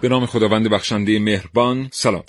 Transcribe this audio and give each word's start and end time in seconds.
به 0.00 0.08
نام 0.08 0.26
خداوند 0.26 0.68
بخشنده 0.68 1.18
مهربان 1.18 1.88
سلام. 1.92 2.22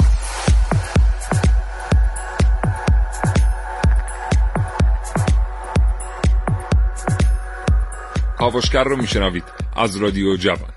کاوشگر 8.38 8.84
رو 8.84 8.98
میشنوید 8.98 9.44
از 9.76 9.96
رادیو 9.96 10.36
جوان. 10.36 10.70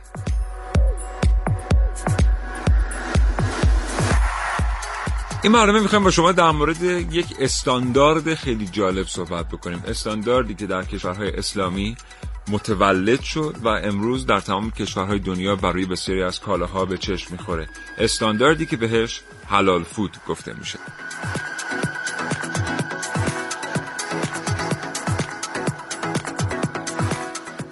این 5.42 5.52
برنامه 5.52 5.80
می‌خوایم 5.80 6.04
با 6.04 6.10
شما 6.10 6.32
در 6.32 6.50
مورد 6.50 6.82
یک 6.82 7.26
استاندارد 7.40 8.34
خیلی 8.34 8.66
جالب 8.66 9.06
صحبت 9.06 9.48
بکنیم. 9.48 9.82
استانداردی 9.88 10.54
که 10.54 10.66
در 10.66 10.84
کشورهای 10.84 11.36
اسلامی 11.36 11.96
متولد 12.52 13.20
شد 13.20 13.56
و 13.62 13.68
امروز 13.68 14.26
در 14.26 14.40
تمام 14.40 14.70
کشورهای 14.70 15.18
دنیا 15.18 15.56
برای 15.56 15.84
بسیاری 15.84 16.22
از 16.22 16.40
کالاها 16.40 16.84
به 16.84 16.98
چشم 16.98 17.32
می‌خوره. 17.32 17.68
استانداردی 17.98 18.66
که 18.66 18.76
بهش 18.76 19.20
حلال 19.46 19.82
فود 19.82 20.16
گفته 20.28 20.52
میشه. 20.58 20.78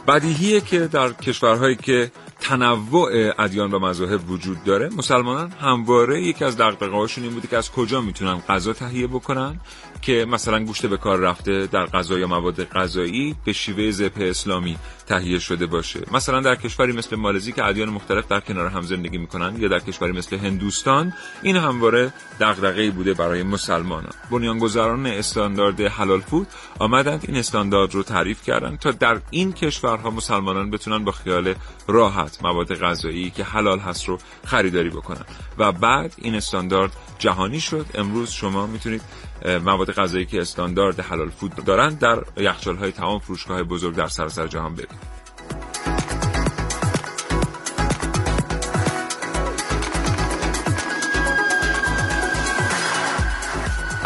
بدیهیه 0.08 0.60
که 0.60 0.78
در 0.78 1.12
کشورهایی 1.12 1.76
که 1.76 2.10
تنوع 2.40 3.32
ادیان 3.38 3.70
و 3.70 3.78
مذاهب 3.78 4.30
وجود 4.30 4.64
داره 4.64 4.88
مسلمانان 4.96 5.50
همواره 5.50 6.22
یکی 6.22 6.44
از 6.44 6.56
دغدغه‌هاشون 6.56 7.24
این 7.24 7.32
بوده 7.32 7.48
که 7.48 7.56
از 7.56 7.70
کجا 7.70 8.00
می‌تونن 8.00 8.42
غذا 8.48 8.72
تهیه 8.72 9.06
بکنن 9.06 9.60
که 10.02 10.26
مثلا 10.28 10.64
گوشت 10.64 10.86
به 10.86 10.96
کار 10.96 11.18
رفته 11.18 11.66
در 11.66 11.86
غذا 11.86 12.18
یا 12.18 12.26
مواد 12.26 12.64
غذایی 12.64 13.36
به 13.44 13.52
شیوه 13.52 13.90
ذبح 13.90 14.20
اسلامی 14.20 14.78
تهیه 15.06 15.38
شده 15.38 15.66
باشه. 15.66 16.00
مثلا 16.12 16.40
در 16.40 16.54
کشوری 16.54 16.92
مثل 16.92 17.16
مالزی 17.16 17.52
که 17.52 17.64
ادیان 17.64 17.88
مختلف 17.88 18.28
در 18.28 18.40
کنار 18.40 18.66
هم 18.66 18.82
زندگی 18.82 19.18
می‌کنن 19.18 19.56
یا 19.58 19.68
در 19.68 19.78
کشوری 19.78 20.12
مثل 20.12 20.38
هندوستان 20.38 21.12
این 21.42 21.56
همواره 21.56 22.12
دغدغه‌ای 22.40 22.90
بوده 22.90 23.14
برای 23.14 23.42
مسلمانان. 23.42 24.12
بنیانگذاران 24.30 25.06
استاندارد 25.06 25.80
حلال 25.80 26.20
فود 26.20 26.46
آمدند 26.78 27.24
این 27.28 27.36
استاندارد 27.36 27.94
رو 27.94 28.02
تعریف 28.02 28.42
کردن 28.42 28.76
تا 28.76 28.90
در 28.90 29.20
این 29.30 29.52
کشورها 29.52 30.10
مسلمانان 30.10 30.70
بتونن 30.70 31.04
با 31.04 31.12
خیال 31.12 31.54
راحت 31.88 32.38
مواد 32.42 32.74
غذایی 32.74 33.30
که 33.30 33.44
حلال 33.44 33.78
هست 33.78 34.08
رو 34.08 34.18
خریداری 34.44 34.90
بکنن. 34.90 35.24
و 35.58 35.72
بعد 35.72 36.14
این 36.18 36.34
استاندارد 36.34 36.92
جهانی 37.18 37.60
شد. 37.60 37.86
امروز 37.94 38.30
شما 38.30 38.66
می‌تونید 38.66 39.02
مواد 39.44 39.92
غذایی 39.92 40.26
که 40.26 40.40
استاندارد 40.40 41.00
حلال 41.00 41.30
فود 41.30 41.54
دارند 41.54 41.98
در 41.98 42.24
یخچال 42.36 42.76
های 42.76 42.92
تمام 42.92 43.18
فروشگاه 43.18 43.62
بزرگ 43.62 43.94
در 43.94 44.08
سراسر 44.08 44.46
جهان 44.46 44.72
ببینید 44.74 45.20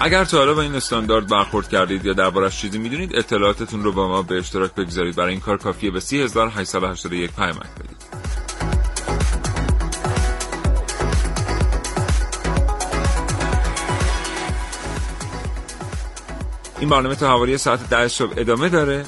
اگر 0.05 0.25
تا 0.25 0.39
حالا 0.39 0.55
با 0.55 0.63
این 0.63 0.75
استاندارد 0.75 1.29
برخورد 1.29 1.69
کردید 1.69 2.05
یا 2.05 2.13
دربارش 2.13 2.61
چیزی 2.61 2.79
می‌دونید 2.79 3.17
اطلاعاتتون 3.17 3.85
رو 3.85 3.93
با 3.93 4.09
ما 4.09 4.23
به 4.23 4.39
اشتراک 4.39 4.75
بگذارید. 4.75 5.17
برای 5.17 5.31
این 5.31 5.41
کار 5.41 5.57
کافیه 5.57 5.91
به 5.91 6.01
3881 6.01 7.31
پیامک 7.37 7.75
بدید. 7.81 8.04
این 16.85 16.91
برنامه 16.91 17.15
تا 17.15 17.29
حوالی 17.29 17.59
ساعت 17.59 17.91
ده 17.91 18.09
صبح 18.09 18.35
ادامه 18.37 18.69
داره. 18.69 19.05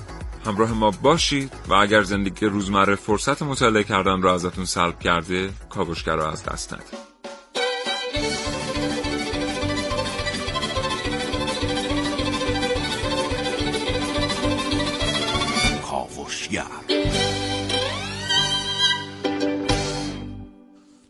همراه 0.46 0.72
ما 0.72 0.90
باشید 0.90 1.52
و 1.68 1.74
اگر 1.74 2.02
زندگی 2.02 2.46
روزمره 2.46 2.94
فرصت 2.94 3.42
مطالعه 3.42 3.84
کردن 3.84 4.22
را 4.22 4.34
ازتون 4.34 4.64
سلب 4.64 5.00
کرده 5.00 5.50
کاوشگر 5.70 6.16
را 6.16 6.30
از 6.32 6.44
دست 6.44 6.74
ندید. 6.74 7.16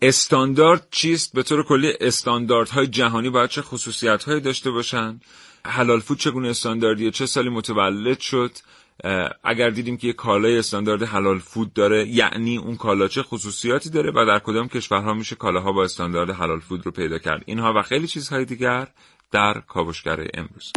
استاندارد 0.03 0.89
چیست؟ 0.91 1.33
به 1.33 1.43
طور 1.43 1.63
کلی 1.63 1.93
استانداردهای 2.01 2.87
جهانی 2.87 3.31
باید 3.31 3.51
چه 3.51 3.63
خصوصیت 3.63 4.31
داشته 4.31 4.71
باشند؟ 4.71 5.23
حلال 5.67 6.01
فود 6.01 6.19
چگونه 6.19 6.49
استانداردیه 6.49 7.11
چه 7.11 7.27
سالی 7.27 7.49
متولد 7.49 8.21
شد؟ 8.21 8.51
اگر 9.45 9.71
دیدیم 9.71 9.97
که 9.97 10.07
یه 10.07 10.13
کالای 10.13 10.59
استاندارد 10.59 11.03
حلال 11.03 11.39
فود 11.39 11.73
داره 11.73 12.09
یعنی 12.09 12.57
اون 12.57 12.77
کالا 12.77 13.09
چه 13.09 13.23
خصوصیاتی 13.23 13.91
داره 13.91 14.11
و 14.11 14.25
در 14.27 14.39
کدام 14.39 14.69
کشورها 14.69 15.15
میشه 15.15 15.37
کالاها 15.37 15.73
با 15.73 15.85
استاندارد 15.85 16.31
حلال 16.31 16.61
فود 16.61 16.87
رو 16.87 16.93
پیدا 16.93 17.19
کرد؟ 17.19 17.43
اینها 17.47 17.73
و 17.77 17.83
خیلی 17.83 18.07
چیزهای 18.07 18.45
دیگر 18.45 18.89
در 19.31 19.63
کاوشگر 19.69 20.27
امروز. 20.35 20.73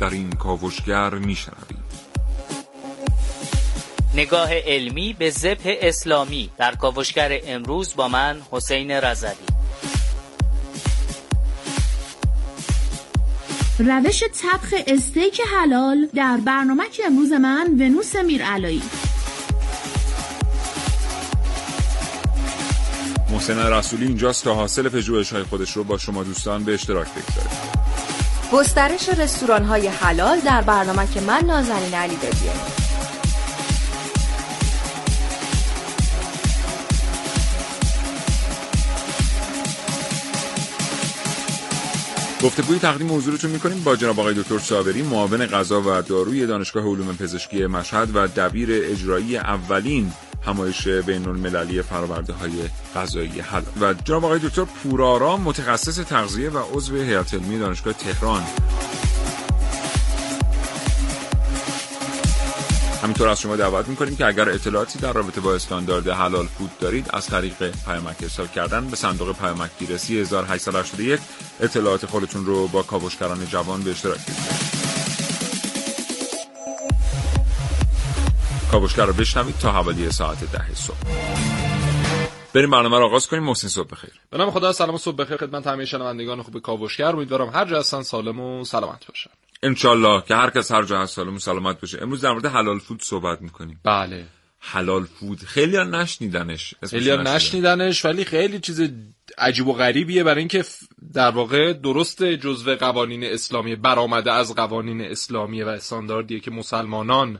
در 0.00 0.10
این 0.10 0.30
کاوشگر 0.30 1.14
میشنوید 1.14 1.81
نگاه 4.14 4.54
علمی 4.54 5.12
به 5.12 5.30
ذبح 5.30 5.74
اسلامی 5.80 6.50
در 6.58 6.74
کاوشگر 6.74 7.40
امروز 7.46 7.96
با 7.96 8.08
من 8.08 8.42
حسین 8.50 8.90
رضوی. 8.90 9.30
روش 13.78 14.22
طبخ 14.22 14.74
استیک 14.86 15.40
حلال 15.54 16.08
در 16.14 16.36
برنامه 16.36 16.88
که 16.88 17.06
امروز 17.06 17.32
من 17.32 17.66
ونوس 17.66 18.16
میرعلایی. 18.16 18.82
محسن 23.30 23.58
رسولی 23.72 24.06
اینجاست 24.06 24.44
تا 24.44 24.54
حاصل 24.54 24.88
پژوهش 24.88 25.32
های 25.32 25.42
خودش 25.42 25.72
رو 25.72 25.84
با 25.84 25.98
شما 25.98 26.24
دوستان 26.24 26.64
به 26.64 26.74
اشتراک 26.74 27.06
بگذاره 27.08 27.50
گسترش 28.52 29.08
رستوران 29.08 29.64
های 29.64 29.86
حلال 29.86 30.40
در 30.40 30.62
برنامه 30.62 31.06
که 31.14 31.20
من 31.20 31.44
نازنین 31.44 31.94
علی 31.94 32.16
ببینیم 32.16 32.81
گفتگوی 42.42 42.78
تقدیم 42.78 43.14
حضورتون 43.14 43.50
می‌کنیم 43.50 43.84
با 43.84 43.96
جناب 43.96 44.20
آقای 44.20 44.34
دکتر 44.34 44.58
صابری 44.58 45.02
معاون 45.02 45.46
غذا 45.46 45.82
و 45.82 46.02
داروی 46.02 46.46
دانشگاه 46.46 46.84
علوم 46.84 47.16
پزشکی 47.16 47.66
مشهد 47.66 48.08
و 48.14 48.26
دبیر 48.26 48.68
اجرایی 48.72 49.36
اولین 49.36 50.12
همایش 50.46 50.88
بین 50.88 51.28
المللی 51.28 51.82
فرآورده 51.82 52.32
های 52.32 52.52
غذایی 52.96 53.40
حل. 53.40 53.62
و 53.80 53.94
جناب 53.94 54.24
آقای 54.24 54.38
دکتر 54.38 54.64
پورارام 54.64 55.40
متخصص 55.40 55.98
تغذیه 55.98 56.50
و 56.50 56.58
عضو 56.72 56.96
هیئت 56.96 57.34
علمی 57.34 57.58
دانشگاه 57.58 57.92
تهران. 57.92 58.42
همینطور 63.02 63.28
از 63.28 63.40
شما 63.40 63.56
دعوت 63.56 63.88
می‌کنیم 63.88 64.16
که 64.16 64.26
اگر 64.26 64.48
اطلاعاتی 64.48 64.98
در 64.98 65.12
رابطه 65.12 65.40
با 65.40 65.54
استاندارد 65.54 66.08
حلال 66.08 66.46
فود 66.46 66.78
دارید 66.78 67.06
از 67.12 67.26
طریق 67.26 67.70
پیامک 67.84 68.16
ارسال 68.22 68.46
کردن 68.46 68.86
به 68.90 68.96
صندوق 68.96 69.36
پیامک 69.36 69.70
گیر 69.78 69.96
3881 69.96 71.20
اطلاعات 71.60 72.06
خودتون 72.06 72.46
رو 72.46 72.68
با 72.68 72.82
کاوشگران 72.82 73.46
جوان 73.46 73.82
به 73.82 73.90
اشتراک 73.90 74.20
بگذارید 74.20 74.82
کاوشگر 78.70 79.04
رو 79.04 79.12
بشنوید 79.12 79.58
تا 79.58 79.72
حوالی 79.72 80.10
ساعت 80.10 80.52
ده 80.52 80.74
صبح. 80.74 80.96
بریم 82.54 82.70
برنامه 82.70 82.98
رو 82.98 83.04
آغاز 83.04 83.26
کنیم. 83.26 83.42
محسن 83.42 83.68
صبح 83.68 83.88
بخیر. 83.88 84.10
به 84.30 84.38
نام 84.38 84.50
خدا 84.50 84.72
سلام 84.72 84.96
صبح 84.96 85.16
بخیر 85.16 85.36
خدمت 85.36 85.66
همه 85.66 85.84
شنوندگان 85.84 86.42
خوب 86.42 86.58
کاوشگر. 86.58 87.16
امیدوارم 87.16 87.48
هر 87.48 87.64
جا 87.64 87.78
هستن 87.78 88.02
سالم 88.02 88.40
و 88.40 88.64
سلامت 88.64 89.06
باشن. 89.06 89.30
انشالله 89.62 90.22
که 90.28 90.34
هر 90.34 90.50
کس 90.50 90.72
هر 90.72 90.82
جا 90.82 91.00
هست 91.00 91.16
سالم 91.16 91.38
سلامت 91.38 91.80
باشه. 91.80 92.02
امروز 92.02 92.20
در 92.20 92.32
مورد 92.32 92.46
حلال 92.46 92.78
فود 92.78 93.02
صحبت 93.02 93.42
می‌کنیم. 93.42 93.80
بله. 93.84 94.26
حلال 94.58 95.04
فود. 95.04 95.38
خیلی 95.38 95.76
ها 95.76 95.84
نشنیدنش. 95.84 96.74
خیلی 96.90 97.10
ها 97.10 97.16
نشنیدنش 97.16 98.04
ولی 98.04 98.24
خیلی 98.24 98.60
چیز 98.60 98.90
عجیب 99.38 99.68
و 99.68 99.72
غریبیه 99.72 100.24
برای 100.24 100.38
اینکه 100.38 100.64
در 101.12 101.30
واقع 101.30 101.72
درست 101.72 102.24
جزو 102.24 102.76
قوانین 102.76 103.24
اسلامی 103.24 103.76
برآمده 103.76 104.32
از 104.32 104.54
قوانین 104.54 105.00
اسلامی 105.00 105.62
و 105.62 105.68
استانداردیه 105.68 106.40
که 106.40 106.50
مسلمانان 106.50 107.38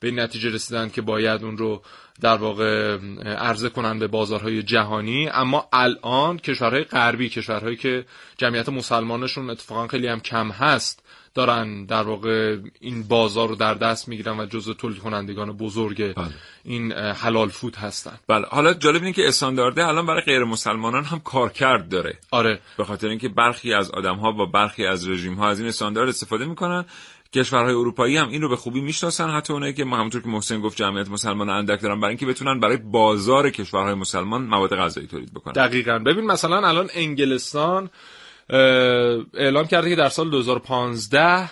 به 0.00 0.10
نتیجه 0.10 0.50
رسیدن 0.50 0.88
که 0.88 1.02
باید 1.02 1.44
اون 1.44 1.58
رو 1.58 1.82
در 2.20 2.36
واقع 2.36 2.98
عرضه 3.24 3.68
کنن 3.68 3.98
به 3.98 4.06
بازارهای 4.06 4.62
جهانی. 4.62 5.28
اما 5.28 5.68
الان 5.72 6.38
کشورهای 6.38 6.84
غربی 6.84 7.28
کشورهایی 7.28 7.76
که 7.76 8.04
جمعیت 8.38 8.68
مسلمانشون 8.68 9.50
اتفاقا 9.50 9.88
خیلی 9.88 10.06
هم 10.06 10.20
کم 10.20 10.50
هست 10.50 11.02
دارن 11.34 11.84
در 11.84 12.02
واقع 12.02 12.56
این 12.80 13.02
بازار 13.02 13.48
رو 13.48 13.54
در 13.54 13.74
دست 13.74 14.08
می‌گیرن 14.08 14.40
و 14.40 14.46
جزء 14.46 14.72
تولید 14.72 14.98
کنندگان 14.98 15.52
بزرگ 15.52 16.14
بله. 16.14 16.28
این 16.64 16.92
حلال 16.92 17.48
فود 17.48 17.76
هستن. 17.76 18.18
بله. 18.28 18.46
حالا 18.50 18.74
جالب 18.74 19.02
اینه 19.02 19.12
که 19.12 19.28
استاندارده 19.28 19.86
الان 19.86 20.06
برای 20.06 20.22
غیر 20.22 20.44
مسلمانان 20.44 21.04
هم 21.04 21.20
کارکرد 21.20 21.88
داره. 21.88 22.18
آره. 22.30 22.60
به 22.76 22.84
خاطر 22.84 23.08
اینکه 23.08 23.28
برخی 23.28 23.74
از 23.74 23.90
آدم 23.90 24.16
ها 24.16 24.32
با 24.32 24.46
برخی 24.46 24.86
از 24.86 25.08
رژیم 25.08 25.34
ها 25.34 25.48
از 25.48 25.58
این 25.58 25.68
استاندارد 25.68 26.08
استفاده 26.08 26.44
می‌کنن. 26.46 26.84
کشورهای 27.34 27.74
اروپایی 27.74 28.16
هم 28.16 28.28
این 28.28 28.42
رو 28.42 28.48
به 28.48 28.56
خوبی 28.56 28.80
می‌شناسن. 28.80 29.30
حتی 29.30 29.52
اونایی 29.52 29.74
که 29.74 29.84
همونطور 29.84 30.22
که 30.22 30.28
محسن 30.28 30.60
گفت 30.60 30.76
جمعیت 30.76 31.10
مسلمان 31.10 31.48
اندک 31.48 31.80
دارن 31.82 32.00
برای 32.00 32.08
اینکه 32.08 32.26
بتونن 32.26 32.60
برای 32.60 32.76
بازار 32.76 33.50
کشورهای 33.50 33.94
مسلمان 33.94 34.42
مواد 34.42 34.76
غذایی 34.76 35.06
تولید 35.06 35.34
بکنن. 35.34 35.52
دقیقا. 35.52 35.98
ببین 35.98 36.26
مثلا 36.26 36.68
الان 36.68 36.88
انگلستان 36.94 37.90
اعلام 39.34 39.66
کرده 39.66 39.90
که 39.90 39.96
در 39.96 40.08
سال 40.08 40.30
2015 40.30 41.50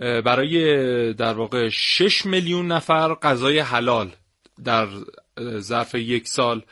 برای 0.00 1.12
در 1.12 1.34
واقع 1.34 1.68
6 1.68 2.26
میلیون 2.26 2.72
نفر 2.72 3.14
غذای 3.14 3.58
حلال 3.58 4.10
در 4.64 4.88
ظرف 5.58 5.94
یک 5.94 6.28
سال 6.28 6.62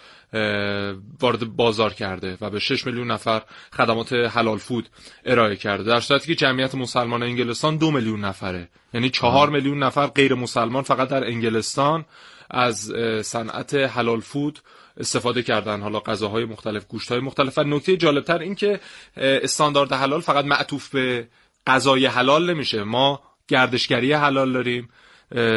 وارد 1.21 1.45
بازار 1.45 1.93
کرده 1.93 2.39
و 2.41 2.51
به 2.51 2.59
6 2.59 2.87
میلیون 2.87 3.11
نفر 3.11 3.43
خدمات 3.73 4.13
حلال 4.13 4.59
فود 4.59 4.89
ارائه 5.25 5.57
کرده. 5.57 5.85
در 5.85 6.01
صورتی 6.01 6.27
که 6.27 6.35
جمعیت 6.35 6.75
مسلمان 6.75 7.23
انگلستان 7.23 7.77
دو 7.77 7.91
میلیون 7.91 8.21
نفره. 8.21 8.69
یعنی 8.95 9.11
چهار 9.11 9.51
میلیون 9.51 9.83
نفر 9.83 10.07
غیر 10.07 10.35
مسلمان 10.35 10.83
فقط 10.83 11.09
در 11.09 11.25
انگلستان 11.25 12.05
از 12.51 12.93
صنعت 13.23 13.75
حلال 13.75 14.21
فود 14.21 14.59
استفاده 14.99 15.43
کردن 15.43 15.81
حالا 15.81 16.01
غذاهای 16.01 16.45
مختلف 16.45 16.87
گوشت‌های 16.87 17.21
مختلف 17.21 17.59
و 17.59 17.65
نکته 17.65 17.97
جالبتر 17.97 18.39
این 18.39 18.55
که 18.55 18.81
استاندارد 19.17 19.93
حلال 19.93 20.21
فقط 20.21 20.45
معطوف 20.45 20.89
به 20.89 21.29
غذای 21.67 22.07
حلال 22.07 22.55
نمیشه 22.55 22.83
ما 22.83 23.23
گردشگری 23.49 24.13
حلال 24.13 24.53
داریم 24.53 24.89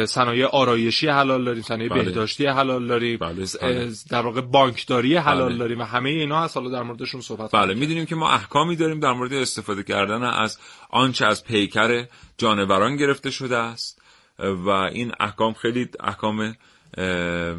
صنایع 0.06 0.46
آرایشی 0.46 1.08
حلال 1.08 1.44
داریم 1.44 1.62
صنایع 1.62 1.88
بله. 1.88 2.02
بهداشتی 2.02 2.46
حلال 2.46 2.86
داریم 2.86 3.18
بله، 3.18 3.46
بله. 3.62 3.90
در 4.10 4.22
واقع 4.22 4.40
بانکداری 4.40 5.16
حلال 5.16 5.48
بله. 5.48 5.58
داریم 5.58 5.80
و 5.80 5.84
همه 5.84 6.10
اینا 6.10 6.42
هست 6.42 6.56
حالا 6.56 6.70
در 6.70 6.82
موردشون 6.82 7.20
صحبت 7.20 7.50
بله 7.52 7.74
می‌دونیم 7.74 8.06
که 8.06 8.14
ما 8.14 8.30
احکامی 8.30 8.76
داریم 8.76 9.00
در 9.00 9.12
مورد 9.12 9.32
استفاده 9.32 9.82
کردن 9.82 10.22
از 10.22 10.58
آنچه 10.90 11.26
از 11.26 11.44
پیکر 11.44 12.06
جانوران 12.38 12.96
گرفته 12.96 13.30
شده 13.30 13.56
است 13.56 14.02
و 14.38 14.68
این 14.68 15.12
احکام 15.20 15.52
خیلی 15.52 15.88
احکام 16.00 16.54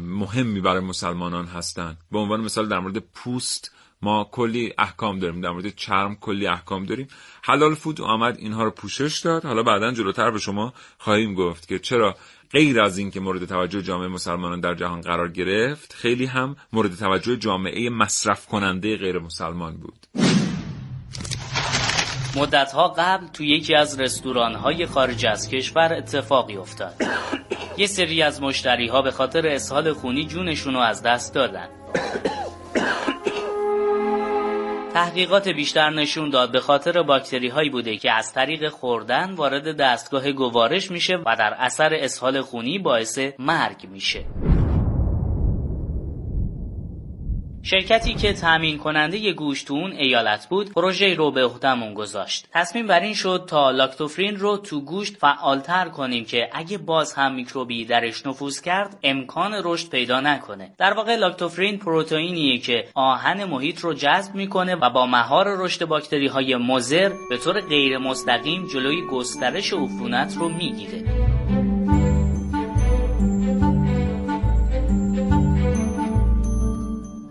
مهمی 0.00 0.60
برای 0.60 0.80
مسلمانان 0.80 1.46
هستند 1.46 1.96
به 2.12 2.18
عنوان 2.18 2.40
مثال 2.40 2.68
در 2.68 2.78
مورد 2.78 2.98
پوست 2.98 3.70
ما 4.02 4.28
کلی 4.32 4.74
احکام 4.78 5.18
داریم 5.18 5.40
در 5.40 5.50
مورد 5.50 5.68
چرم 5.76 6.16
کلی 6.16 6.46
احکام 6.46 6.86
داریم. 6.86 7.08
حلال 7.42 7.74
فود 7.74 8.00
آمد 8.00 8.38
اینها 8.38 8.64
رو 8.64 8.70
پوشش 8.70 9.18
داد. 9.18 9.44
حالا 9.44 9.62
بعدا 9.62 9.92
جلوتر 9.92 10.30
به 10.30 10.38
شما 10.38 10.72
خواهیم 10.98 11.34
گفت 11.34 11.68
که 11.68 11.78
چرا 11.78 12.14
غیر 12.52 12.80
از 12.80 12.98
این 12.98 13.10
که 13.10 13.20
مورد 13.20 13.44
توجه 13.44 13.82
جامعه 13.82 14.08
مسلمانان 14.08 14.60
در 14.60 14.74
جهان 14.74 15.00
قرار 15.00 15.28
گرفت 15.28 15.92
خیلی 15.92 16.26
هم 16.26 16.56
مورد 16.72 16.94
توجه 16.94 17.36
جامعه 17.36 17.90
مصرف 17.90 18.46
کننده 18.46 18.96
غیر 18.96 19.18
مسلمان 19.18 19.76
بود. 19.76 20.06
مدتها 22.36 22.88
قبل 22.88 23.26
تو 23.26 23.44
یکی 23.44 23.74
از 23.74 24.00
رستوران‌های 24.00 24.86
خارج 24.86 25.26
از 25.26 25.48
کشور 25.48 25.94
اتفاقی 25.94 26.56
افتاد. 26.56 26.94
یه 27.76 27.86
سری 27.86 28.22
از 28.22 28.42
مشتری 28.42 28.88
ها 28.88 29.02
به 29.02 29.10
خاطر 29.10 29.46
اسهال 29.46 29.92
خونی 29.92 30.24
جونشون 30.26 30.74
رو 30.74 30.80
از 30.80 31.02
دست 31.02 31.34
دادن. 31.34 31.68
تحقیقات 34.94 35.48
بیشتر 35.48 35.90
نشون 35.90 36.30
داد 36.30 36.52
به 36.52 36.60
خاطر 36.60 37.02
باکتری 37.02 37.48
هایی 37.48 37.70
بوده 37.70 37.96
که 37.96 38.12
از 38.12 38.32
طریق 38.32 38.68
خوردن 38.68 39.34
وارد 39.34 39.76
دستگاه 39.76 40.32
گوارش 40.32 40.90
میشه 40.90 41.16
و 41.16 41.36
در 41.38 41.54
اثر 41.58 41.94
اسهال 41.94 42.40
خونی 42.40 42.78
باعث 42.78 43.18
مرگ 43.38 43.88
میشه. 43.92 44.24
شرکتی 47.66 48.14
که 48.14 48.32
تامین 48.32 48.78
کننده 48.78 49.32
گوشت 49.32 49.66
تو 49.66 49.74
اون 49.74 49.92
ایالت 49.92 50.48
بود 50.48 50.72
پروژه 50.72 51.14
رو 51.14 51.30
به 51.30 51.44
عهدهمون 51.44 51.94
گذاشت. 51.94 52.46
تصمیم 52.52 52.86
بر 52.86 53.00
این 53.00 53.14
شد 53.14 53.44
تا 53.48 53.70
لاکتوفرین 53.70 54.36
رو 54.36 54.56
تو 54.56 54.80
گوشت 54.80 55.16
فعالتر 55.16 55.88
کنیم 55.88 56.24
که 56.24 56.48
اگه 56.52 56.78
باز 56.78 57.14
هم 57.14 57.34
میکروبی 57.34 57.84
درش 57.84 58.26
نفوذ 58.26 58.60
کرد 58.60 58.98
امکان 59.02 59.60
رشد 59.64 59.90
پیدا 59.90 60.20
نکنه. 60.20 60.70
در 60.78 60.92
واقع 60.92 61.16
لاکتوفرین 61.16 61.78
پروتئینیه 61.78 62.58
که 62.58 62.84
آهن 62.94 63.44
محیط 63.44 63.80
رو 63.80 63.94
جذب 63.94 64.34
می‌کنه 64.34 64.74
و 64.74 64.90
با 64.90 65.06
مهار 65.06 65.46
رشد 65.58 65.84
باکتری 65.84 66.26
های 66.26 66.56
مضر 66.56 67.12
به 67.30 67.36
طور 67.36 67.60
غیر 67.60 67.98
مستقیم 67.98 68.66
جلوی 68.66 69.02
گسترش 69.06 69.72
عفونت 69.72 70.36
رو 70.36 70.48
می‌گیره. 70.48 71.04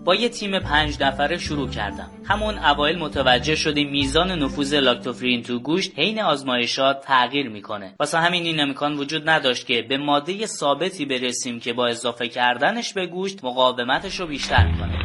با 0.04 0.14
یه 0.14 0.28
تیم 0.28 0.58
پنج 0.58 1.02
نفره 1.02 1.38
شروع 1.38 1.68
کردم. 1.68 2.10
همون 2.24 2.58
اوایل 2.58 2.98
متوجه 2.98 3.54
شدیم 3.54 3.90
میزان 3.90 4.30
نفوذ 4.30 4.74
لاکتوفرین 4.74 5.42
تو 5.42 5.58
گوشت 5.58 5.98
حین 5.98 6.20
آزمایشات 6.20 7.00
تغییر 7.00 7.48
می‌کنه. 7.48 7.94
واسه 8.00 8.18
همین 8.18 8.42
این 8.46 8.60
امکان 8.60 8.96
وجود 8.96 9.28
نداشت 9.28 9.66
که 9.66 9.82
به 9.88 9.98
ماده 9.98 10.46
ثابتی 10.46 11.06
برسیم 11.06 11.60
که 11.60 11.72
با 11.72 11.86
اضافه 11.86 12.28
کردنش 12.28 12.92
به 12.92 13.06
گوشت 13.06 13.44
مقاومتش 13.44 14.20
رو 14.20 14.26
بیشتر 14.26 14.72
کنه 14.80 15.04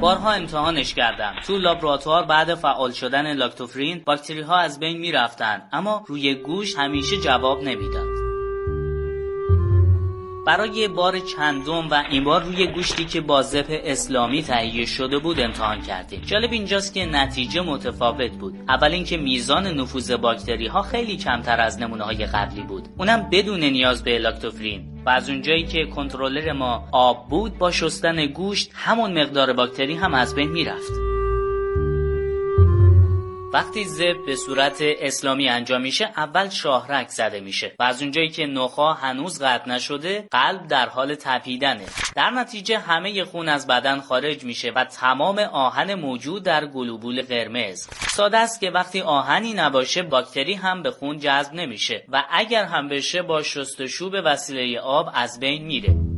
بارها 0.00 0.32
امتحانش 0.32 0.94
کردم. 0.94 1.34
تو 1.46 1.58
لابراتوار 1.58 2.24
بعد 2.24 2.54
فعال 2.54 2.92
شدن 2.92 3.32
لاکتوفرین 3.32 4.02
باکتری 4.06 4.40
ها 4.40 4.56
از 4.56 4.80
بین 4.80 4.98
می‌رفتن 4.98 5.62
اما 5.72 6.04
روی 6.06 6.34
گوشت 6.34 6.78
همیشه 6.78 7.16
جواب 7.16 7.62
نمی‌داد. 7.62 8.25
برای 10.46 10.88
بار 10.88 11.18
چندم 11.18 11.88
و 11.90 12.02
این 12.10 12.24
بار 12.24 12.42
روی 12.42 12.66
گوشتی 12.66 13.04
که 13.04 13.20
با 13.20 13.42
زپ 13.42 13.80
اسلامی 13.84 14.42
تهیه 14.42 14.86
شده 14.86 15.18
بود 15.18 15.40
امتحان 15.40 15.82
کردیم. 15.82 16.20
جالب 16.20 16.52
اینجاست 16.52 16.94
که 16.94 17.06
نتیجه 17.06 17.60
متفاوت 17.60 18.30
بود. 18.30 18.54
اول 18.68 18.92
اینکه 18.92 19.16
میزان 19.16 19.66
نفوذ 19.66 20.12
باکتری 20.12 20.66
ها 20.66 20.82
خیلی 20.82 21.16
کمتر 21.16 21.60
از 21.60 21.80
نمونه 21.80 22.04
های 22.04 22.26
قبلی 22.26 22.62
بود. 22.62 22.88
اونم 22.98 23.28
بدون 23.32 23.64
نیاز 23.64 24.04
به 24.04 24.18
لاکتوفرین. 24.18 25.02
و 25.06 25.10
از 25.10 25.30
اونجایی 25.30 25.62
که 25.62 25.84
کنترلر 25.84 26.52
ما 26.52 26.88
آب 26.92 27.28
بود 27.28 27.58
با 27.58 27.70
شستن 27.70 28.26
گوشت 28.26 28.70
همون 28.74 29.22
مقدار 29.22 29.52
باکتری 29.52 29.94
هم 29.94 30.14
از 30.14 30.34
بین 30.34 30.48
می‌رفت. 30.48 31.15
وقتی 33.56 33.84
زب 33.84 34.26
به 34.26 34.36
صورت 34.36 34.76
اسلامی 34.80 35.48
انجام 35.48 35.80
میشه 35.80 36.04
اول 36.16 36.48
شاهرگ 36.48 37.08
زده 37.08 37.40
میشه 37.40 37.74
و 37.78 37.82
از 37.82 38.02
اونجایی 38.02 38.28
که 38.28 38.46
نخا 38.46 38.92
هنوز 38.92 39.42
قطع 39.42 39.70
نشده 39.70 40.28
قلب 40.30 40.66
در 40.66 40.88
حال 40.88 41.14
تپیدنه. 41.14 41.84
در 42.16 42.30
نتیجه 42.30 42.78
همه 42.78 43.24
خون 43.24 43.48
از 43.48 43.66
بدن 43.66 44.00
خارج 44.00 44.44
میشه 44.44 44.72
و 44.76 44.84
تمام 44.84 45.38
آهن 45.38 45.94
موجود 45.94 46.42
در 46.42 46.66
گلوبول 46.66 47.22
قرمز. 47.22 47.88
ساده 48.08 48.38
است 48.38 48.60
که 48.60 48.70
وقتی 48.70 49.00
آهنی 49.00 49.54
نباشه 49.54 50.02
باکتری 50.02 50.54
هم 50.54 50.82
به 50.82 50.90
خون 50.90 51.18
جذب 51.18 51.54
نمیشه 51.54 52.04
و 52.08 52.24
اگر 52.30 52.64
هم 52.64 52.88
بشه 52.88 53.22
با 53.22 53.42
شستشو 53.42 54.10
به 54.10 54.20
وسیله 54.22 54.80
آب 54.80 55.10
از 55.14 55.40
بین 55.40 55.66
میره. 55.66 56.15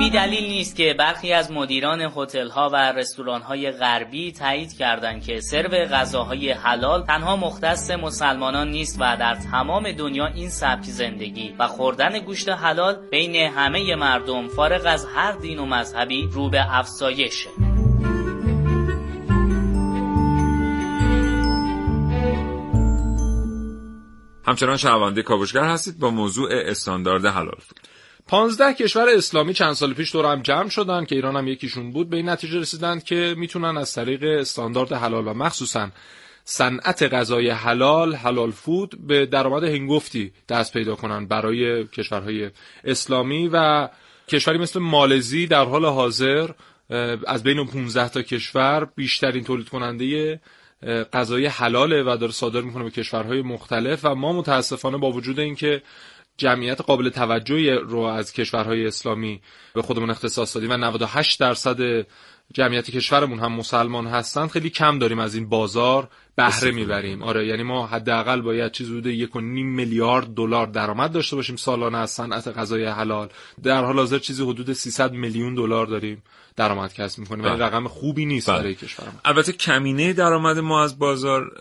بی 0.00 0.10
دلیل 0.10 0.44
نیست 0.44 0.76
که 0.76 0.94
برخی 0.98 1.32
از 1.32 1.52
مدیران 1.52 2.00
هتل 2.16 2.48
ها 2.48 2.70
و 2.72 2.92
رستوران 2.92 3.42
های 3.42 3.70
غربی 3.70 4.32
تایید 4.32 4.72
کردند 4.72 5.22
که 5.22 5.40
سرو 5.40 5.68
غذاهای 5.68 6.52
حلال 6.52 7.02
تنها 7.02 7.36
مختص 7.36 7.90
مسلمانان 7.90 8.70
نیست 8.70 8.96
و 9.00 9.16
در 9.16 9.34
تمام 9.34 9.92
دنیا 9.92 10.26
این 10.26 10.50
سبک 10.50 10.84
زندگی 10.84 11.54
و 11.58 11.66
خوردن 11.66 12.18
گوشت 12.18 12.48
حلال 12.48 12.96
بین 13.10 13.34
همه 13.34 13.94
مردم 13.96 14.48
فارغ 14.48 14.82
از 14.86 15.06
هر 15.14 15.32
دین 15.32 15.58
و 15.58 15.66
مذهبی 15.66 16.28
رو 16.32 16.50
به 16.50 16.78
افزایشه. 16.78 17.50
همچنان 24.46 24.76
شنونده 24.76 25.22
کاوشگر 25.22 25.64
هستید 25.64 25.98
با 25.98 26.10
موضوع 26.10 26.48
استاندارد 26.52 27.26
حلال 27.26 27.58
فود. 27.60 27.89
پانزده 28.30 28.74
کشور 28.74 29.08
اسلامی 29.08 29.54
چند 29.54 29.72
سال 29.72 29.94
پیش 29.94 30.12
دور 30.12 30.32
هم 30.32 30.42
جمع 30.42 30.68
شدن 30.68 31.04
که 31.04 31.14
ایران 31.14 31.36
هم 31.36 31.48
یکیشون 31.48 31.92
بود. 31.92 32.10
به 32.10 32.16
این 32.16 32.28
نتیجه 32.28 32.60
رسیدن 32.60 33.00
که 33.00 33.34
می‌تونن 33.38 33.76
از 33.76 33.94
طریق 33.94 34.24
استاندارد 34.24 34.92
حلال 34.92 35.28
و 35.28 35.34
مخصوصا 35.34 35.88
صنعت 36.44 37.02
غذای 37.02 37.50
حلال 37.50 38.14
حلال 38.14 38.50
فود 38.50 39.06
به 39.06 39.26
درآمد 39.26 39.64
هنگفتی 39.64 40.32
دست 40.48 40.72
پیدا 40.72 40.94
کنن 40.94 41.26
برای 41.26 41.86
کشورهای 41.86 42.50
اسلامی 42.84 43.48
و 43.52 43.88
کشوری 44.28 44.58
مثل 44.58 44.80
مالزی 44.80 45.46
در 45.46 45.64
حال 45.64 45.84
حاضر 45.84 46.50
از 47.26 47.42
بین 47.42 47.66
15 47.66 48.08
تا 48.08 48.22
کشور 48.22 48.88
بیشترین 48.96 49.44
تولید 49.44 49.68
کننده 49.68 50.40
غذای 51.12 51.46
حلاله 51.46 52.02
و 52.02 52.16
داره 52.20 52.32
صادر 52.32 52.60
می‌کنه 52.60 52.84
به 52.84 52.90
کشورهای 52.90 53.42
مختلف 53.42 54.04
و 54.04 54.14
ما 54.14 54.32
متاسفانه 54.32 54.98
با 54.98 55.10
وجود 55.10 55.40
اینکه 55.40 55.82
جمعیت 56.40 56.80
قابل 56.80 57.08
توجهی 57.08 57.70
رو 57.70 57.98
از 57.98 58.32
کشورهای 58.32 58.86
اسلامی 58.86 59.40
به 59.74 59.82
خودمون 59.82 60.10
اختصاص 60.10 60.54
دادیم 60.54 60.70
و 60.70 60.76
98 60.76 61.40
درصد 61.40 62.06
جمعیت 62.54 62.90
کشورمون 62.90 63.38
هم 63.38 63.52
مسلمان 63.52 64.06
هستن. 64.06 64.46
خیلی 64.46 64.70
کم 64.70 64.98
داریم 64.98 65.18
از 65.18 65.34
این 65.34 65.48
بازار 65.48 66.08
بهره 66.36 66.70
می‌بریم. 66.70 67.22
آره 67.22 67.46
یعنی 67.46 67.62
ما 67.62 67.86
حداقل 67.86 68.40
باید 68.40 68.72
چیز 68.72 68.88
حدود 68.88 69.06
یک 69.06 69.36
و 69.36 69.40
نیم 69.40 69.74
میلیارد 69.74 70.34
دلار 70.34 70.66
درآمد 70.66 71.12
داشته 71.12 71.36
باشیم 71.36 71.56
سالانه 71.56 71.98
از 71.98 72.10
صنعت 72.10 72.48
غذای 72.48 72.84
حلال. 72.84 73.28
در 73.62 73.84
حال 73.84 73.96
حاضر 73.96 74.18
چیزی 74.18 74.42
حدود 74.42 74.72
300 74.72 75.12
میلیون 75.12 75.54
دلار 75.54 75.86
داریم 75.86 76.22
درآمد 76.56 76.94
کسب 76.94 77.18
می‌کنیم. 77.18 77.44
ولی 77.44 77.54
بله. 77.54 77.64
رقم 77.64 77.88
خوبی 77.88 78.26
نیست 78.26 78.50
بله. 78.50 78.58
برای 78.58 78.74
کشورمون. 78.74 79.20
البته 79.24 79.52
کمینه 79.52 80.12
درآمد 80.12 80.58
ما 80.58 80.82
از 80.84 80.98
بازار 80.98 81.52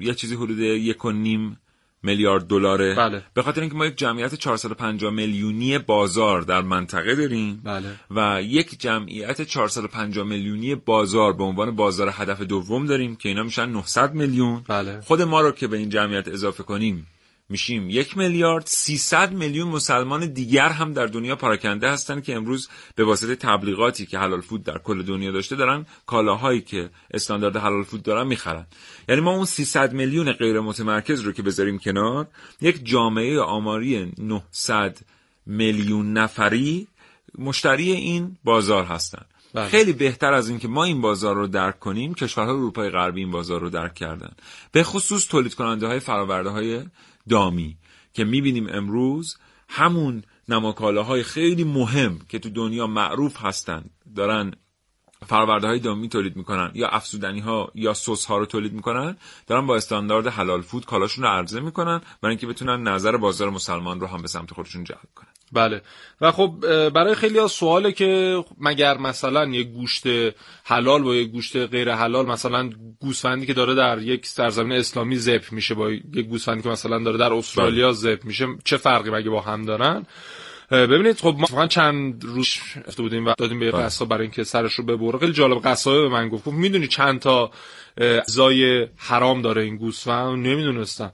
یه 0.00 0.14
چیزی 0.14 0.34
حدود 0.34 0.58
یک 0.58 1.04
و 1.04 1.12
نیم 1.12 1.58
میلیارد 2.02 2.46
دلاره 2.46 2.94
بله. 2.94 3.22
به 3.34 3.42
خاطر 3.42 3.60
اینکه 3.60 3.76
ما 3.76 3.86
یک 3.86 3.96
جمعیت 3.96 4.34
450 4.34 5.10
میلیونی 5.12 5.78
بازار 5.78 6.42
در 6.42 6.60
منطقه 6.62 7.14
داریم 7.14 7.60
بله 7.64 7.88
و 8.10 8.42
یک 8.42 8.80
جمعیت 8.80 9.42
450 9.42 10.26
میلیونی 10.26 10.74
بازار 10.74 11.32
به 11.32 11.44
عنوان 11.44 11.76
بازار 11.76 12.10
هدف 12.12 12.40
دوم 12.40 12.86
داریم 12.86 13.16
که 13.16 13.28
اینا 13.28 13.42
میشن 13.42 13.68
900 13.68 14.14
میلیون 14.14 14.64
بله. 14.68 15.00
خود 15.00 15.22
ما 15.22 15.40
رو 15.40 15.50
که 15.50 15.66
به 15.66 15.76
این 15.76 15.88
جمعیت 15.88 16.28
اضافه 16.28 16.62
کنیم 16.62 17.06
میشیم. 17.48 17.90
یک 17.90 18.18
میلیارد 18.18 18.66
300 18.66 19.32
میلیون 19.32 19.68
مسلمان 19.68 20.32
دیگر 20.32 20.68
هم 20.68 20.92
در 20.92 21.06
دنیا 21.06 21.36
پراکنده 21.36 21.90
هستن 21.90 22.20
که 22.20 22.34
امروز 22.34 22.68
به 22.94 23.04
واسطه 23.04 23.36
تبلیغاتی 23.36 24.06
که 24.06 24.18
حلال 24.18 24.40
فود 24.40 24.62
در 24.62 24.78
کل 24.78 25.02
دنیا 25.02 25.32
داشته 25.32 25.56
دارن 25.56 25.86
کالاهایی 26.06 26.60
که 26.60 26.90
استاندارد 27.14 27.56
حلال 27.56 27.82
فود 27.82 28.02
دارن 28.02 28.26
می‌خرن. 28.26 28.66
یعنی 29.08 29.20
ما 29.20 29.30
اون 29.30 29.44
300 29.44 29.92
میلیون 29.92 30.32
غیر 30.32 30.60
متمرکز 30.60 31.20
رو 31.20 31.32
که 31.32 31.42
بذاریم 31.42 31.78
کنار 31.78 32.26
یک 32.60 32.86
جامعه 32.86 33.40
آماری 33.40 34.12
900 34.18 34.98
میلیون 35.46 36.12
نفری 36.12 36.88
مشتری 37.38 37.92
این 37.92 38.36
بازار 38.44 38.84
هستن. 38.84 39.24
بله. 39.54 39.68
خیلی 39.68 39.92
بهتر 39.92 40.32
از 40.32 40.48
اینکه 40.48 40.68
ما 40.68 40.84
این 40.84 41.00
بازار 41.00 41.34
رو 41.34 41.46
درک 41.46 41.78
کنیم 41.78 42.14
کشورهای 42.14 42.56
اروپای 42.56 42.90
غربی 42.90 43.20
این 43.20 43.30
بازار 43.30 43.60
رو 43.60 43.70
درک 43.70 43.94
کردن. 43.94 44.32
به 44.72 44.82
خصوص 44.82 45.26
تولید 45.26 45.54
کننده 45.54 45.86
های 45.86 46.00
فراورده 46.00 46.50
های 46.50 46.82
دامی 47.28 47.78
که 48.12 48.24
می‌بینیم 48.24 48.66
امروز 48.68 49.36
همون 49.68 50.22
نماکالاهای 50.48 51.22
خیلی 51.22 51.64
مهم 51.64 52.18
که 52.28 52.38
تو 52.38 52.50
دنیا 52.50 52.86
معروف 52.86 53.36
هستند 53.44 53.90
دارن 54.16 54.52
فرورده 55.26 55.66
های 55.66 55.78
دامی 55.78 56.08
تولید 56.08 56.36
می‌کنن 56.36 56.70
یا 56.74 56.88
افزودنی 56.88 57.40
ها 57.40 57.72
یا 57.74 57.94
سس 57.94 58.24
ها 58.24 58.38
رو 58.38 58.46
تولید 58.46 58.72
می‌کنن 58.72 59.16
دارن 59.46 59.66
با 59.66 59.76
استاندارد 59.76 60.26
حلال 60.26 60.62
فود 60.62 60.86
کالاشون 60.86 61.24
رو 61.24 61.30
عرضه 61.30 61.60
می‌کنن 61.60 62.00
برای 62.20 62.32
اینکه 62.32 62.46
بتونن 62.46 62.88
نظر 62.88 63.16
بازار 63.16 63.50
مسلمان 63.50 64.00
رو 64.00 64.06
هم 64.06 64.22
به 64.22 64.28
سمت 64.28 64.54
خودشون 64.54 64.84
جلب 64.84 65.08
کنن. 65.14 65.28
بله. 65.52 65.82
و 66.20 66.32
خب 66.32 66.54
برای 66.88 67.14
خیلی 67.14 67.38
ها 67.38 67.48
سواله 67.48 67.92
که 67.92 68.44
مگر 68.60 68.98
مثلا 68.98 69.46
یک 69.46 69.68
گوشت 69.68 70.04
حلال 70.64 71.02
با 71.02 71.14
یک 71.14 71.30
گوشت 71.30 71.56
غیر 71.56 71.92
حلال 71.92 72.26
مثلا 72.26 72.70
گوسفندی 73.00 73.46
که 73.46 73.54
داره 73.54 73.74
در 73.74 73.98
یک 73.98 74.26
سرزمین 74.26 74.78
اسلامی 74.78 75.16
ذبح 75.16 75.54
میشه 75.54 75.74
با 75.74 75.90
یک 75.90 76.26
گوسفندی 76.26 76.62
که 76.62 76.68
مثلا 76.68 76.98
داره 76.98 77.18
در 77.18 77.32
استرالیا 77.32 77.92
ذبح 77.92 78.26
میشه 78.26 78.46
چه 78.64 78.76
فرقی 78.76 79.10
مگه 79.10 79.30
با 79.30 79.40
هم 79.40 79.64
دارن؟ 79.64 80.06
ببینید 80.70 81.20
خب 81.20 81.36
ما 81.38 81.46
واقعا 81.50 81.66
چند 81.66 82.24
روز 82.24 82.48
رفته 82.86 83.02
بودیم 83.02 83.26
و 83.26 83.34
دادیم 83.38 83.58
به 83.58 83.66
یه 83.66 83.72
قصاب 83.72 84.08
برای 84.08 84.22
اینکه 84.22 84.44
سرش 84.44 84.74
رو 84.74 84.84
ببره. 84.84 85.18
خیلی 85.18 85.32
جالب 85.32 85.62
قصابه 85.64 86.00
به 86.00 86.08
من 86.08 86.28
گفت 86.28 86.46
می‌دونی 86.46 86.86
چند 86.86 87.20
تا 87.20 87.50
غذای 87.98 88.88
حرام 88.96 89.42
داره 89.42 89.62
این 89.62 89.76
گوسفند؟ 89.76 90.46
نمی‌دونستم. 90.46 91.12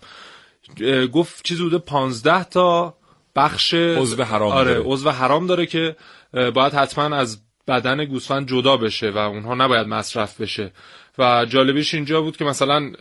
گفت 1.13 1.45
چیزی 1.45 1.63
بوده 1.63 1.79
15 1.79 2.45
تا 2.45 2.95
بخش 3.39 3.75
عضو 3.75 4.23
حرام 4.23 4.53
آره 4.53 4.75
داره. 4.75 4.85
عضو 4.87 5.11
حرام 5.11 5.47
داره 5.47 5.67
که 5.67 5.97
باید 6.33 6.75
حتما 6.75 7.17
از 7.17 7.41
بدن 7.69 8.05
گوسفند 8.05 8.49
جدا 8.49 8.77
بشه 8.77 9.11
و 9.11 9.19
اونها 9.19 9.55
نباید 9.55 9.87
مصرف 9.87 10.41
بشه 10.41 10.73
و 11.19 11.45
جالبیش 11.45 11.95
اینجا 11.95 12.21
بود 12.21 12.37
که 12.37 12.45
مثلا 12.45 12.93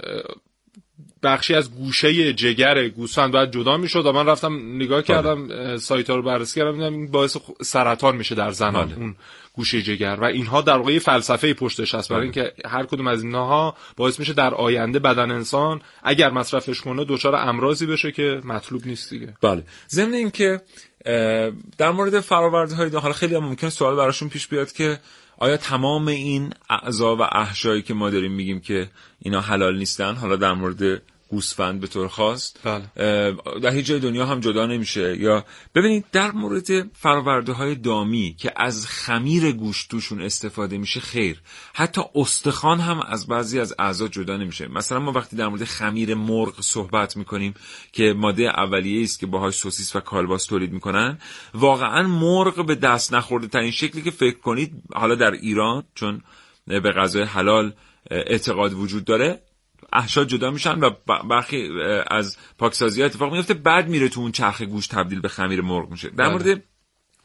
بخشی 1.27 1.53
از 1.53 1.71
گوشه 1.71 2.33
جگر 2.33 2.87
گوسفند 2.87 3.31
باید 3.31 3.51
جدا 3.51 3.77
می‌شد 3.77 4.05
و 4.05 4.11
من 4.11 4.25
رفتم 4.25 4.75
نگاه 4.75 5.01
کردم 5.01 5.51
اه، 5.51 5.77
سایت 5.77 6.09
ها 6.09 6.15
رو 6.15 6.21
بررسی 6.21 6.59
کردم 6.59 6.71
دیدم 6.71 6.93
این 6.93 7.11
باعث 7.11 7.37
سرطان 7.61 8.15
میشه 8.15 8.35
در 8.35 8.51
زنان 8.51 8.85
بله. 8.85 8.97
اون 8.97 9.15
گوشه 9.53 9.81
جگر. 9.81 10.17
و 10.21 10.23
اینها 10.23 10.61
در 10.61 10.77
واقع 10.77 10.99
فلسفه 10.99 11.53
پشتش 11.53 11.95
هست 11.95 12.09
برای 12.09 12.23
اینکه 12.23 12.53
هر 12.65 12.85
کدوم 12.85 13.07
از 13.07 13.23
اینها 13.23 13.75
باعث 13.95 14.19
میشه 14.19 14.33
در 14.33 14.53
آینده 14.53 14.99
بدن 14.99 15.31
انسان 15.31 15.81
اگر 16.03 16.29
مصرفش 16.29 16.81
کنه 16.81 17.05
دچار 17.07 17.35
امراضی 17.35 17.85
بشه 17.85 18.11
که 18.11 18.41
مطلوب 18.43 18.85
نیست 18.85 19.09
دیگه. 19.09 19.33
بله. 19.41 19.63
ضمن 19.89 20.13
اینکه 20.13 20.61
در 21.77 21.91
مورد 21.91 22.19
فراورده 22.19 22.75
های 22.75 22.89
حالا 22.89 23.13
خیلی 23.13 23.35
هم 23.35 23.43
ممکن 23.43 23.69
سوال 23.69 23.95
براشون 23.95 24.29
پیش 24.29 24.47
بیاد 24.47 24.71
که 24.71 24.99
آیا 25.37 25.57
تمام 25.57 26.07
این 26.07 26.53
اعضا 26.69 27.15
و 27.15 27.21
احشایی 27.21 27.81
که 27.81 27.93
ما 27.93 28.09
داریم 28.09 28.31
میگیم 28.31 28.59
که 28.59 28.89
اینا 29.19 29.41
حلال 29.41 29.77
نیستن 29.77 30.15
حالا 30.15 30.35
در 30.35 30.53
مورد 30.53 31.01
گوسفند 31.29 31.79
به 31.79 31.87
طور 31.87 32.07
خاص. 32.07 32.53
بله. 32.63 32.83
در 33.61 33.71
هیچ 33.71 33.85
جای 33.85 33.99
دنیا 33.99 34.25
هم 34.25 34.39
جدا 34.39 34.65
نمیشه. 34.65 35.17
یا 35.17 35.45
ببینید 35.75 36.05
در 36.11 36.31
مورد 36.31 36.93
فراورده 36.93 37.51
های 37.51 37.75
دامی 37.75 38.35
که 38.37 38.51
از 38.55 38.87
خمیر 38.87 39.51
گوشت 39.51 39.91
توشون 39.91 40.21
استفاده 40.21 40.77
میشه 40.77 40.99
خیر. 40.99 41.41
حتی 41.73 42.01
استخوان 42.15 42.79
هم 42.79 42.99
از 42.99 43.27
بعضی 43.27 43.59
از 43.59 43.75
اعضا 43.79 44.07
جدا 44.07 44.37
نمیشه. 44.37 44.67
مثلا 44.67 44.99
ما 44.99 45.11
وقتی 45.11 45.35
در 45.35 45.47
مورد 45.47 45.63
خمیر 45.63 46.15
مرغ 46.15 46.61
صحبت 46.61 47.17
می‌کنیم 47.17 47.53
که 47.91 48.13
ماده 48.13 48.43
اولیه 48.43 49.03
است 49.03 49.19
که 49.19 49.25
باهاش 49.25 49.55
سوسیس 49.55 49.95
و 49.95 49.99
کالباس 49.99 50.45
تولید 50.45 50.71
می‌کنن 50.71 51.17
واقعا 51.53 52.07
مرغ 52.07 52.65
به 52.65 52.75
دست 52.75 53.13
نخورده 53.13 53.47
ترین 53.47 53.71
شکلی 53.71 54.01
که 54.01 54.11
فکر 54.11 54.39
کنید 54.39 54.73
حالا 54.93 55.15
در 55.15 55.31
ایران 55.31 55.83
چون 55.95 56.21
به 56.67 56.91
غذای 56.91 57.23
حلال 57.23 57.73
اعتقاد 58.11 58.73
وجود 58.73 59.05
داره 59.05 59.41
احشا 59.93 60.25
جدا 60.25 60.51
میشن 60.51 60.79
و 60.79 60.89
برخی 61.29 61.69
از 62.07 62.37
پاکسازی 62.57 63.01
ها 63.01 63.05
اتفاق 63.05 63.33
میفته. 63.33 63.53
بعد 63.53 63.87
میره 63.87 64.09
تو 64.09 64.21
اون 64.21 64.31
چرخ 64.31 64.61
گوشت 64.61 64.91
تبدیل 64.91 65.19
به 65.19 65.27
خمیر 65.27 65.61
مرغ 65.61 65.91
میشه. 65.91 66.09
در 66.09 66.29
مورد 66.29 66.63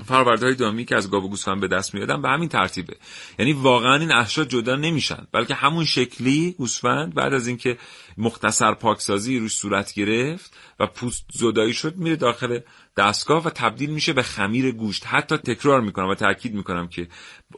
فرورده 0.04 0.46
های 0.46 0.54
دامی 0.54 0.84
که 0.84 0.96
از 0.96 1.10
گاو 1.10 1.24
و 1.24 1.28
گوسفند 1.28 1.60
به 1.60 1.68
دست 1.68 1.94
میادن 1.94 2.22
به 2.22 2.28
همین 2.28 2.48
ترتیبه. 2.48 2.96
یعنی 3.38 3.52
واقعا 3.52 3.96
این 3.96 4.12
احشا 4.12 4.44
جدا 4.44 4.76
نمیشن 4.76 5.26
بلکه 5.32 5.54
همون 5.54 5.84
شکلی 5.84 6.54
گوسفند 6.58 7.14
بعد 7.14 7.34
از 7.34 7.46
اینکه 7.46 7.78
مختصر 8.18 8.74
پاکسازی 8.74 9.38
روش 9.38 9.56
صورت 9.56 9.94
گرفت 9.94 10.56
و 10.80 10.86
پوست 10.86 11.24
زدایی 11.32 11.72
شد 11.72 11.96
میره 11.96 12.16
داخل 12.16 12.60
دستگاه 12.96 13.44
و 13.44 13.50
تبدیل 13.50 13.90
میشه 13.90 14.12
به 14.12 14.22
خمیر 14.22 14.72
گوشت. 14.72 15.06
حتی 15.06 15.36
تکرار 15.36 15.80
می‌کنم 15.80 16.08
و 16.08 16.14
تاکید 16.14 16.54
می‌کنم 16.54 16.88
که 16.88 17.08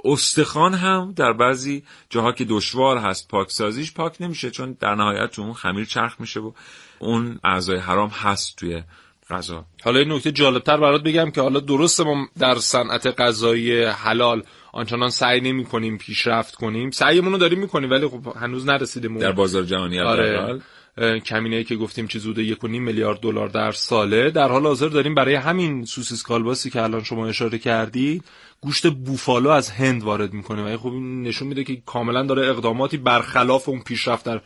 استخوان 0.05 0.75
هم 0.75 1.13
در 1.17 1.33
بعضی 1.33 1.85
جاها 2.11 2.33
که 2.33 2.45
دشوار 2.45 2.99
هست 2.99 3.29
پاکسازیش 3.29 3.93
پاک 3.93 4.17
نمیشه 4.21 4.51
چون 4.51 4.77
در 4.81 4.95
نهایت 4.95 5.31
تو 5.31 5.43
اون 5.43 5.53
خمیر 5.53 5.85
چرخ 5.85 6.21
میشه 6.21 6.41
و 6.41 6.53
اون 6.99 7.41
اعضای 7.45 7.79
حرام 7.79 8.09
هست 8.09 8.57
توی 8.57 8.83
غذا. 9.31 9.65
حالا 9.85 10.01
یه 10.01 10.09
نکته 10.09 10.33
جالبتر 10.33 10.77
برات 10.77 11.03
بگم 11.03 11.31
که 11.31 11.41
حالا 11.41 11.61
درسته 11.61 12.05
ما 12.05 12.29
در 12.39 12.55
صنعت 12.55 13.21
غذایی 13.21 13.85
حلال 13.85 14.43
آنچنان 14.73 15.11
سعی 15.11 15.41
نمی 15.41 15.65
کنیم 15.65 15.99
پیشرفت 15.99 16.55
کنیم. 16.55 16.91
سعیمون 16.91 17.33
رو 17.33 17.39
داریم 17.39 17.61
می‌کنیم 17.61 17.91
ولی 17.91 18.09
خب 18.09 18.37
هنوز 18.41 18.67
نرسیدیم 18.67 19.19
در 19.19 19.33
بازار 19.33 19.63
جهانی 19.63 20.01
آره. 20.01 20.61
کمینه 20.99 21.65
که 21.65 21.77
گفتیم 21.77 22.07
چیز 22.07 22.23
حدود 22.23 22.39
یک 22.39 22.65
میلیارد 22.65 23.21
دلار 23.21 23.49
در 23.49 23.73
ساله. 23.73 24.31
در 24.31 24.49
حال 24.49 24.67
حاضر 24.67 24.89
داریم 24.89 25.15
برای 25.15 25.35
همین 25.35 25.85
سوسیس 25.85 26.23
کالباسی 26.23 26.71
که 26.71 26.83
الان 26.83 27.03
شما 27.03 27.27
اشاره 27.27 27.59
کردی 27.59 28.23
گوشت 28.61 28.91
بوفالو 28.91 29.51
از 29.51 29.71
هند 29.71 30.03
وارد 30.03 30.33
می‌کنه. 30.33 30.75
و 30.75 30.79
خب 30.79 30.93
نشون 30.93 31.49
میده 31.49 31.65
که 31.65 31.83
کاملا 31.87 32.23
داره 32.23 32.49
اقداماتی 32.49 32.97
برخلاف 32.97 33.69
اون 33.69 33.81
پیشرفت 33.81 34.25
در 34.25 34.41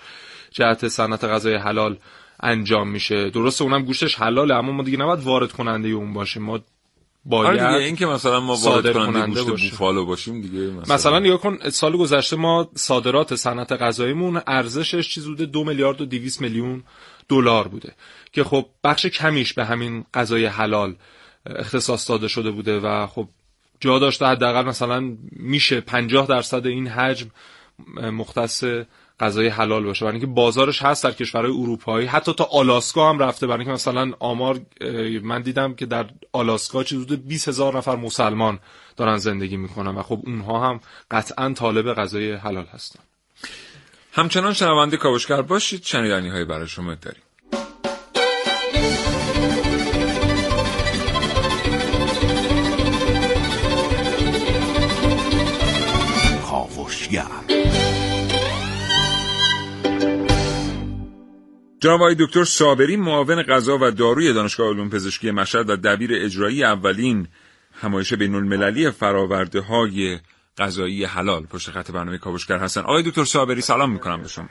جهت 0.51 0.89
صنعت 0.89 1.25
غذای 1.25 1.55
حلال 1.55 1.99
انجام 2.41 2.89
میشه. 2.89 3.31
درسته 3.31 3.65
اونم 3.65 3.83
گوشتش 3.83 4.15
حلاله 4.15 4.55
اما 4.55 4.73
ما 4.73 4.83
دیگه 4.83 4.99
نباید 4.99 5.21
وارد 5.21 5.53
کننده 5.53 5.89
اون 5.89 6.13
باشیم. 6.13 6.43
ما 6.43 6.61
آره 7.31 7.53
دیگه 7.53 7.71
باید 7.71 7.83
این 7.83 7.97
که 7.97 8.07
مثلا 8.07 8.41
ما 8.41 8.57
وارد 8.57 8.93
کننده 8.93 9.13
کننده 9.13 9.27
گوشت 9.27 9.51
باشیم. 9.51 9.71
بوفالو 9.71 10.05
باشیم 10.05 10.41
دیگه 10.41 10.59
مثلا, 10.59 10.95
مثلا 10.95 11.19
نگاه 11.19 11.41
کن 11.41 11.59
سال 11.71 11.97
گذشته 11.97 12.37
ما 12.37 12.71
صادرات 12.75 13.35
صنعت 13.35 13.73
غذاییمون 13.73 14.43
ارزشش 14.47 15.09
چیز 15.09 15.27
بوده؟ 15.27 15.47
دو 15.47 15.65
میلیارد 15.65 16.01
و 16.01 16.07
200 16.07 16.41
میلیون 16.41 16.83
دلار 17.29 17.69
بوده. 17.69 17.93
که 18.33 18.45
خب 18.45 18.67
بخش 18.85 19.07
کمیش 19.07 19.55
به 19.55 19.65
همین 19.65 20.05
غذای 20.15 20.47
حلال 20.47 20.95
اختصاص 21.47 22.11
داده 22.11 22.29
شده 22.29 22.51
بوده 22.51 22.81
و 22.81 23.07
خب 23.07 23.29
جا 23.81 23.99
داشته 23.99 24.27
حداقل 24.27 24.65
مثلا 24.65 25.17
میشه 25.33 25.81
50 25.81 26.27
درصد 26.27 26.67
این 26.67 26.89
حجم 26.89 27.31
مختص 27.97 28.65
غذای 29.21 29.49
حلال 29.49 29.85
باشه. 29.85 30.05
برای 30.05 30.19
اینکه 30.19 30.33
بازارش 30.35 30.83
هست 30.83 31.05
در 31.05 31.13
کشورهای 31.13 31.53
اروپایی. 31.53 32.07
حتی 32.07 32.33
تا 32.33 32.45
آلاسکا 32.45 33.11
هم 33.11 33.19
رفته. 33.19 33.47
برای 33.47 33.59
اینکه 33.59 33.73
مثلا 33.73 34.13
آمار 34.19 34.61
من 35.23 35.43
دیدم 35.43 35.75
که 35.75 35.87
در 35.87 36.07
آلاسکا 36.33 36.85
چیز 36.85 37.03
حدود 37.05 37.27
20 37.27 37.49
هزار 37.49 37.77
نفر 37.77 37.97
مسلمان 37.97 38.59
دارن 38.97 39.17
زندگی 39.17 39.57
می‌کنن 39.57 39.95
و 39.95 40.03
خب 40.03 40.21
اونها 40.27 40.69
هم 40.69 40.81
قطعا 41.11 41.53
طالب 41.53 41.95
غذای 41.95 42.33
حلال 42.33 42.67
هستن. 42.67 43.01
همچنان 44.13 44.53
شنونده 44.53 44.97
کاوشگر 44.97 45.43
باشید. 45.43 45.83
شنیدنی 45.83 46.29
های 46.29 46.45
برای 46.45 46.69
شما 46.69 46.95
داریم. 46.95 47.23
جناب 61.81 62.01
آقای 62.01 62.15
دکتر 62.15 62.45
صابری 62.45 62.97
معاون 62.97 63.43
غذا 63.43 63.79
و 63.81 63.91
داروی 63.91 64.33
دانشگاه 64.33 64.69
علوم 64.69 64.91
پزشکی 64.91 65.31
مشهد 65.31 65.71
و 65.71 65.77
دبیر 65.77 66.11
اجرایی 66.15 66.65
اولین 66.65 67.29
همایش 67.83 68.15
بین 68.15 68.35
المللی 68.35 68.91
فراورده 68.91 69.61
های 69.61 70.19
غذایی 70.59 71.05
حلال 71.05 71.43
پشت 71.43 71.71
خط 71.71 71.91
برنامه 71.91 72.19
کاوشگر 72.19 72.59
هستن. 72.59 72.81
آقای 72.81 73.03
دکتر 73.03 73.25
صابری 73.25 73.61
سلام 73.61 73.93
می‌کنم 73.93 74.23
به 74.23 74.29
شما. 74.29 74.49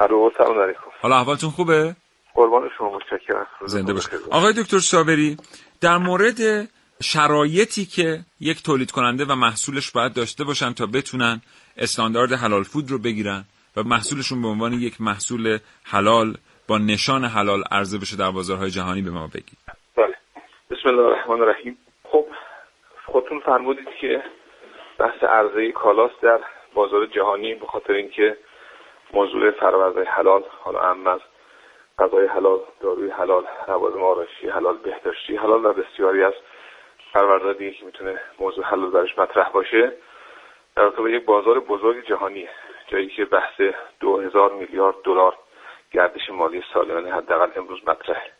الو 0.00 0.30
سلام 0.38 0.60
علیکم. 0.60 0.80
حالا 1.02 1.16
احوالتون 1.16 1.50
خوبه؟ 1.50 1.96
قربان 2.34 2.68
شما 2.78 2.96
متشکرم. 2.96 3.46
زنده 3.66 3.92
باش 3.92 4.06
آقای 4.30 4.52
دکتر 4.52 4.78
صابری 4.78 5.36
در 5.80 5.98
مورد 5.98 6.68
شرایطی 7.02 7.84
که 7.84 8.20
یک 8.40 8.62
تولید 8.62 8.90
کننده 8.90 9.24
و 9.24 9.34
محصولش 9.34 9.90
باید 9.90 10.12
داشته 10.12 10.44
باشن 10.44 10.72
تا 10.72 10.86
بتونن 10.86 11.40
استاندارد 11.76 12.32
حلال 12.32 12.62
فود 12.62 12.90
رو 12.90 12.98
بگیرن 12.98 13.44
و 13.76 13.82
محصولشون 13.82 14.42
به 14.42 14.48
عنوان 14.48 14.72
یک 14.72 15.00
محصول 15.00 15.58
حلال 15.84 16.34
با 16.68 16.78
نشان 16.78 17.24
حلال 17.24 17.62
عرضه 17.72 17.98
بشه 17.98 18.16
در 18.16 18.30
بازارهای 18.30 18.70
جهانی 18.70 19.02
به 19.02 19.10
ما 19.10 19.26
بگید. 19.26 19.58
بله. 19.96 20.14
بسم 20.70 20.88
الله 20.88 21.02
الرحمن 21.02 21.40
الرحیم. 21.40 21.78
خب 22.04 22.26
خودتون 23.06 23.40
فرمودید 23.40 23.88
که 24.00 24.22
بحث 24.98 25.22
عرضه 25.22 25.72
کالاست 25.72 26.22
در 26.22 26.40
بازار 26.74 27.06
جهانی 27.06 27.54
به 27.54 27.66
خاطر 27.66 27.92
اینکه 27.92 28.36
موضوع 29.12 29.50
فرآورده 29.50 30.04
حلال 30.04 30.44
حالا 30.60 30.80
هم 30.80 31.06
از 31.06 31.20
غذای 31.98 32.26
حلال 32.26 32.58
داروی 32.80 33.10
حلال 33.10 33.44
لوازم 33.68 34.02
آرایشی 34.02 34.48
حلال 34.48 34.76
بهداشتی 34.76 35.36
حلال 35.36 35.64
و 35.64 35.72
بسیاری 35.72 36.24
از 36.24 36.32
دیگه 37.58 37.72
که 37.72 37.84
می‌تونه 37.84 38.20
موضوع 38.38 38.64
حلال 38.64 38.90
درش 38.90 39.18
مطرح 39.18 39.48
باشه 39.48 39.92
در 40.76 40.82
رابطه 40.82 41.10
یک 41.10 41.24
بازار 41.24 41.60
بزرگ 41.60 42.06
جهانیه 42.06 42.48
جایی 42.90 43.08
که 43.08 43.24
بحث 43.24 43.60
دو 44.00 44.20
هزار 44.20 44.52
میلیارد 44.52 44.96
دلار 45.04 45.34
گردش 45.92 46.30
مالی 46.30 46.62
سالانه 46.74 47.12
حداقل 47.12 47.50
امروز 47.56 47.78
مطرحه 47.86 48.30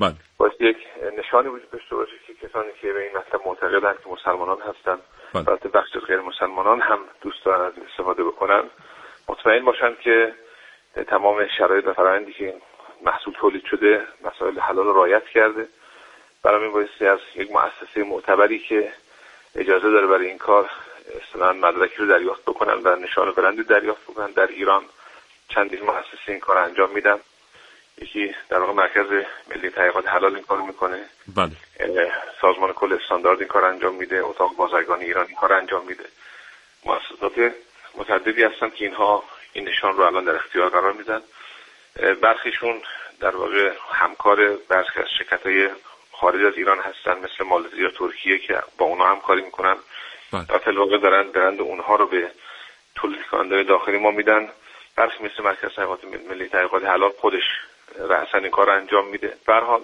بله 0.00 0.14
باید 0.38 0.52
یک 0.60 0.76
نشانی 1.18 1.48
وجود 1.48 1.70
داشته 1.70 1.96
باشه 1.96 2.12
که 2.26 2.48
کسانی 2.48 2.68
که 2.80 2.92
به 2.92 3.02
این 3.02 3.16
مطلب 3.16 3.40
معتقدند 3.46 3.96
که 4.04 4.10
مسلمانان 4.10 4.58
هستند 4.60 5.00
بله. 5.34 5.48
البته 5.48 5.68
بخش 5.68 5.96
از 5.96 6.02
غیر 6.02 6.20
مسلمانان 6.20 6.80
هم 6.80 6.98
دوست 7.20 7.44
دارن 7.44 7.60
از 7.60 7.72
این 7.76 7.86
استفاده 7.86 8.24
بکنن 8.24 8.62
مطمئن 9.28 9.64
باشن 9.64 9.94
که 10.00 10.34
تمام 11.06 11.46
شرایط 11.58 11.86
و 11.86 11.92
فرآیندی 11.92 12.32
که 12.32 12.44
این 12.44 12.60
محصول 13.02 13.34
تولید 13.34 13.64
شده 13.64 14.02
مسائل 14.24 14.58
حلال 14.58 14.84
رو 14.84 14.92
رعایت 14.92 15.24
کرده 15.24 15.68
برای 16.42 16.62
این 16.62 16.72
بایستی 16.72 17.06
از 17.06 17.18
یک 17.34 17.50
مؤسسه 17.52 18.04
معتبری 18.04 18.58
که 18.58 18.92
اجازه 19.56 19.90
داره 19.90 20.06
برای 20.06 20.26
این 20.26 20.38
کار 20.38 20.70
اصطلاحا 21.22 21.52
مدرکی 21.52 21.96
رو 21.96 22.06
دریافت 22.06 22.42
بکنن 22.42 22.82
و 22.84 22.96
نشان 22.96 23.32
برندی 23.32 23.62
دریافت 23.62 24.02
بکنن 24.02 24.30
در 24.30 24.46
ایران 24.46 24.84
چندین 25.48 25.80
مؤسسه 25.80 26.28
این 26.28 26.40
کار 26.40 26.58
انجام 26.58 26.90
میدن 26.90 27.18
یکی 27.98 28.34
در 28.48 28.58
واقع 28.58 28.72
مرکز 28.72 29.06
ملی 29.50 29.70
تحقیقات 29.70 30.08
حلال 30.08 30.34
این 30.34 30.44
کار 30.44 30.60
می‌کنه. 30.60 31.04
بله. 31.36 32.12
سازمان 32.40 32.72
کل 32.72 32.92
استاندارد 32.92 33.38
این 33.38 33.48
کار 33.48 33.64
انجام 33.64 33.94
میده. 33.94 34.24
اتاق 34.24 34.56
بازرگانی 34.56 35.04
ایران 35.04 35.26
این 35.26 35.36
کار 35.36 35.52
انجام 35.52 35.86
میده. 35.86 36.04
مؤسسات 36.84 37.52
متعددی 37.94 38.42
هستن 38.42 38.70
که 38.70 38.84
اینها 38.84 39.24
این 39.52 39.68
نشان 39.68 39.96
رو 39.96 40.02
الان 40.02 40.24
در 40.24 40.36
اختیار 40.36 40.68
قرار 40.68 40.92
میدن. 40.92 41.20
برخیشون 42.20 42.82
در 43.20 43.36
واقع 43.36 43.72
همکار 43.92 44.56
برخی 44.68 45.00
از 45.00 45.06
شرکت 45.18 45.46
های 45.46 45.68
خارج 46.12 46.44
از 46.44 46.52
ایران 46.56 46.78
هستن 46.78 47.18
مثل 47.18 47.44
مالزی 47.44 47.76
یا 47.76 47.90
ترکیه 47.90 48.38
که 48.38 48.62
با 48.78 48.86
اونا 48.86 49.06
همکاری 49.06 49.42
می‌کنن. 49.42 49.76
بله. 50.34 50.58
در 50.58 50.78
واقع 50.78 50.98
دارن 50.98 51.32
برند 51.32 51.60
اونها 51.60 51.96
رو 51.96 52.06
به 52.06 52.30
تولید 52.94 53.22
کننده 53.22 53.62
داخلی 53.62 53.98
ما 53.98 54.10
میدن 54.10 54.48
برخی 54.96 55.24
مثل 55.24 55.42
مرکز 55.42 55.68
تحقیقات 55.76 56.04
ملی 56.04 56.48
تحقیقات 56.48 56.84
حلال 56.84 57.12
خودش 57.20 57.42
رأسا 57.98 58.38
این 58.38 58.50
کار 58.50 58.70
انجام 58.70 59.08
میده 59.08 59.36
به 59.46 59.52
هر 59.52 59.60
حال 59.60 59.80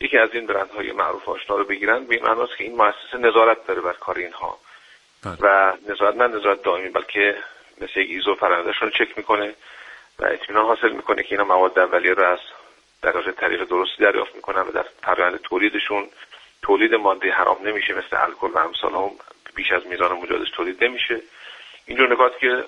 یکی 0.00 0.18
از 0.18 0.30
این 0.32 0.46
برندهای 0.46 0.92
معروف 0.92 1.28
آشنا 1.28 1.56
رو 1.56 1.64
بگیرن 1.64 2.04
به 2.04 2.14
این 2.14 2.24
معناست 2.24 2.56
که 2.56 2.64
این 2.64 2.76
مؤسسه 2.76 3.18
نظارت 3.18 3.66
داره 3.66 3.80
بر 3.80 3.92
کار 3.92 4.18
اینها 4.18 4.58
بله. 5.24 5.36
و 5.40 5.72
نظارت 5.88 6.16
نه 6.16 6.26
نظارت 6.26 6.62
دائمی 6.62 6.88
بلکه 6.88 7.36
مثل 7.80 8.00
یک 8.00 8.10
ایزو 8.10 8.34
پرندهشون 8.34 8.90
رو 8.90 9.04
چک 9.04 9.18
می‌کنه 9.18 9.54
و 10.18 10.24
اطمینان 10.24 10.66
حاصل 10.66 10.92
می‌کنه 10.92 11.22
که 11.22 11.32
اینا 11.32 11.44
مواد 11.44 11.78
اولیه 11.78 12.14
رو 12.14 12.24
از 12.24 12.38
در 13.02 13.16
واقع 13.16 13.30
طریق 13.30 13.64
درستی 13.64 14.02
دریافت 14.02 14.34
می‌کنن 14.34 14.62
و 14.62 14.70
در 14.70 14.84
فرآیند 15.02 15.40
تولیدشون 15.40 16.08
تولید 16.62 16.94
ماده 16.94 17.32
حرام 17.32 17.58
نمیشه 17.64 17.94
مثل 17.94 18.16
الکل 18.22 18.50
و 18.54 18.58
امثال 18.58 18.92
هم 18.94 19.10
بیش 19.54 19.72
از 19.72 19.86
میزان 19.86 20.12
مجازش 20.12 20.50
تولید 20.50 20.84
نمیشه. 20.84 21.20
اینجور 21.86 22.12
نکات 22.12 22.38
که 22.38 22.64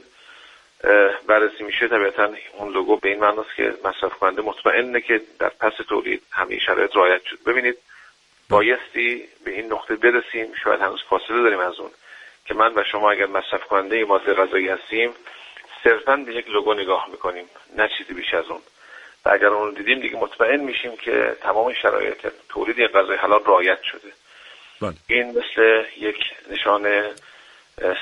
بررسی 1.26 1.64
میشه 1.64 1.88
طبیعتا 1.88 2.30
اون 2.52 2.72
لوگو 2.72 2.96
به 2.96 3.08
این 3.08 3.20
معناست 3.20 3.54
که 3.56 3.74
مصرف 3.84 4.12
کننده 4.12 4.42
مطمئنه 4.42 5.00
که 5.00 5.20
در 5.38 5.48
پس 5.48 5.72
تولید 5.88 6.22
همه 6.30 6.58
شرایط 6.58 6.96
رعایت 6.96 7.24
شد. 7.24 7.38
ببینید 7.46 7.76
بایستی 8.48 9.28
به 9.44 9.50
این 9.50 9.72
نقطه 9.72 9.96
برسیم. 9.96 10.54
شاید 10.64 10.80
هنوز 10.80 11.02
فاصله 11.02 11.42
داریم 11.42 11.58
از 11.58 11.80
اون 11.80 11.90
که 12.46 12.54
من 12.54 12.72
و 12.74 12.84
شما 12.84 13.10
اگر 13.10 13.26
مصرف 13.26 13.64
کننده 13.64 14.04
ماده 14.04 14.34
غذایی 14.34 14.68
هستیم 14.68 15.14
صرفا 15.84 16.16
به 16.16 16.34
یک 16.34 16.48
لوگو 16.48 16.74
نگاه 16.74 17.08
می‌کنیم 17.10 17.44
نه 17.76 17.88
چیزی 17.98 18.14
بیش 18.14 18.34
از 18.34 18.44
اون. 18.50 18.60
و 19.24 19.30
اگر 19.32 19.46
اون 19.46 19.68
رو 19.68 19.72
دیدیم 19.74 20.00
دیگه 20.00 20.16
مطمئن 20.16 20.60
میشیم 20.60 20.96
که 20.96 21.36
تمام 21.40 21.72
شرایط 21.72 22.26
تولید 22.48 22.86
غذای 22.86 23.16
حلال 23.16 23.40
رعایت 23.44 23.82
شده. 23.82 24.12
بله. 24.84 24.94
این 25.06 25.28
مثل 25.30 25.84
یک 25.96 26.16
نشان 26.50 27.04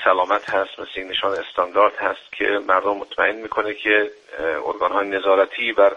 سلامت 0.04 0.50
هست 0.50 0.78
مثل 0.78 1.00
یک 1.00 1.06
نشان 1.10 1.32
استاندارد 1.32 1.96
هست 1.96 2.32
که 2.32 2.44
مردم 2.66 2.96
مطمئن 2.96 3.36
می‌کنه 3.36 3.74
که 3.74 4.10
ارگان 4.38 4.92
های 4.92 5.08
نظارتی 5.08 5.72
بر 5.72 5.96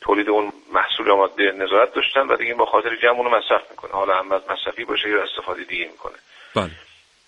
تولید 0.00 0.28
اون 0.28 0.52
محصول 0.72 1.06
یا 1.06 1.16
ماده 1.16 1.52
نظارت 1.52 1.94
داشتن 1.94 2.20
و 2.20 2.36
دیگه 2.36 2.54
با 2.54 2.66
خاطر 2.66 2.96
جمع 2.96 3.18
اونو 3.18 3.30
مصرف 3.30 3.70
می‌کنه. 3.70 3.92
حالا 3.92 4.18
هم 4.18 4.32
از 4.32 4.42
مصرفی 4.50 4.84
باشه 4.84 5.08
یا 5.08 5.22
استفاده 5.22 5.64
دیگه 5.64 5.84
می‌کنه. 5.84 6.16
بله. 6.56 6.70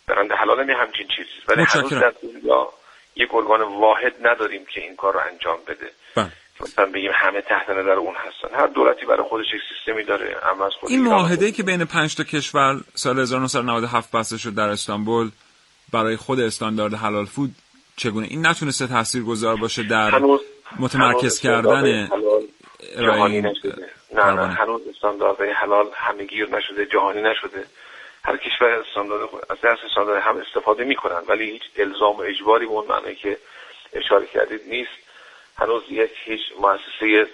برنده 0.08 0.34
حلال 0.34 0.60
هم 0.60 0.70
یه 0.70 0.76
همچین 0.76 1.06
چیزی 1.16 1.30
ولی 1.48 1.64
هنوز. 1.68 1.94
در 1.94 2.12
دنیا 2.22 2.68
یک 3.16 3.34
ارگان 3.34 3.62
واحد 3.62 4.26
نداریم 4.26 4.66
که 4.66 4.80
این 4.80 4.96
کار 4.96 5.14
رو 5.14 5.20
انجام 5.20 5.58
بده. 5.66 5.90
بله. 6.16 6.32
مثلا 6.62 6.86
بگیم 6.86 7.10
همه 7.14 7.40
تحت 7.40 7.70
نظر 7.70 7.90
اون 7.90 8.14
هستن. 8.14 8.56
هر 8.56 8.66
دولتی 8.66 9.06
برای 9.06 9.22
خودش 9.28 9.46
یک 9.54 9.60
سیستمی 9.68 10.04
داره. 10.04 10.36
اما 10.52 10.66
از 10.66 10.72
خود 10.80 10.90
این 10.90 11.02
معاهده 11.02 11.52
که 11.52 11.62
بین 11.62 11.84
پنج 11.84 12.14
تا 12.14 12.24
کشور 12.24 12.80
سال 12.94 13.18
1997 13.18 14.10
بسته 14.10 14.38
شد 14.38 14.54
در 14.54 14.68
استانبول 14.68 15.30
برای 15.92 16.16
خود 16.16 16.40
استاندارد 16.40 16.94
حلال 16.94 17.24
فود 17.24 17.50
چگونه؟ 17.96 18.26
این 18.30 18.46
نتونسته 18.46 18.86
تاثیرگذار 18.86 19.56
باشه 19.56 19.82
در 19.82 20.10
هنوز 20.10 20.40
متمرکز 20.78 21.40
کردن 21.40 22.08
جهانی 22.98 23.40
نشده. 23.40 23.88
نه 24.14 24.30
نه. 24.30 24.46
هنوز 24.46 24.80
استانداردهای 24.94 25.50
حلال 25.50 25.86
همه 25.94 26.24
گیر 26.24 26.48
نشده 26.56 26.86
جهانی 26.86 27.22
نشده. 27.22 27.64
هر 28.24 28.36
کشور 28.36 28.68
استاندارد 28.68 29.28
از 29.50 29.60
درس 29.62 29.78
استاندارد 29.88 30.22
هم 30.22 30.36
استفاده 30.36 30.84
می‌کنن 30.84 31.22
ولی 31.28 31.50
هیچ 31.50 31.62
الزام 31.76 32.16
و 32.16 32.20
اجباری 32.20 32.66
به 32.66 32.72
اون 32.72 32.86
معنی 32.86 33.14
که 33.14 33.36
اشاره 33.92 34.26
کردید 34.26 34.60
نیست. 34.68 34.99
هنوز 35.60 35.82
یک 35.90 36.10
هیچ 36.24 36.40
مؤسسه 36.58 37.26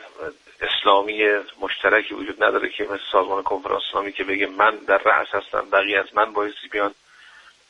اسلامی 0.60 1.28
مشترکی 1.60 2.14
وجود 2.14 2.44
نداره 2.44 2.68
که 2.68 2.84
مثل 2.84 3.02
سازمان 3.12 3.42
کنفرانس 3.42 3.82
اسلامی 3.88 4.12
که 4.12 4.24
بگه 4.24 4.46
من 4.46 4.76
در 4.76 4.98
رأس 4.98 5.28
هستم 5.32 5.70
بقیه 5.72 5.98
از 5.98 6.06
من 6.14 6.32
بایستی 6.32 6.68
بیان 6.68 6.94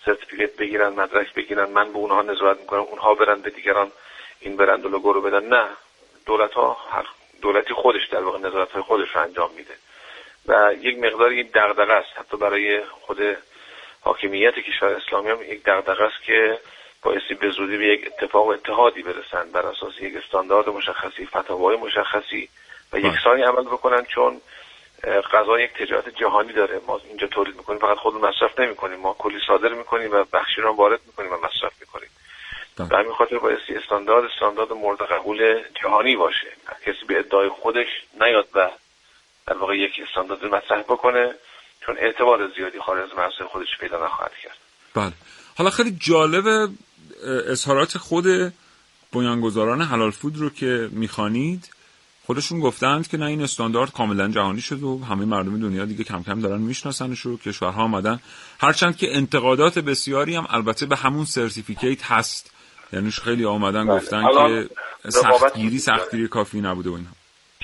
سرتیفیکت 0.05 0.57
بگیرن 0.57 0.89
مدرک 0.89 1.35
بگیرن 1.35 1.71
من 1.71 1.93
به 1.93 1.99
اونها 1.99 2.23
نظارت 2.23 2.61
می‌کنم 2.61 2.81
اونها 2.81 3.15
برن 3.15 3.41
به 3.41 3.51
دیگران 3.51 3.93
این 4.41 4.57
برند 4.57 4.87
و 4.87 4.89
لوگو 4.89 5.13
رو 5.13 5.21
بدن. 5.21 5.47
نه 5.49 5.69
دولت 6.27 6.53
ها 6.53 6.77
هر 6.91 7.07
دولتی 7.43 7.75
خودش 7.75 8.07
در 8.07 8.23
واقع 8.23 8.39
نظارت 8.39 8.71
های 8.71 8.83
خودش 8.83 9.09
رو 9.15 9.23
انجام 9.23 9.51
میده. 9.57 9.75
و 10.47 10.75
یک 10.81 10.99
مقداری 10.99 11.37
این 11.37 11.51
دغدغه 11.55 11.93
است. 11.93 12.19
حتی 12.19 12.37
برای 12.37 12.85
خود 12.85 13.37
حاکمیت 14.01 14.55
کشور 14.55 14.89
اسلامی 14.89 15.31
هم 15.31 15.43
یک 15.43 15.63
دغدغه 15.63 16.05
است 16.05 16.23
که 16.23 16.59
بایستی 17.07 17.35
به 17.35 17.51
زودی 17.51 17.77
به 17.77 17.87
یک 17.87 18.01
اتفاق 18.07 18.47
و 18.47 18.51
اتحادی 18.51 19.03
برسن 19.03 19.53
بر 19.53 19.67
اساس 19.67 19.93
یک 20.01 20.17
استاندارد 20.17 20.69
مشخصی 20.69 21.27
فتاوای 21.27 21.77
مشخصی 21.77 22.49
و 22.93 22.97
بله. 22.97 23.09
یکسانی 23.09 23.43
عمل 23.43 23.65
بکنن 23.65 24.05
چون 24.05 24.41
غذا 25.33 25.61
یک 25.61 25.71
تجارت 25.73 26.09
جهانی 26.09 26.53
داره. 26.53 26.81
ما 26.87 27.01
اینجا 27.09 27.27
تولید 27.27 27.57
می‌کنیم 27.57 27.79
فقط 27.79 27.97
خودمون 27.97 28.29
مصرف 28.29 28.61
نمی‌کنیم. 28.61 28.99
ما 28.99 29.17
کلی 29.19 29.39
صادر 29.47 29.69
می‌کنیم 29.69 30.11
و 30.13 30.25
بخشی 30.33 30.61
رو 30.61 30.73
وارد 30.73 31.01
می‌کنیم 31.07 31.33
و 31.33 31.37
مصرف 31.37 31.73
می‌کنیم. 31.81 32.09
بله. 32.79 32.89
به 32.89 32.97
همین 32.97 33.13
خاطر 33.13 33.39
بایستی 33.39 33.75
استاندارد 33.75 34.25
استاندارد 34.25 34.73
مورد 34.73 35.03
قبول 35.03 35.63
جهانی 35.83 36.17
باشه. 36.17 36.49
کسی 36.87 37.05
به 37.09 37.19
ادعای 37.19 37.49
خودش 37.49 37.89
نیاد 38.21 38.49
و 38.55 38.71
در 39.47 39.57
واقع 39.57 39.77
یک 39.77 39.93
استاندارد 40.09 40.45
مطرح 40.45 40.83
بکنه 40.83 41.35
چون 41.87 41.97
اعتبار 41.99 42.51
زیادی 42.57 42.79
خارج 42.79 43.11
از 43.11 43.19
مرزهای 43.19 43.49
خودش 43.49 43.79
پیدا 43.81 44.05
نخواهد 44.05 44.33
کرد. 44.43 44.57
بله. 44.95 45.13
حالا 45.59 45.71
خیلی 45.71 45.97
جالب 46.01 46.47
اه، 46.47 46.69
اظهارات 47.27 47.99
خود 47.99 48.53
بنیانگذاران 49.13 49.83
حلال 49.83 50.11
فود 50.11 50.37
رو 50.37 50.51
که 50.51 50.89
می‌خوانید 50.93 51.71
خودشون 52.27 52.61
گفتند 52.61 53.09
که 53.09 53.17
نه 53.17 53.27
این 53.27 53.43
استاندارد 53.43 53.93
کاملا 53.93 54.29
جهانی 54.29 54.61
شد 54.61 54.83
و 54.83 55.05
همه 55.05 55.25
مردم 55.25 55.61
دنیا 55.61 55.85
دیگه 55.85 56.05
کم 56.05 56.23
کم 56.23 56.41
دارن 56.41 56.61
میشناسنش 56.61 57.27
و 57.27 57.37
کشورها 57.37 57.83
آمدن 57.83 58.21
هرچند 58.61 58.97
که 58.97 59.17
انتقادات 59.17 59.79
بسیاری 59.79 60.37
هم 60.37 60.47
البته 60.51 60.87
به 60.87 60.97
همون 60.97 61.25
سرتیفیکیت 61.25 62.05
هست 62.05 62.51
یعنی 62.93 63.11
خیلی 63.11 63.45
آمدن 63.45 63.87
بله. 63.87 63.97
گفتن 63.97 64.23
که 64.23 64.69
سختگیری. 65.11 65.79
سختگیری 65.79 66.29
کافی 66.29 66.61
نبوده 66.61 66.91
و 66.91 66.93
اینها 66.93 67.13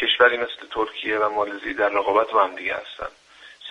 کشوری 0.02 0.36
مثل 0.36 0.74
ترکیه 0.74 1.18
و 1.18 1.28
مالزی 1.28 1.74
در 1.74 1.88
رقابت 1.88 2.30
با 2.32 2.44
هم 2.44 2.56
دیگه 2.56 2.74
هستن 2.74 3.12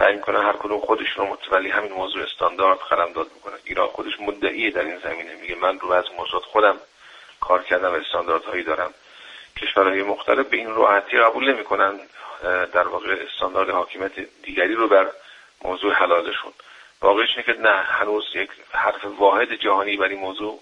سعی 0.02 0.14
می‌کنن 0.16 0.42
هر 0.46 0.54
کدوم 0.54 0.80
خودشون 0.80 1.28
رو 1.28 1.34
متولی 1.34 1.70
همین 1.70 1.92
موضوع 1.92 2.24
استاندارد 2.24 2.80
قلمداد 2.80 3.28
می‌کنن 3.36 3.58
ایران 3.64 3.88
خودش 3.88 4.20
مدعی 4.20 4.72
در 4.72 4.82
این 4.82 4.98
زمینه. 4.98 5.36
میگه 5.36 5.56
من 5.56 5.80
رو 5.80 5.92
از 5.92 6.06
موضوعات 6.18 6.44
خودم 6.44 6.78
کار 7.40 7.64
کردم 7.64 7.94
استانداردهایی 7.94 8.64
دارم. 8.64 8.94
کشورهای 9.58 10.04
مختلف 10.04 10.48
به 10.48 10.58
این 10.58 10.76
راحتی 10.76 11.18
قبول 11.18 11.54
نمی‌کنن 11.54 12.00
در 12.74 12.88
واقع 12.88 13.26
استاندارد 13.30 13.70
حاکمیت 13.70 14.20
دیگری 14.44 14.74
رو 14.74 14.88
بر 14.88 15.12
موضوع 15.64 15.94
حلالشون. 15.94 16.54
واقعش 17.02 17.30
اینه 17.30 17.44
که 17.44 17.54
نه 17.54 17.76
هنوز 17.76 18.24
یک 18.36 18.50
حرف 18.72 19.06
واحد 19.06 19.54
جهانی 19.54 19.98
بر 19.98 20.08
این 20.08 20.20
موضوع 20.20 20.60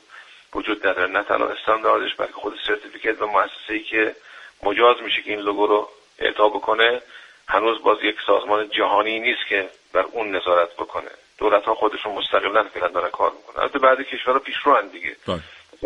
وجود 0.54 0.88
نداره. 0.88 1.12
نه 1.12 1.24
تنها 1.24 1.48
استانداردش 1.48 2.16
بلکه 2.16 2.34
خود 2.34 2.60
سرتیفیکت 2.68 3.22
و 3.22 3.28
مؤسسه 3.28 3.74
ای 3.74 3.84
که 3.84 4.16
مجاز 4.64 5.02
میشه 5.02 5.22
که 5.22 5.32
این 5.32 5.40
لوگو 5.40 5.68
رو 5.68 5.90
اعطا 6.20 6.50
بکنه. 6.50 7.02
هنوز 7.50 7.84
باز 7.84 7.98
یک 8.04 8.16
سازمان 8.28 8.70
جهانی 8.70 9.20
نیست 9.20 9.48
که 9.50 9.70
بر 9.94 10.06
اون 10.12 10.36
نظارت 10.36 10.74
بکنه. 10.74 11.12
دولت 11.38 11.64
ها 11.64 11.76
خودشون 11.76 12.14
مستقلا 12.14 12.64
فعلا 12.64 12.88
دارن 12.88 13.10
کار 13.10 13.32
می‌کنن. 13.32 13.64
البته 13.64 13.80
بعد 13.80 14.02
کشورها 14.02 14.40
پیشرو 14.40 14.82
دیگه. 14.82 15.16
بله. 15.28 15.40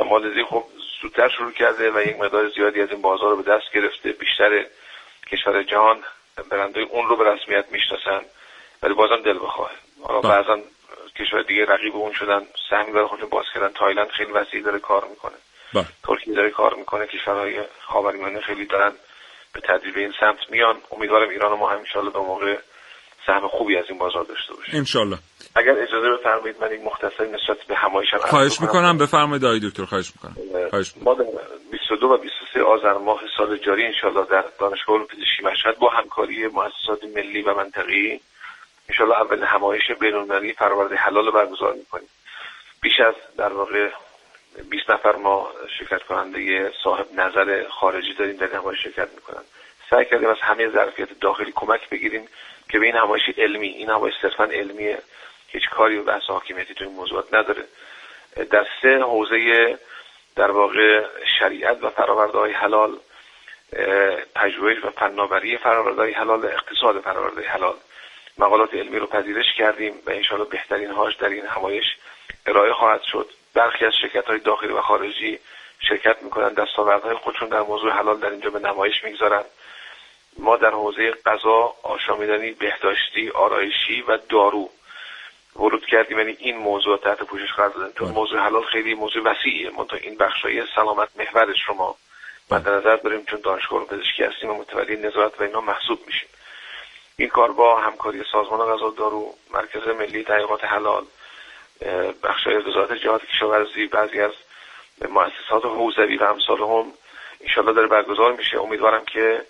مالزی 0.06 0.44
خب 0.44 0.64
زودتر 1.02 1.30
شروع 1.30 1.52
کرده 1.52 1.92
و 1.92 2.02
یک 2.02 2.20
مقدار 2.20 2.50
زیادی 2.50 2.82
از 2.82 2.90
این 2.90 3.02
بازار 3.02 3.30
رو 3.30 3.44
به 3.44 3.52
دست 3.52 3.72
گرفته. 3.74 4.12
بیشتر 4.12 4.66
کشور 5.32 5.64
جهان 5.64 6.04
برنده 6.50 6.80
اون 6.80 7.08
رو 7.08 7.16
به 7.16 7.34
رسمیت 7.34 7.66
می‌شناسن 7.72 8.26
ولی 8.84 8.94
بازم 8.94 9.22
دل 9.22 9.40
بخواه. 9.40 9.72
حالا 10.04 10.22
بله. 10.22 10.32
بعضا 10.32 10.60
کشور 11.20 11.42
دیگه 11.42 11.66
رقیب 11.66 11.96
اون 11.96 12.14
شدن 12.14 12.48
سهمی 12.70 12.92
برای 12.92 13.08
خودشون 13.08 13.30
باز 13.30 13.46
کردن. 13.54 13.74
تایلند 13.74 14.10
خیلی 14.10 14.32
وسیع 14.32 14.62
داره 14.62 14.80
کار 14.80 15.08
می‌کنه. 15.10 15.36
بله. 15.74 15.86
ترکیه 16.04 16.34
داره 16.34 16.50
کار 16.50 16.74
می‌کنه. 16.74 17.08
کشورهای 17.08 17.62
خاورمیانه 17.82 18.42
خیلی 18.42 18.66
دارن 18.66 18.92
به 19.54 19.62
تدریج 19.62 19.98
این 19.98 20.14
سمت 20.20 20.50
میان. 20.50 20.76
امیدوارم 20.92 21.30
ایران 21.30 21.60
ما 21.60 21.70
هم 21.70 21.80
ان 21.96 22.10
به 22.10 22.20
موقع 22.20 22.58
سهم 23.26 23.48
خوبی 23.48 23.78
از 23.78 23.86
این 23.90 23.98
بازار 23.98 24.24
داشته 24.24 24.54
باشیم. 24.54 24.76
ان 24.76 25.20
اگر 25.56 25.72
اجازه 25.72 26.10
بفرمایید 26.10 26.56
من 26.62 26.72
یک 26.72 26.82
مختصری 26.82 27.32
نسبت 27.32 27.58
به 27.68 27.76
همایشم 27.76 28.18
خواهش 28.18 28.62
می‌کنم. 28.62 28.98
بفرمایید 28.98 29.46
آقای 29.46 29.60
دکتر. 29.60 29.86
خواهش 29.86 30.12
می‌کنم. 30.16 30.70
خواهش 30.70 30.94
ما 31.02 31.14
در 31.14 31.24
22 31.72 32.08
و 32.08 32.18
23 32.18 32.62
آذر 32.64 32.94
ماه 32.94 33.22
سال 33.38 33.58
جاری 33.58 33.86
انشالله 33.86 34.26
در 34.26 34.44
دانشگاه 34.60 34.96
علوم 34.96 35.08
پزشکی 35.08 35.44
مشهد 35.44 35.80
با 35.80 35.90
همکاری 35.90 36.48
مؤسسات 36.48 37.04
ملی 37.16 37.42
و 37.42 37.54
منطقی 37.54 38.20
انشالله 38.90 39.22
اول 39.22 39.44
همایش 39.44 39.92
بین‌المللی 40.02 40.54
فرآورده 40.54 40.96
حلال 40.96 41.32
برگزار 41.32 41.74
می‌کنیم. 41.74 42.10
بیش 42.82 43.00
از 43.08 43.14
در 43.38 43.54
واقع 43.54 43.90
20 44.70 44.90
نفر 44.90 45.16
ما 45.16 45.52
شرکت 45.80 46.04
کننده 46.04 46.72
صاحب 46.84 47.06
نظر 47.14 47.66
خارجی 47.70 48.14
داریم 48.14 48.38
در 48.38 48.48
همایش 48.48 48.84
شرکت 48.84 49.10
می‌کنن. 49.16 49.44
سعی 49.90 50.06
کردیم 50.06 50.30
از 50.30 50.38
همه 50.42 50.70
ظرفیت 50.70 51.20
داخلی 51.20 51.52
کمک 51.56 51.90
بگیریم 51.90 52.28
که 52.70 52.80
به 52.80 52.86
این 52.86 52.96
همایش 52.96 53.24
علمی 53.38 53.68
این 53.68 53.90
همایش 53.90 54.16
صرفا 54.22 54.44
علمیه. 54.44 55.00
هیچ 55.48 55.70
کاری 55.70 55.96
به 55.96 56.04
بحث 56.04 56.24
حاکمیتی 56.24 56.74
تو 56.74 56.84
این 56.84 56.94
موضوعات 56.94 57.34
نداره. 57.34 57.64
در 58.52 58.68
سه 58.82 59.00
حوزه 59.00 59.80
در 60.36 60.52
واقع 60.52 61.06
شریعت 61.40 61.84
و 61.84 61.90
فراورده 61.90 62.38
های 62.38 62.52
حلال 62.52 62.98
پژوهش 64.36 64.84
و 64.84 64.90
فناوری 64.90 65.58
فراورده 65.58 66.02
های 66.02 66.12
حلال 66.12 66.46
اقتصاد 66.46 67.02
فراورده 67.02 67.48
حلال. 67.48 67.76
مقالات 68.38 68.74
علمی 68.74 69.00
رو 69.00 69.06
پذیرش 69.06 69.54
کردیم 69.58 69.94
و 70.06 70.10
انشاءالله 70.10 70.50
بهترین 70.50 70.92
هاش 70.92 71.16
در 71.16 71.30
این 71.30 71.46
همایش 71.46 71.86
ارائه 72.46 72.74
خواهد 72.74 73.02
شد. 73.02 73.30
برخی 73.54 73.86
از 73.86 73.94
شرکت 74.02 74.26
های 74.26 74.40
داخلی 74.40 74.74
و 74.74 74.82
خارجی 74.82 75.40
شرکت 75.80 76.24
می‌کنن 76.24 76.54
دستاوردهای 76.54 77.16
خودشون 77.16 77.50
در 77.50 77.62
موضوع 77.62 77.92
حلال 77.92 78.18
در 78.20 78.30
اینجا 78.30 78.50
به 78.50 78.60
نمایش 78.60 79.04
می‌گذارن. 79.04 79.44
ما 80.38 80.58
در 80.58 80.72
حوزه 80.72 81.12
غذا 81.12 81.76
آشامیدنی 81.84 82.52
بهداشتی 82.52 83.30
آرایشی 83.30 84.02
و 84.02 84.18
دارو 84.18 84.70
ورود 85.56 85.86
کردیم. 85.86 86.20
یعنی 86.20 86.36
این 86.40 86.58
موضوع 86.58 86.98
تحت 86.98 87.24
پوشش 87.24 87.54
قرار 87.54 87.70
دادن. 87.70 87.94
چون 87.98 88.08
بله. 88.08 88.16
موضوع 88.16 88.40
حلال 88.40 88.64
خیلی 88.64 88.94
موضوع 88.94 89.24
وسیعیه. 89.24 89.70
منتها 89.70 89.98
این 89.98 90.18
بخشای 90.18 90.64
سلامت 90.76 91.10
محورش 91.16 91.64
رو 91.68 91.74
ما 91.74 91.96
مد 92.52 92.70
نظر 92.70 92.96
داریم 92.96 93.26
چون 93.26 93.40
دانشگاه 93.44 93.86
پزشکی 93.86 94.24
هستیم 94.24 94.50
و 94.50 94.54
متولی 94.54 94.96
نظارت 94.96 95.42
و 95.42 95.44
اینا 95.44 95.62
محسوب 95.62 96.00
میشیم. 96.08 96.30
این 97.18 97.30
کار 97.30 97.52
با 97.52 97.80
همکاری 97.80 98.24
سازمان 98.32 98.76
غذا 98.76 98.90
دارو 98.90 99.36
مرکز 99.54 99.88
ملی 99.88 100.24
تحقیقات 100.24 100.64
حلال 100.64 101.06
بخشای 102.24 102.58
وزارت 102.58 102.94
جهاد 102.94 103.22
کشاورزی 103.26 103.88
بعضی 103.88 104.20
از 104.20 104.32
مؤسسات 105.10 105.66
حوزوی 105.66 106.18
و 106.18 106.24
امثال 106.24 106.58
هم 106.58 106.94
انشالله 107.42 107.74
داره 107.74 107.88
برگزار 107.88 108.34
میشه. 108.34 108.62
امیدوارم 108.62 109.06
که 109.06 109.46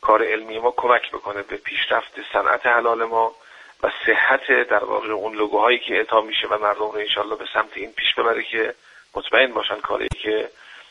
کار 0.00 0.24
علمی 0.24 0.58
ما 0.58 0.74
کمک 0.76 1.10
بکنه 1.12 1.42
به 1.42 1.56
پیشرفت 1.56 2.12
صنعت 2.32 2.66
حلال 2.66 3.04
ما 3.04 3.34
و 3.82 3.90
صحت 4.06 4.68
در 4.70 4.84
واقع 4.84 5.08
اون 5.08 5.36
لوگوهایی 5.36 5.78
که 5.78 5.94
اعطا 5.94 6.20
میشه 6.20 6.46
و 6.50 6.58
مردم 6.58 6.80
رو 6.80 6.96
انشالله 6.98 7.36
به 7.36 7.44
سمت 7.54 7.70
این 7.74 7.92
پیش 7.92 8.14
ببره 8.18 8.42
که 8.42 8.74
مطمئن 9.14 9.52
باشن 9.52 9.80
کاری 9.80 10.08
که 10.22 10.50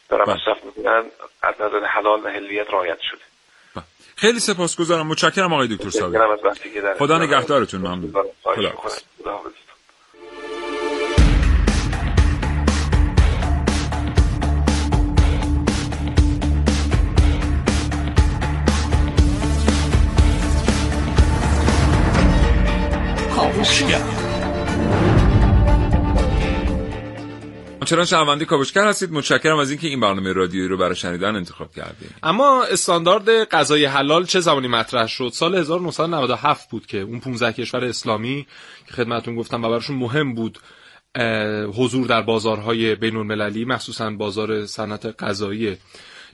دارن 0.10 0.26
بله. 0.26 0.36
مصرف 0.36 0.64
می‌کنن 0.64 1.04
از 1.42 1.56
نظر 1.60 1.86
حلال 1.86 2.26
و 2.26 2.30
حلیت 2.30 2.70
رعایت 2.70 3.00
شده. 3.02 3.22
بله. 3.76 3.84
خیلی 4.16 4.40
سپاسگزارم. 4.40 5.08
متشکرم 5.08 5.54
آقای 5.54 5.68
دکتر 5.68 5.90
صابر 5.90 6.38
خدا 7.00 7.18
نگهدارتون. 7.18 7.82
ممنون. 7.82 8.14
خدا 8.44 9.42
کاوشگر. 23.66 24.02
چرا 27.86 28.06
شنونده 28.06 28.46
کاوشگر 28.46 28.88
هستید 28.88 29.12
متشکرم 29.12 29.58
از 29.58 29.70
اینکه 29.70 29.88
این 29.88 30.00
برنامه 30.00 30.34
رادیویی 30.34 30.68
رو 30.68 30.78
برای 30.78 30.96
شنیدن 30.96 31.36
انتخاب 31.36 31.72
کردید 31.72 32.10
اما 32.24 32.64
استاندارد 32.64 33.44
غذای 33.50 33.86
حلال 33.86 34.26
چه 34.26 34.40
زمانی 34.40 34.68
مطرح 34.68 35.08
شد؟ 35.08 35.30
سال 35.34 35.56
1997 35.56 36.70
بود 36.70 36.86
که 36.86 37.00
اون 37.00 37.20
15 37.20 37.52
کشور 37.54 37.86
اسلامی 37.86 38.48
که 38.88 38.94
خدمتتون 38.94 39.36
گفتم 39.36 39.64
و 39.64 39.70
براشون 39.70 39.96
مهم 39.96 40.36
بود 40.36 40.60
حضور 41.76 42.08
در 42.08 42.22
بازارهای 42.22 42.96
بین 42.96 43.16
المللی 43.16 43.66
مخصوصا 43.66 44.10
بازار 44.10 44.66
صنعت 44.66 45.24
غذایی 45.24 45.78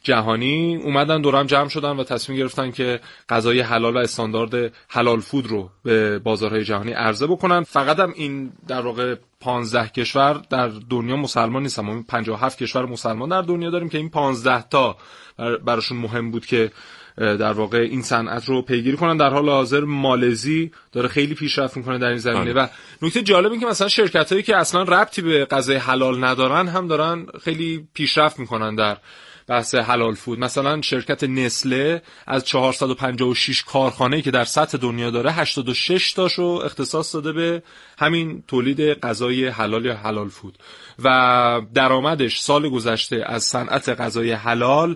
جهانی 0.03 0.75
اومدن 0.75 1.21
دورم 1.21 1.45
جمع 1.45 1.69
شدن 1.69 1.89
و 1.89 2.03
تصمیم 2.03 2.39
گرفتن 2.39 2.71
که 2.71 2.99
غذای 3.29 3.59
حلال 3.59 3.95
و 3.95 3.99
استاندارد 3.99 4.73
حلال 4.87 5.19
فود 5.19 5.47
رو 5.47 5.69
به 5.83 6.19
بازارهای 6.19 6.63
جهانی 6.63 6.91
عرضه 6.91 7.27
بکنن. 7.27 7.63
فقط 7.63 7.99
هم 7.99 8.13
این 8.15 8.51
در 8.67 8.81
واقع 8.81 9.15
15 9.39 9.87
کشور 9.87 10.41
در 10.49 10.71
دنیا 10.89 11.15
مسلمان 11.15 11.63
نیستن. 11.63 11.81
ما 11.81 12.03
57 12.07 12.57
کشور 12.57 12.85
مسلمان 12.85 13.29
در 13.29 13.41
دنیا 13.41 13.69
داریم 13.69 13.89
که 13.89 13.97
این 13.97 14.09
15 14.09 14.61
تا 14.69 14.97
براشون 15.65 15.97
مهم 15.97 16.31
بود 16.31 16.45
که 16.45 16.71
در 17.17 17.51
واقع 17.53 17.77
این 17.77 18.01
صنعت 18.01 18.45
رو 18.45 18.61
پیگیری 18.61 18.97
کنن. 18.97 19.17
در 19.17 19.29
حال 19.29 19.49
حاضر 19.49 19.83
مالزی 19.83 20.71
داره 20.91 21.07
خیلی 21.07 21.33
پیشرفت 21.33 21.77
می‌کنه 21.77 21.97
در 21.97 22.07
این 22.07 22.17
زمینه. 22.17 22.53
بله. 22.53 22.63
و 22.63 22.67
نکته 23.01 23.21
جالب 23.21 23.51
این 23.51 23.61
که 23.61 23.65
مثلا 23.65 23.87
شرکت 23.87 24.31
هایی 24.31 24.43
که 24.43 24.57
اصلا 24.57 24.83
ربطی 24.83 25.21
به 25.21 25.45
غذای 25.45 25.75
حلال 25.75 26.23
ندارن 26.23 26.67
هم 26.67 26.87
دارن 26.87 27.25
خیلی 27.43 27.87
پیشرفت 27.93 28.39
می‌کنن 28.39 28.75
در 28.75 28.97
بحث 29.47 29.75
حلال 29.75 30.15
فود. 30.15 30.39
مثلا 30.39 30.81
شرکت 30.81 31.23
نسله 31.23 32.01
از 32.27 32.45
456 32.45 33.63
کارخانه 33.63 34.21
که 34.21 34.31
در 34.31 34.43
سطح 34.43 34.77
دنیا 34.77 35.09
داره 35.09 35.31
86 35.31 36.13
تاشو 36.13 36.43
اختصاص 36.43 37.15
داده 37.15 37.31
به 37.31 37.63
همین 37.99 38.43
تولید 38.47 38.81
غذای 38.81 39.47
حلال 39.47 39.85
یا 39.85 39.95
حلال 39.95 40.29
فود. 40.29 40.57
و 41.03 41.61
درآمدش 41.73 42.39
سال 42.39 42.69
گذشته 42.69 43.23
از 43.25 43.43
صنعت 43.43 43.89
غذای 43.89 44.31
حلال 44.31 44.95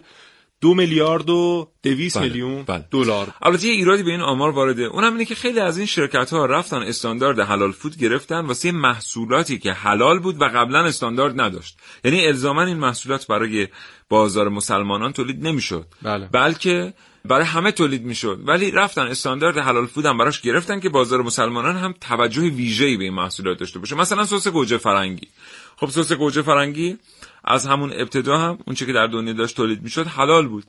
دو 0.61 0.73
میلیارد 0.73 1.29
و 1.29 1.71
دویست 1.83 2.17
بله، 2.17 2.27
میلیون 2.27 2.63
بله. 2.63 2.85
دلار. 2.91 3.27
البته 3.41 3.67
یه 3.67 3.73
ایرادی 3.73 4.03
به 4.03 4.11
این 4.11 4.21
آمار 4.21 4.51
وارده. 4.51 4.83
اونم 4.83 5.11
اینه 5.11 5.25
که 5.25 5.35
خیلی 5.35 5.59
از 5.59 5.77
این 5.77 5.87
شرکت 5.87 6.29
ها 6.33 6.45
رفتن 6.45 6.81
استاندارد 6.81 7.39
حلال 7.39 7.71
فود 7.71 7.97
گرفتن 7.97 8.45
واسه 8.45 8.71
محصولاتی 8.71 9.59
که 9.59 9.71
حلال 9.73 10.19
بود 10.19 10.41
و 10.41 10.45
قبلا 10.45 10.85
استاندارد 10.85 11.41
نداشت. 11.41 11.77
یعنی 12.03 12.25
الزاما 12.27 12.61
این 12.63 12.77
محصولات 12.77 13.27
برای 13.27 13.67
بازار 14.09 14.49
مسلمانان 14.49 15.13
تولید 15.13 15.47
نمی‌شد. 15.47 15.85
بله. 16.01 16.29
بلکه 16.31 16.93
برای 17.25 17.45
همه 17.45 17.71
تولید 17.71 18.03
می‌شد. 18.03 18.39
ولی 18.45 18.71
رفتن 18.71 19.07
استاندارد 19.07 19.57
حلال 19.57 19.85
فود 19.85 20.05
هم 20.05 20.17
براش 20.17 20.41
گرفتن 20.41 20.79
که 20.79 20.89
بازار 20.89 21.21
مسلمانان 21.21 21.75
هم 21.75 21.93
توجه 22.01 22.41
ویژه‌ای 22.41 22.97
به 22.97 23.03
این 23.03 23.13
محصولات 23.13 23.59
داشته 23.59 23.79
باشه. 23.79 23.95
مثلا 23.95 24.25
سس 24.25 24.47
گوجه 24.47 24.77
فرنگی. 24.77 25.27
خب 25.77 25.89
سس 25.89 26.11
گوجه 26.11 26.41
فرنگی 26.41 26.97
از 27.45 27.67
همون 27.67 27.93
ابتدا 27.93 28.37
هم 28.37 28.57
اونچه 28.67 28.85
که 28.85 28.93
در 28.93 29.07
دنیا 29.07 29.33
داشت 29.33 29.57
تولید 29.57 29.83
می‌شد 29.83 30.07
حلال 30.07 30.47
بود. 30.47 30.65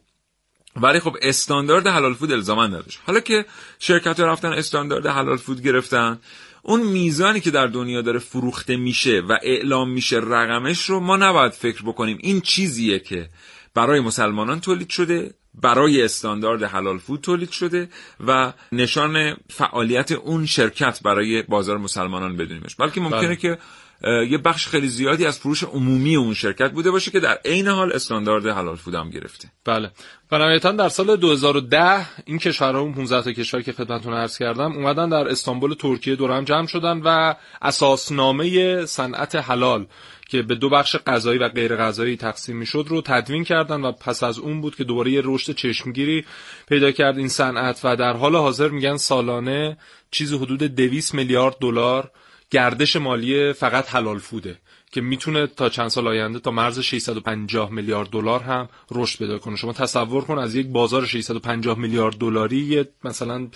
ولی 0.76 1.00
خب 1.00 1.16
استاندارد 1.22 1.86
حلال 1.86 2.14
فود 2.14 2.32
الزاما 2.32 2.66
نداشت. 2.66 3.00
حالا 3.06 3.20
که 3.20 3.44
شرکت 3.78 4.20
ها 4.20 4.26
رفتن 4.26 4.52
استاندارد 4.52 5.06
حلال 5.06 5.36
فود 5.36 5.62
گرفتن 5.62 6.18
اون 6.62 6.82
میزانی 6.82 7.40
که 7.40 7.50
در 7.50 7.66
دنیا 7.66 8.02
داره 8.02 8.18
فروخته 8.18 8.76
میشه 8.76 9.20
و 9.20 9.38
اعلام 9.42 9.90
میشه 9.90 10.16
رقمش 10.16 10.90
رو 10.90 11.00
ما 11.00 11.16
نباید 11.16 11.52
فکر 11.52 11.82
بکنیم 11.82 12.18
این 12.20 12.40
چیزیه 12.40 12.98
که 12.98 13.28
برای 13.74 14.00
مسلمانان 14.00 14.60
تولید 14.60 14.90
شده 14.90 15.34
برای 15.54 16.02
استاندارد 16.02 16.62
حلال 16.62 16.98
فود 16.98 17.20
تولید 17.20 17.50
شده 17.50 17.88
و 18.26 18.52
نشان 18.72 19.36
فعالیت 19.50 20.12
اون 20.12 20.46
شرکت 20.46 21.02
برای 21.02 21.42
بازار 21.42 21.78
مسلمانان 21.78 22.36
بدونیمش. 22.36 22.76
بلکه 22.76 23.00
ممکنه 23.00 23.20
بله. 23.20 23.36
که 23.36 23.58
یه 24.04 24.38
بخش 24.38 24.66
خیلی 24.66 24.88
زیادی 24.88 25.26
از 25.26 25.38
فروش 25.38 25.64
عمومی 25.64 26.16
اون 26.16 26.34
شرکت 26.34 26.72
بوده 26.72 26.90
باشه 26.90 27.10
که 27.10 27.20
در 27.20 27.38
عین 27.44 27.68
حال 27.68 27.92
استاندارد 27.92 28.46
حلال 28.46 28.76
فود 28.76 28.94
هم 28.94 29.10
گرفته. 29.10 29.48
بله. 29.64 29.90
نهایتا 30.32 30.72
در 30.72 30.88
سال 30.88 31.16
2010 31.16 32.06
این 32.24 32.38
کشورها 32.38 32.80
اون 32.80 32.94
15 32.94 33.22
تا 33.22 33.32
کشور 33.32 33.62
که 33.62 33.72
خدمتتون 33.72 34.14
عرض 34.14 34.38
کردم 34.38 34.72
اومدن 34.72 35.08
در 35.08 35.28
استانبول 35.28 35.74
ترکیه 35.74 36.16
دور 36.16 36.30
هم 36.30 36.44
جمع 36.44 36.66
شدن 36.66 37.00
و 37.04 37.34
اساسنامه 37.62 38.86
صنعت 38.86 39.34
حلال 39.34 39.86
که 40.28 40.42
به 40.42 40.54
دو 40.54 40.68
بخش 40.70 40.96
غذایی 40.96 41.38
و 41.38 41.48
غیر 41.48 41.76
غذایی 41.76 42.16
تقسیم 42.16 42.56
می‌شد 42.56 42.86
رو 42.88 43.02
تدوین 43.02 43.44
کردن 43.44 43.80
و 43.80 43.92
پس 43.92 44.22
از 44.22 44.38
اون 44.38 44.60
بود 44.60 44.76
که 44.76 44.84
دوباره 44.84 45.10
یه 45.10 45.22
رشد 45.24 45.52
چشمگیری 45.52 46.24
پیدا 46.68 46.90
کرد 46.90 47.18
این 47.18 47.28
صنعت 47.28 47.80
و 47.84 47.96
در 47.96 48.12
حال 48.12 48.36
حاضر 48.36 48.68
میگن 48.68 48.96
سالانه 48.96 49.76
چیزی 50.10 50.36
حدود 50.36 50.62
200 50.62 51.14
میلیارد 51.14 51.56
دلار 51.60 52.10
گردش 52.50 52.96
مالی 52.96 53.52
فقط 53.52 53.94
حلال 53.94 54.18
فوده 54.18 54.58
که 54.92 55.00
می‌تونه 55.00 55.46
تا 55.46 55.68
چند 55.68 55.88
سال 55.88 56.08
آینده 56.08 56.38
تا 56.38 56.50
مرز 56.50 56.80
650 56.80 57.72
میلیارد 57.72 58.08
دلار 58.08 58.40
هم 58.40 58.68
رشد 58.90 59.18
پیدا 59.18 59.38
کنه. 59.38 59.56
شما 59.56 59.72
تصور 59.72 60.24
کن 60.24 60.38
از 60.38 60.54
یک 60.54 60.66
بازار 60.66 61.06
650 61.06 61.78
میلیارد 61.78 62.14
دلاری 62.14 62.84
مثلا 63.04 63.48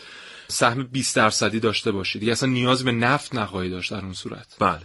سهم 0.48 0.82
20 0.82 1.16
درصدی 1.16 1.60
داشته 1.60 1.92
باشید 1.92 2.20
دیگه 2.20 2.32
اصلا 2.32 2.48
نیاز 2.48 2.84
به 2.84 2.92
نفت 2.92 3.34
نخواهی 3.34 3.70
داشت 3.70 3.90
در 3.90 4.00
اون 4.00 4.12
صورت. 4.12 4.56
بله. 4.58 4.82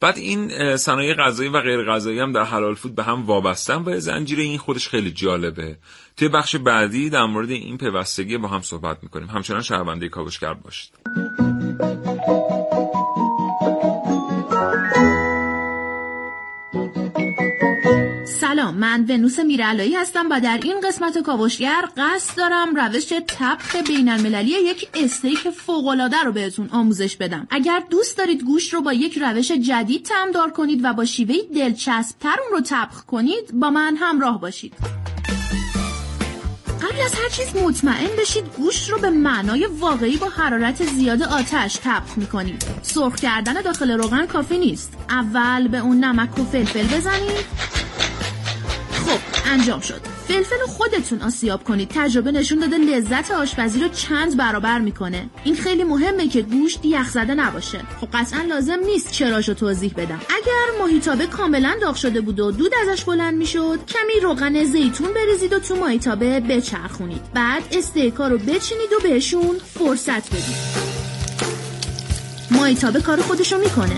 بعد 0.00 0.18
این 0.18 0.76
صنایع 0.76 1.14
غذایی 1.14 1.50
و 1.50 1.60
غیر 1.60 1.84
غذایی 1.84 2.18
هم 2.18 2.32
در 2.32 2.44
حلال 2.44 2.74
فود 2.74 2.94
به 2.94 3.02
هم 3.02 3.26
وابستن 3.26 3.82
و 3.86 4.00
زنجیره 4.00 4.42
این 4.42 4.58
خودش 4.58 4.88
خیلی 4.88 5.10
جالبه. 5.10 5.78
توی 6.16 6.28
بخش 6.28 6.56
بعدی 6.56 7.10
در 7.10 7.24
مورد 7.24 7.50
این 7.50 7.78
پیوستگی 7.78 8.38
با 8.38 8.48
هم 8.48 8.60
صحبت 8.60 8.98
می‌کنیم. 9.02 9.28
همچنان 9.28 9.62
شهرونده 9.62 10.08
کاوشگر 10.08 10.54
باشید. 10.54 10.92
سلام 18.72 18.80
من 18.80 19.06
ونوس 19.08 19.38
میرعلایی 19.38 19.94
هستم 19.94 20.26
و 20.30 20.40
در 20.40 20.60
این 20.62 20.80
قسمت 20.80 21.18
کاوشگر 21.18 21.88
قصد 21.96 22.36
دارم 22.36 22.74
روش 22.74 23.12
طبخ 23.12 23.76
بین 23.76 24.08
المللی 24.08 24.50
یک 24.50 24.88
استیک 24.94 25.50
فوقالعاده 25.50 26.16
رو 26.24 26.32
بهتون 26.32 26.68
آموزش 26.68 27.16
بدم. 27.16 27.46
اگر 27.50 27.82
دوست 27.90 28.18
دارید 28.18 28.42
گوشت 28.42 28.74
رو 28.74 28.80
با 28.80 28.92
یک 28.92 29.18
روش 29.18 29.52
جدید 29.52 30.04
تعمدار 30.04 30.50
کنید 30.50 30.80
و 30.84 30.92
با 30.92 31.04
شیوه 31.04 31.34
دلچسب 31.54 32.18
تر 32.20 32.36
اون 32.42 32.58
رو 32.58 32.60
طبخ 32.60 33.04
کنید 33.04 33.52
با 33.52 33.70
من 33.70 33.96
همراه 33.96 34.40
باشید. 34.40 34.74
قبل 36.82 37.00
از 37.04 37.14
هر 37.14 37.28
چیز 37.28 37.56
مطمئن 37.62 38.16
بشید 38.18 38.44
گوشت 38.56 38.90
رو 38.90 38.98
به 38.98 39.10
معنای 39.10 39.66
واقعی 39.66 40.16
با 40.16 40.28
حرارت 40.28 40.84
زیاد 40.84 41.22
آتش 41.22 41.80
طبخ 41.80 42.18
می‌کنید. 42.18 42.64
سرخ 42.82 43.16
کردن 43.16 43.60
داخل 43.60 43.90
روغن 43.90 44.26
کافی 44.26 44.58
نیست. 44.58 44.92
اول 45.08 45.68
به 45.68 45.78
اون 45.78 46.04
نمک 46.04 46.38
و 46.38 46.44
فلفل 46.44 46.96
بزنید. 46.96 47.72
انجام 49.52 49.80
شد. 49.80 50.00
فلفل 50.28 50.60
رو 50.60 50.66
خودتون 50.66 51.22
آسیاب 51.22 51.64
کنید. 51.64 51.90
تجربه 51.94 52.32
نشون 52.32 52.58
داده 52.58 52.78
لذت 52.78 53.30
آشپزی 53.30 53.80
رو 53.80 53.88
چند 53.88 54.36
برابر 54.36 54.78
می‌کنه. 54.78 55.30
این 55.44 55.56
خیلی 55.56 55.84
مهمه 55.84 56.28
که 56.28 56.42
گوشت 56.42 56.84
یخ 56.84 57.10
زده 57.10 57.34
نباشه. 57.34 57.80
خب 58.00 58.08
قطعا 58.12 58.42
لازم 58.42 58.78
نیست 58.86 59.12
چراشو 59.12 59.54
توضیح 59.54 59.92
بدم. 59.96 60.20
اگر 60.28 60.84
محیطابه 60.84 61.26
کاملا 61.26 61.76
داغ 61.82 61.94
شده 61.96 62.20
بود 62.20 62.40
و 62.40 62.50
دود 62.50 62.72
ازش 62.82 63.04
بلند 63.04 63.34
می‌شد 63.34 63.78
کمی 63.88 64.20
روغن 64.22 64.64
زیتون 64.64 65.08
بریزید 65.14 65.52
و 65.52 65.58
تو 65.58 65.76
محیطابه 65.76 66.40
بچرخونید. 66.40 67.20
بعد 67.34 67.62
استیکا 67.72 68.28
رو 68.28 68.38
بچینید 68.38 68.92
و 68.98 69.00
بهشون 69.02 69.58
فرصت 69.78 70.30
بدید. 70.30 70.92
محیطابه 72.50 73.00
کار 73.00 73.20
خودشو 73.20 73.58
می‌کنه. 73.58 73.96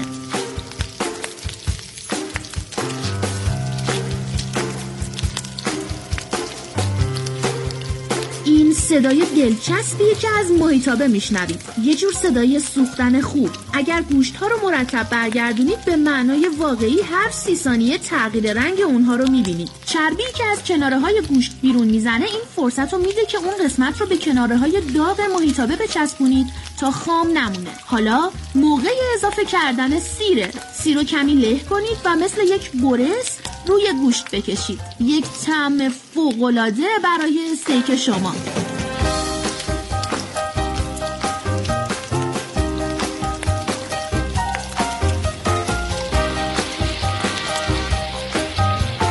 صدای 8.89 9.25
دلچسبی 9.37 10.05
که 10.21 10.29
از 10.41 10.51
محیطابه 10.51 11.09
میشنوید. 11.09 11.61
یه 11.83 11.95
جور 11.95 12.13
صدای 12.13 12.61
سوختن 12.61 13.21
خوب. 13.21 13.51
اگر 13.73 14.03
گوشت 14.03 14.37
ها 14.37 14.47
رو 14.47 14.57
مرتب 14.69 15.09
برگردونید 15.11 15.85
به 15.85 15.97
معنای 15.97 16.49
واقعی 16.59 17.01
هر 17.01 17.31
سی 17.31 17.57
ثانیه 17.57 17.99
تغییر 17.99 18.53
رنگ 18.53 18.81
اونها 18.81 19.17
رو 19.17 19.31
می‌بینید. 19.31 19.71
چربی 19.87 20.23
که 20.37 20.45
از 20.45 20.65
کناره 20.65 20.99
های 20.99 21.23
گوشت 21.29 21.53
بیرون 21.63 21.89
می‌زنه 21.89 22.25
این 22.25 22.41
فرصت 22.57 22.93
رو 22.93 22.99
میده 22.99 23.27
که 23.29 23.39
اون 23.39 23.65
قسمت 23.65 24.01
رو 24.01 24.07
به 24.07 24.17
کناره 24.17 24.57
های 24.57 24.81
داغ 24.81 25.21
محیطابه 25.21 25.77
بچسبونید 25.77 26.47
تا 26.81 26.91
خام 26.91 27.27
نمونه. 27.39 27.71
حالا 27.87 28.31
موقع 28.55 28.91
اضافه 29.17 29.45
کردن 29.45 30.01
سیره. 30.01 30.51
سیر 30.75 30.97
رو 30.97 31.05
کمی 31.05 31.35
له 31.35 31.59
کنید 31.59 31.97
و 32.05 32.17
مثل 32.17 32.43
یک 32.43 32.71
برس 32.73 33.39
روی 33.67 33.93
گوشت 34.01 34.31
بکشید. 34.31 34.81
یک 35.01 35.25
طعم 35.47 35.89
فوقالعاده 35.89 36.83
برای 37.03 37.41
استیک 37.53 37.97
شما. 37.97 38.35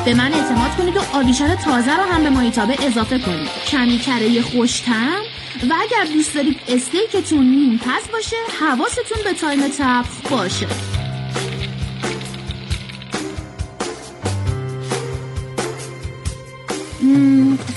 به 0.05 0.13
من 0.13 0.33
اعتماد 0.33 0.75
کنید 0.77 0.97
و 0.97 1.01
آبیشن 1.13 1.55
تازه 1.55 1.95
رو 1.95 2.03
هم 2.03 2.23
به 2.23 2.29
مایتابه 2.29 2.85
اضافه 2.85 3.19
کنید. 3.19 3.49
کمی 3.67 3.97
کره 3.97 4.41
خوشتم 4.41 5.21
و 5.69 5.73
اگر 5.81 6.13
دوست 6.13 6.35
دارید 6.35 6.59
استیکتون 6.67 7.45
نیم 7.45 7.77
پس 7.77 8.07
باشه 8.07 8.35
حواستون 8.59 9.23
به 9.23 9.33
تایم 9.33 9.67
طبخ 9.67 10.31
باشه. 10.31 10.92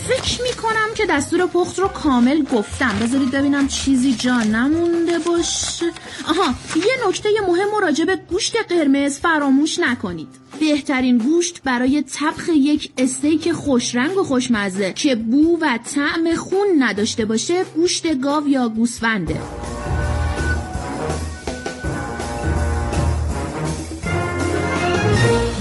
فکر 0.08 0.42
می‌کنم 0.42 0.88
که 0.94 1.06
دستور 1.06 1.46
پخت 1.46 1.78
رو 1.78 1.88
کامل 1.88 2.42
گفتم. 2.42 2.98
بذارید 3.02 3.30
ببینم 3.30 3.68
چیزی 3.68 4.14
جا 4.14 4.38
نمونده 4.42 5.18
باشه. 5.18 5.86
آها 6.28 6.54
یه 6.76 7.08
نکته 7.08 7.28
مهم 7.48 7.74
و 7.76 7.80
راجع 7.80 8.04
به 8.04 8.16
گوشت 8.16 8.56
قرمز 8.68 9.18
فراموش 9.18 9.78
نکنید. 9.78 10.28
بهترین 10.60 11.18
گوشت 11.18 11.62
برای 11.64 12.02
طبخ 12.02 12.48
یک 12.48 12.90
استیک 12.98 13.52
خوشرنگ 13.52 14.16
و 14.16 14.24
خوشمزه 14.24 14.92
که 14.92 15.14
بو 15.14 15.58
و 15.60 15.78
طعم 15.94 16.34
خون 16.34 16.66
نداشته 16.78 17.24
باشه 17.24 17.64
گوشت 17.64 18.20
گاو 18.20 18.48
یا 18.48 18.68
گوسفنده. 18.68 19.40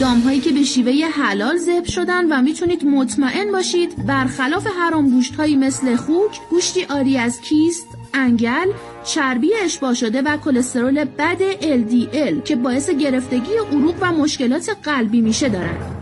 دامهایی 0.05 0.39
که 0.39 0.51
به 0.51 0.63
شیوه 0.63 0.91
حلال 0.93 1.57
ذبح 1.57 1.89
شدن 1.89 2.25
و 2.25 2.41
می‌تونید 2.41 2.85
مطمئن 2.85 3.51
باشید 3.51 4.05
برخلاف 4.05 4.67
حرام 4.67 5.09
گوشت 5.09 5.35
هایی 5.35 5.55
مثل 5.55 5.95
خوک 5.95 6.39
گوشتی 6.49 6.85
آری 6.85 7.17
از 7.17 7.41
کیست 7.41 7.87
انگل 8.13 8.71
چربی 9.05 9.55
اشباع 9.55 9.93
شده 9.93 10.21
و 10.21 10.37
کلسترول 10.37 11.03
بد 11.03 11.51
LDL 11.61 12.43
که 12.43 12.55
باعث 12.55 12.89
گرفتگی 12.89 13.53
عروق 13.71 13.95
و 14.01 14.11
مشکلات 14.11 14.77
قلبی 14.83 15.21
میشه 15.21 15.49
دارن. 15.49 15.94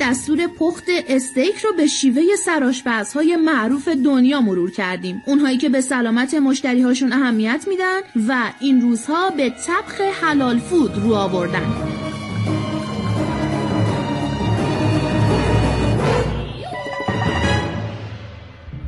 دستور 0.00 0.46
پخت 0.46 0.84
استیک 1.08 1.58
رو 1.58 1.72
به 1.72 1.86
شیوه 1.86 2.22
سراشپزهای 2.44 3.36
معروف 3.36 3.88
دنیا 3.88 4.40
مرور 4.40 4.70
کردیم. 4.70 5.22
اونهایی 5.26 5.58
که 5.58 5.68
به 5.68 5.80
سلامت 5.80 6.34
مشتری 6.34 6.82
هاشون 6.82 7.12
اهمیت 7.12 7.64
میدن 7.68 8.00
و 8.28 8.52
این 8.60 8.80
روزها 8.80 9.30
به 9.30 9.50
طبخ 9.50 10.00
حلال 10.00 10.58
فود 10.58 10.96
رو 10.96 11.14
آوردن. 11.14 11.74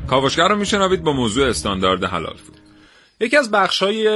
کاوشگر 0.07 0.49
رو 0.49 0.57
میشنوید 0.57 1.03
با 1.03 1.13
موضوع 1.13 1.49
استاندارد 1.49 2.05
حلال 2.05 2.37
فود. 2.37 2.62
یکی 3.23 3.37
از 3.37 3.51
بخشای 3.51 4.09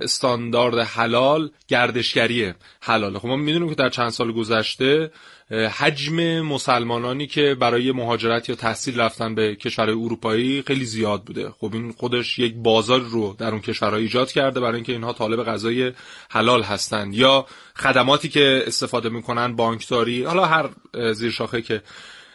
استاندارد 0.00 0.78
حلال 0.78 1.50
گردشگری 1.68 2.54
حلاله. 2.80 3.18
خب 3.18 3.28
ما 3.28 3.36
می‌دونیم 3.36 3.68
که 3.68 3.74
در 3.74 3.88
چند 3.88 4.10
سال 4.10 4.32
گذشته 4.32 5.10
حجم 5.50 6.40
مسلمانانی 6.40 7.26
که 7.26 7.56
برای 7.60 7.92
مهاجرت 7.92 8.48
یا 8.48 8.54
تحصیل 8.54 9.00
رفتن 9.00 9.34
به 9.34 9.56
کشورهای 9.56 9.98
اروپایی 10.04 10.62
خیلی 10.66 10.84
زیاد 10.84 11.24
بوده. 11.24 11.50
خب 11.50 11.70
این 11.72 11.92
خودش 11.92 12.38
یک 12.38 12.54
بازار 12.54 13.00
رو 13.00 13.36
در 13.38 13.50
اون 13.50 13.60
کشورها 13.60 13.96
ایجاد 13.96 14.32
کرده 14.32 14.60
برای 14.60 14.74
اینکه 14.74 14.92
اینها 14.92 15.12
طالب 15.12 15.44
غذای 15.44 15.92
حلال 16.30 16.62
هستند. 16.62 17.14
یا 17.14 17.46
خدماتی 17.76 18.28
که 18.28 18.62
استفاده 18.66 19.08
می‌کنن 19.08 19.56
بانکداری 19.56 20.24
حالا 20.24 20.44
هر 20.44 20.70
زیر 21.12 21.30
شاخه 21.30 21.62
که 21.62 21.82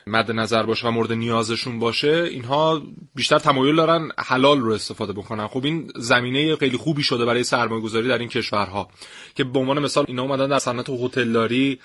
مد 0.07 0.31
نظر 0.31 0.63
باشه 0.63 0.87
و 0.87 0.91
مورد 0.91 1.13
نیازشون 1.13 1.79
باشه 1.79 2.27
اینها 2.31 2.81
بیشتر 3.15 3.39
تمایل 3.39 3.75
دارن 3.75 4.09
حلال 4.17 4.59
رو 4.59 4.73
استفاده 4.73 5.13
بکنن. 5.13 5.47
خب 5.47 5.65
این 5.65 5.91
زمینه 5.95 6.55
خیلی 6.55 6.77
خوبی 6.77 7.03
شده 7.03 7.25
برای 7.25 7.43
سرمایه 7.43 7.81
گذاری 7.81 8.07
در 8.07 8.17
این 8.17 8.29
کشورها 8.29 8.87
که 9.35 9.43
به 9.43 9.59
عنوان 9.59 9.79
مثال 9.79 10.05
اینا 10.07 10.21
اومدن 10.21 10.47
در 10.47 10.59
صنعت 10.59 10.89
هتلداری 10.89 11.79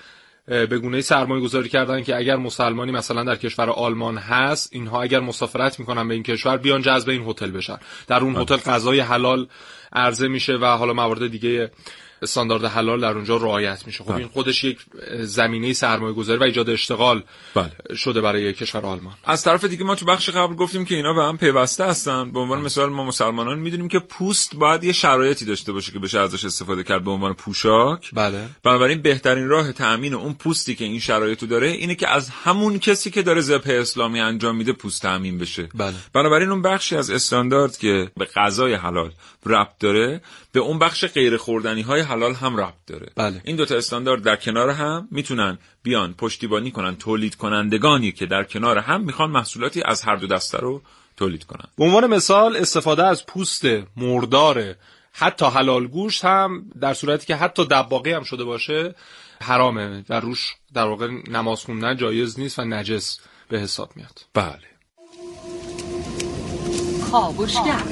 به 0.47 0.79
گونه 0.79 1.01
سرمایه 1.01 1.43
گذاری 1.43 1.69
کردن 1.69 2.03
که 2.03 2.17
اگر 2.17 2.35
مسلمانی 2.35 2.91
مثلا 2.91 3.23
در 3.23 3.35
کشور 3.35 3.69
آلمان 3.69 4.17
هست 4.17 4.69
اینها 4.73 5.01
اگر 5.01 5.19
مسافرت 5.19 5.79
می‌کنن 5.79 6.07
به 6.07 6.13
این 6.13 6.23
کشور 6.23 6.57
بیان 6.57 6.81
جذب 6.81 7.09
این 7.09 7.29
هتل 7.29 7.51
بشن. 7.51 7.77
در 8.07 8.19
اون 8.19 8.35
هتل 8.35 8.55
غذای 8.55 8.99
حلال 8.99 9.47
عرضه 9.93 10.27
میشه 10.27 10.57
و 10.57 10.65
حالا 10.65 10.93
موارد 10.93 11.27
دیگه 11.27 11.71
استاندارد 12.21 12.65
حلال 12.65 13.01
در 13.01 13.11
اونجا 13.11 13.37
رعایت 13.37 13.83
میشه. 13.85 14.03
خب 14.03 14.09
بله. 14.09 14.17
این 14.17 14.27
خودش 14.27 14.63
یک 14.63 14.79
زمینه 15.19 15.73
سرمایه 15.73 16.13
گذاری 16.13 16.39
و 16.39 16.43
ایجاد 16.43 16.69
اشتغال 16.69 17.23
بله. 17.55 17.71
شده 17.95 18.21
برای 18.21 18.53
کشور 18.53 18.85
آلمان. 18.85 19.13
از 19.23 19.43
طرف 19.43 19.65
دیگه 19.65 19.83
ما 19.83 19.95
تو 19.95 20.05
بخش 20.05 20.29
قبل 20.29 20.55
گفتیم 20.55 20.85
که 20.85 20.95
اینا 20.95 21.13
به 21.13 21.23
هم 21.23 21.37
پیوسته 21.37 21.85
هستن. 21.85 22.31
به 22.31 22.39
عنوان 22.39 22.61
مثال 22.61 22.89
ما 22.89 23.05
مسلمانان 23.05 23.59
می‌دونیم 23.59 23.87
که 23.87 23.99
پوست 23.99 24.55
باید 24.55 24.83
یه 24.83 24.93
شرایطی 24.93 25.45
داشته 25.45 25.71
باشه 25.71 25.91
که 25.91 25.99
بشه 25.99 26.19
ازش 26.19 26.45
استفاده 26.45 26.83
کرد 26.83 27.03
به 27.03 27.11
عنوان 27.11 27.33
پوشاک. 27.33 28.09
بله. 28.13 28.49
بنابراین 28.63 29.01
بهترین 29.01 29.47
راه 29.47 29.71
تأمین 29.71 30.13
اون 30.13 30.33
پوستی 30.33 30.75
که 30.75 30.85
این 30.85 30.99
شرایطو 30.99 31.45
داره 31.45 31.67
اینه 31.67 31.95
که 31.95 32.09
از 32.09 32.29
همون 32.29 32.79
کسی 32.79 33.11
که 33.11 33.21
داره 33.21 33.41
ذبح 33.41 33.69
اسلامی 33.69 34.19
انجام 34.19 34.55
میده 34.55 34.73
پوست 34.73 35.01
تأمین 35.01 35.37
بشه. 35.37 35.69
بله. 35.75 35.95
بنابراین 36.13 36.49
اون 36.49 36.61
بخشی 36.61 36.95
از 36.95 37.09
استاندارد 37.09 37.77
که 37.77 38.11
به 38.17 38.25
غذای 38.25 38.73
حلال 38.73 39.11
ربط 39.45 39.79
داره 39.79 40.21
به 40.51 40.59
اون 40.59 40.79
بخش 40.79 41.05
غیر 41.05 41.37
خوردنی 41.37 41.81
های 41.81 42.01
حلال 42.07 42.33
هم 42.33 42.57
ربط 42.57 42.85
داره. 42.87 43.11
بله. 43.15 43.41
این 43.43 43.55
دوتا 43.55 43.75
استاندارد 43.75 44.23
در 44.23 44.35
کنار 44.35 44.69
هم 44.69 45.07
می‌تونن 45.11 45.57
بیان 45.83 46.13
پشتیبانی 46.13 46.71
کنن 46.71 46.95
تولید 46.95 47.35
کنندگانی 47.35 48.11
که 48.11 48.25
در 48.25 48.43
کنار 48.43 48.77
هم 48.77 49.01
می‌خوان 49.01 49.31
محصولاتی 49.31 49.81
از 49.85 50.01
هر 50.01 50.15
دو 50.15 50.27
دسته 50.27 50.57
رو 50.57 50.81
تولید 51.17 51.43
کنن. 51.43 51.65
به 51.77 51.83
عنوان 51.83 52.07
مثال 52.07 52.57
استفاده 52.57 53.05
از 53.05 53.25
پوست 53.25 53.65
مردار 53.97 54.75
حتی 55.13 55.45
حلال 55.45 55.87
گوشت 55.87 56.25
هم 56.25 56.65
در 56.81 56.93
صورتی 56.93 57.25
که 57.25 57.35
حتی 57.35 57.65
دباقی 57.65 58.11
هم 58.11 58.23
شده 58.23 58.43
باشه 58.43 58.95
حرامه 59.41 60.05
و 60.09 60.19
روش 60.19 60.55
در 60.73 60.85
واقع 60.85 61.07
نماز 61.27 61.61
خوندن 61.61 61.97
جایز 61.97 62.39
نیست 62.39 62.59
و 62.59 62.65
نجس 62.65 63.19
به 63.49 63.59
حساب 63.59 63.91
میاد. 63.95 64.19
بله. 64.33 64.59
کاوشگر 67.11 67.83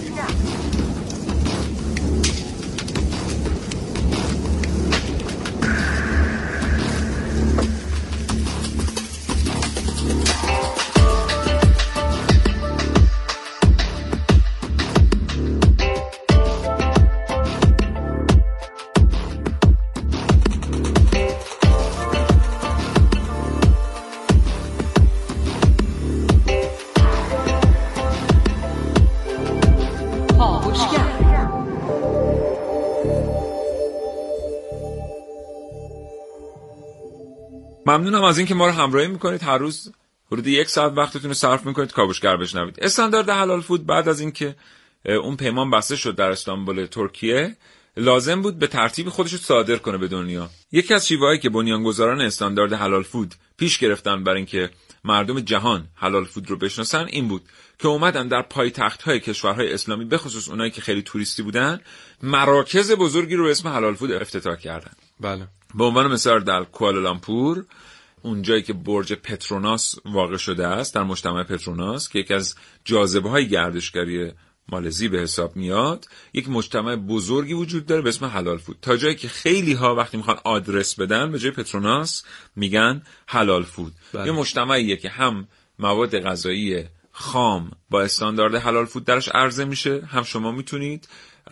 ممنونم 37.97 38.23
از 38.23 38.37
اینکه 38.37 38.55
ما 38.55 38.67
رو 38.67 38.71
همراهی 38.71 39.07
می‌کنید. 39.07 39.43
هر 39.43 39.57
روز 39.57 39.91
حدود 40.31 40.47
یک 40.47 40.69
ساعت 40.69 40.93
وقتتون 40.95 41.29
رو 41.29 41.33
صرف 41.33 41.65
می‌کنید. 41.65 41.91
کاوشگر 41.91 42.37
بشنوید. 42.37 42.79
استاندارد 42.81 43.29
حلال 43.29 43.61
فود 43.61 43.85
بعد 43.85 44.09
از 44.09 44.19
اینکه 44.19 44.55
اون 45.05 45.37
پیمان 45.37 45.71
بسته 45.71 45.95
شد 45.95 46.15
در 46.15 46.31
استانبول 46.31 46.85
ترکیه 46.85 47.55
لازم 47.97 48.41
بود 48.41 48.59
به 48.59 48.67
ترتیب 48.67 49.09
خودش 49.09 49.31
رو 49.31 49.37
صادر 49.37 49.75
کنه 49.75 49.97
به 49.97 50.07
دنیا. 50.07 50.49
یکی 50.71 50.93
از 50.93 51.07
شیوهایی 51.07 51.39
که 51.39 51.49
بنیانگذاران 51.49 52.21
استاندارد 52.21 52.73
حلال 52.73 53.03
فود 53.03 53.35
پیش 53.57 53.77
گرفتن 53.77 54.23
برای 54.23 54.37
اینکه 54.37 54.69
مردم 55.03 55.39
جهان 55.39 55.87
حلال 55.95 56.25
فود 56.25 56.49
رو 56.49 56.57
بشناسن 56.57 57.05
این 57.05 57.27
بود 57.27 57.41
که 57.79 57.87
اومدن 57.87 58.27
در 58.27 58.41
پایتخت 58.41 59.01
های 59.01 59.19
کشورهای 59.19 59.73
اسلامی 59.73 60.05
به 60.05 60.17
خصوص 60.17 60.49
اونایی 60.49 60.71
که 60.71 60.81
خیلی 60.81 61.01
توریستی 61.01 61.43
بودن 61.43 61.79
مراکز 62.23 62.91
بزرگی 62.91 63.35
رو 63.35 63.43
به 63.43 63.51
اسم 63.51 63.69
حلال 63.69 63.95
فود 63.95 64.11
افتتاح 64.11 64.55
کردن. 64.55 64.91
بله. 65.19 65.47
به 65.75 65.83
عنوان 65.83 66.11
مثال 66.11 66.43
در 66.43 66.63
کوالالامپور 66.63 67.65
اونجایی 68.25 68.61
که 68.61 68.73
برج 68.73 69.13
پتروناس 69.13 69.95
واقع 70.05 70.37
شده 70.37 70.67
است 70.67 70.95
در 70.95 71.03
مجتمع 71.03 71.43
پتروناس 71.43 72.09
که 72.09 72.19
یکی 72.19 72.33
از 72.33 72.55
جاذبه 72.85 73.29
های 73.29 73.47
گردشگری 73.47 74.31
مالزی 74.69 75.07
به 75.07 75.19
حساب 75.19 75.55
میاد 75.55 76.07
یک 76.33 76.49
مجتمع 76.49 76.95
بزرگی 76.95 77.53
وجود 77.53 77.85
داره 77.85 78.01
به 78.01 78.09
اسم 78.09 78.25
حلال 78.25 78.57
فود. 78.57 78.77
تا 78.81 78.97
جایی 78.97 79.15
که 79.15 79.27
خیلی 79.27 79.73
ها 79.73 79.95
وقتی 79.95 80.17
می‌خوان 80.17 80.37
آدرس 80.43 80.99
بدن 80.99 81.31
به 81.31 81.39
جای 81.39 81.51
پتروناس 81.51 82.23
میگن 82.55 83.01
حلال 83.27 83.63
فود. 83.63 83.93
بله. 84.13 84.25
یه 84.25 84.31
مجتمعیه 84.31 84.97
که 84.97 85.09
هم 85.09 85.47
مواد 85.79 86.19
غذایی 86.19 86.83
خام 87.11 87.71
با 87.89 88.01
استاندارد 88.01 88.55
حلال 88.55 88.85
فود 88.85 89.05
درش 89.05 89.29
عرضه 89.29 89.65
میشه 89.65 90.01
هم 90.05 90.23
شما 90.23 90.51
می‌تونید 90.51 91.07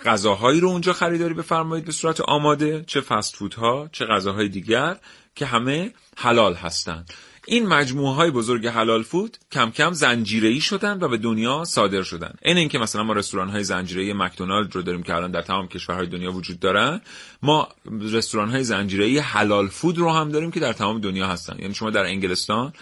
غذاهایی 0.06 0.60
رو 0.60 0.68
اونجا 0.68 0.94
خریداری 0.94 1.34
بفرمایید 1.34 1.86
به 1.86 1.92
صورت 1.92 2.22
آماده 2.22 2.84
چه 2.88 3.02
فست 3.02 3.36
فودها 3.36 3.90
چه 3.92 4.06
غذاهای 4.06 4.50
دیگر. 4.50 4.98
که 5.36 5.46
همه 5.46 5.94
حلال 6.18 6.54
هستند. 6.54 7.14
این 7.48 7.68
مجموعه 7.68 8.16
های 8.16 8.32
بزرگ 8.32 8.68
حلال 8.68 9.04
فود 9.04 9.38
کم 9.52 9.72
کم 9.72 9.94
زنجیره‌ای 9.94 10.62
شدن 10.62 11.00
و 11.02 11.08
به 11.08 11.18
دنیا 11.18 11.64
صادر 11.66 12.04
شدن. 12.04 12.34
این 12.42 12.58
اینکه 12.58 12.80
مثلا 12.80 13.04
ما 13.04 13.14
رستوران 13.14 13.50
های 13.50 13.64
زنجیره‌ای 13.64 14.14
مکدونالد 14.14 14.76
رو 14.76 14.82
داریم 14.82 15.04
که 15.04 15.16
الان 15.16 15.32
در 15.32 15.42
تمام 15.42 15.68
کشورهای 15.68 16.08
دنیا 16.08 16.32
وجود 16.32 16.60
دارن 16.60 17.02
ما 17.42 17.68
رستوران 18.02 18.50
های 18.50 18.64
زنجیره‌ای 18.64 19.20
حلال 19.20 19.68
فود 19.68 19.98
رو 19.98 20.12
هم 20.12 20.30
داریم 20.30 20.52
که 20.52 20.60
در 20.60 20.74
تمام 20.74 21.02
دنیا 21.02 21.28
هستن. 21.28 21.56
یعنی 21.60 21.74
شما 21.74 21.90
در 21.90 22.06
انگلستان 22.06 22.74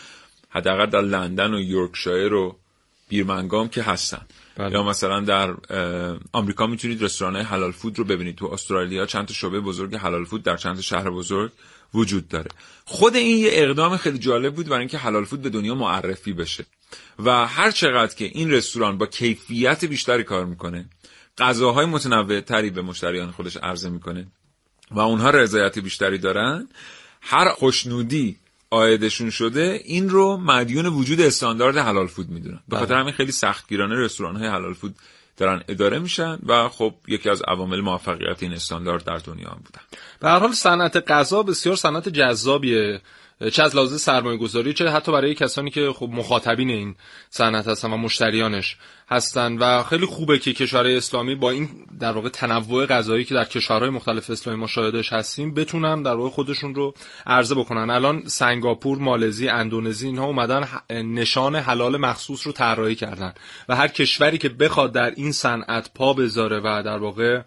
حداقل 0.49 0.85
در 0.85 1.01
لندن 1.01 1.53
و 1.53 1.59
یورکشایر 1.59 2.33
و 2.33 2.55
بیرمنگام 3.09 3.69
که 3.69 3.83
هستن. 3.83 4.21
بله. 4.57 4.71
یا 4.71 4.83
مثلا 4.83 5.19
در 5.19 5.55
آمریکا 6.31 6.67
می‌تونید 6.67 7.03
رستوران 7.03 7.35
های 7.35 7.43
حلال 7.43 7.71
فود 7.71 7.99
رو 7.99 8.05
ببینید. 8.05 8.35
تو 8.35 8.45
استرالیا 8.45 9.05
چند 9.05 9.25
تا 9.25 9.33
شعبه 9.33 9.59
بزرگ 9.59 9.95
حلال 9.95 10.25
فود 10.25 10.43
در 10.43 10.57
چند 10.57 10.75
تا 10.75 10.81
شهر 10.81 11.09
بزرگ 11.09 11.51
وجود 11.93 12.27
داره. 12.27 12.49
خود 12.85 13.15
این 13.15 13.37
یه 13.37 13.49
اقدام 13.53 13.97
خیلی 13.97 14.17
جالب 14.17 14.55
بود 14.55 14.65
برای 14.65 14.79
اینکه 14.79 14.97
حلال 14.97 15.25
فود 15.25 15.41
به 15.41 15.49
دنیا 15.49 15.75
معرفی 15.75 16.33
بشه. 16.33 16.65
و 17.19 17.47
هر 17.47 17.71
چقدر 17.71 18.15
که 18.15 18.25
این 18.25 18.51
رستوران 18.51 18.97
با 18.97 19.05
کیفیت 19.05 19.85
بیشتری 19.85 20.23
کار 20.23 20.45
می‌کنه 20.45 20.85
غذاهای 21.37 21.85
متنوع 21.85 22.41
تری 22.41 22.69
به 22.69 22.81
مشتریان 22.81 23.31
خودش 23.31 23.57
عرضه 23.57 23.89
می‌کنه 23.89 24.27
و 24.91 24.99
اونها 24.99 25.29
رضایت 25.29 25.79
بیشتری 25.79 26.17
دارن 26.17 26.67
هر 27.21 27.49
خوشنودی 27.49 28.37
آیدشون 28.69 29.29
شده 29.29 29.81
این 29.85 30.09
رو 30.09 30.37
مدیون 30.37 30.85
وجود 30.85 31.21
استاندارد 31.21 31.77
حلال 31.77 32.07
فود 32.07 32.29
می‌دونن. 32.29 32.59
به 32.69 32.77
خاطر 32.77 32.95
همین 32.95 33.13
خیلی 33.13 33.31
سختگیرانه 33.31 33.95
رستوران 33.95 34.35
های 34.35 34.47
حلال 34.47 34.73
فود 34.73 34.95
دارن 35.41 35.63
اداره 35.67 35.99
میشن 35.99 36.39
و 36.45 36.69
خب 36.69 36.93
یکی 37.07 37.29
از 37.29 37.41
عوامل 37.47 37.81
موفقیت 37.81 38.43
این 38.43 38.53
استاندارد 38.53 39.03
در 39.03 39.17
دنیا 39.17 39.49
هم 39.49 39.61
بودن. 39.65 39.81
به 40.19 40.27
هر 40.29 40.39
حال 40.39 40.51
صنعت 40.51 41.11
غذا 41.11 41.43
بسیار 41.43 41.75
صنعت 41.75 42.09
جذابیه. 42.09 43.01
چه 43.49 43.63
از 43.63 43.75
لحاظ 43.75 44.01
سرمایه 44.01 44.37
گذاری 44.37 44.73
چه 44.73 44.89
حتی 44.89 45.11
برای 45.11 45.35
کسانی 45.35 45.69
که 45.69 45.91
خب 45.95 46.09
مخاطبین 46.11 46.69
این 46.69 46.95
صنعت 47.29 47.67
هستن 47.67 47.93
و 47.93 47.97
مشتریانش 47.97 48.77
هستن 49.09 49.57
و 49.57 49.83
خیلی 49.83 50.05
خوبه 50.05 50.39
که 50.39 50.53
کشورهای 50.53 50.97
اسلامی 50.97 51.35
با 51.35 51.51
این 51.51 51.69
در 51.99 52.11
واقع 52.11 52.29
تنوع 52.29 52.85
غذایی 52.85 53.25
که 53.25 53.35
در 53.35 53.43
کشورهای 53.43 53.89
مختلف 53.89 54.29
اسلامی 54.29 54.59
ما 54.59 54.67
شاهدش 54.67 55.13
هستیم 55.13 55.53
بتونن 55.53 56.03
در 56.03 56.15
واقع 56.15 56.29
خودشون 56.29 56.75
رو 56.75 56.93
عرضه 57.25 57.55
بکنن. 57.55 57.89
الان 57.89 58.23
سنگاپور 58.25 58.97
مالزی 58.97 59.49
اندونزی 59.49 60.07
اینها 60.07 60.25
اومدن 60.25 60.67
نشان 60.89 61.55
حلال 61.55 61.97
مخصوص 61.97 62.47
رو 62.47 62.53
طراحی 62.53 62.95
کردن 62.95 63.33
و 63.69 63.75
هر 63.75 63.87
کشوری 63.87 64.37
که 64.37 64.49
بخواد 64.49 64.91
در 64.91 65.13
این 65.15 65.31
صنعت 65.31 65.89
پا 65.95 66.13
بذاره 66.13 66.59
و 66.59 66.83
در 66.85 66.97
واقع 66.97 67.41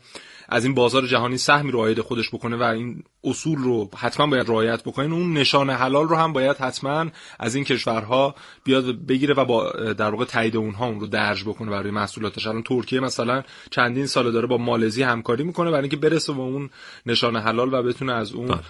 از 0.48 0.64
این 0.64 0.74
بازار 0.74 1.06
جهانی 1.06 1.38
سهمی 1.38 1.70
رو 1.70 1.78
عاید 1.78 2.00
خودش 2.00 2.28
بکنه 2.30 2.56
و 2.56 2.62
این 2.62 3.02
اصول 3.24 3.58
رو 3.58 3.90
حتما 3.96 4.26
باید 4.26 4.48
رعایت 4.48 4.82
بکنه. 4.82 5.14
اون 5.14 5.32
نشان 5.32 5.70
حلال 5.70 6.08
رو 6.08 6.16
هم 6.16 6.32
باید 6.32 6.56
حتما 6.56 7.06
از 7.38 7.54
این 7.54 7.64
کشورها 7.64 8.34
بیاد 8.64 9.06
بگیره 9.06 9.34
و 9.34 9.44
با 9.44 9.70
در 9.72 10.10
واقع 10.10 10.24
تایید 10.24 10.56
اونها 10.56 10.86
اون 10.86 11.00
رو 11.00 11.06
درج 11.06 11.44
بکنه 11.44 11.70
برای 11.70 11.90
محصولاتش. 11.90 12.46
الان 12.46 12.62
ترکیه 12.62 13.00
مثلا 13.00 13.42
چندین 13.70 14.06
سال 14.06 14.32
داره 14.32 14.46
با 14.46 14.58
مالزی 14.58 15.02
همکاری 15.02 15.44
می‌کنه 15.44 15.70
برای 15.70 15.82
اینکه 15.82 15.96
برسه 15.96 16.32
به 16.32 16.40
اون 16.40 16.70
نشان 17.06 17.36
حلال 17.36 17.74
و 17.74 17.82
بتونه 17.82 18.12
از 18.12 18.32
اون 18.32 18.60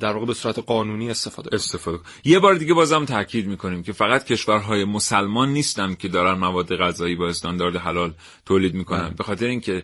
در 0.00 0.12
واقع 0.12 0.26
به 0.26 0.34
صورت 0.34 0.58
قانونی 0.58 1.10
استفاده 1.10 1.50
استفاده. 1.52 1.98
یه 2.24 2.38
بار 2.38 2.54
دیگه 2.54 2.74
بازم 2.74 3.04
تاکید 3.04 3.46
می‌کنیم 3.46 3.82
که 3.82 3.92
فقط 3.92 4.24
کشورهای 4.24 4.84
مسلمان 4.84 5.48
نیستن 5.48 5.94
که 5.94 6.08
دارن 6.08 6.38
مواد 6.38 6.76
غذایی 6.76 7.14
با 7.14 7.28
استاندارد 7.28 7.76
حلال 7.76 8.12
تولید 8.46 8.74
می‌کنن. 8.74 9.14
به 9.18 9.24
خاطر 9.24 9.46
اینکه 9.46 9.82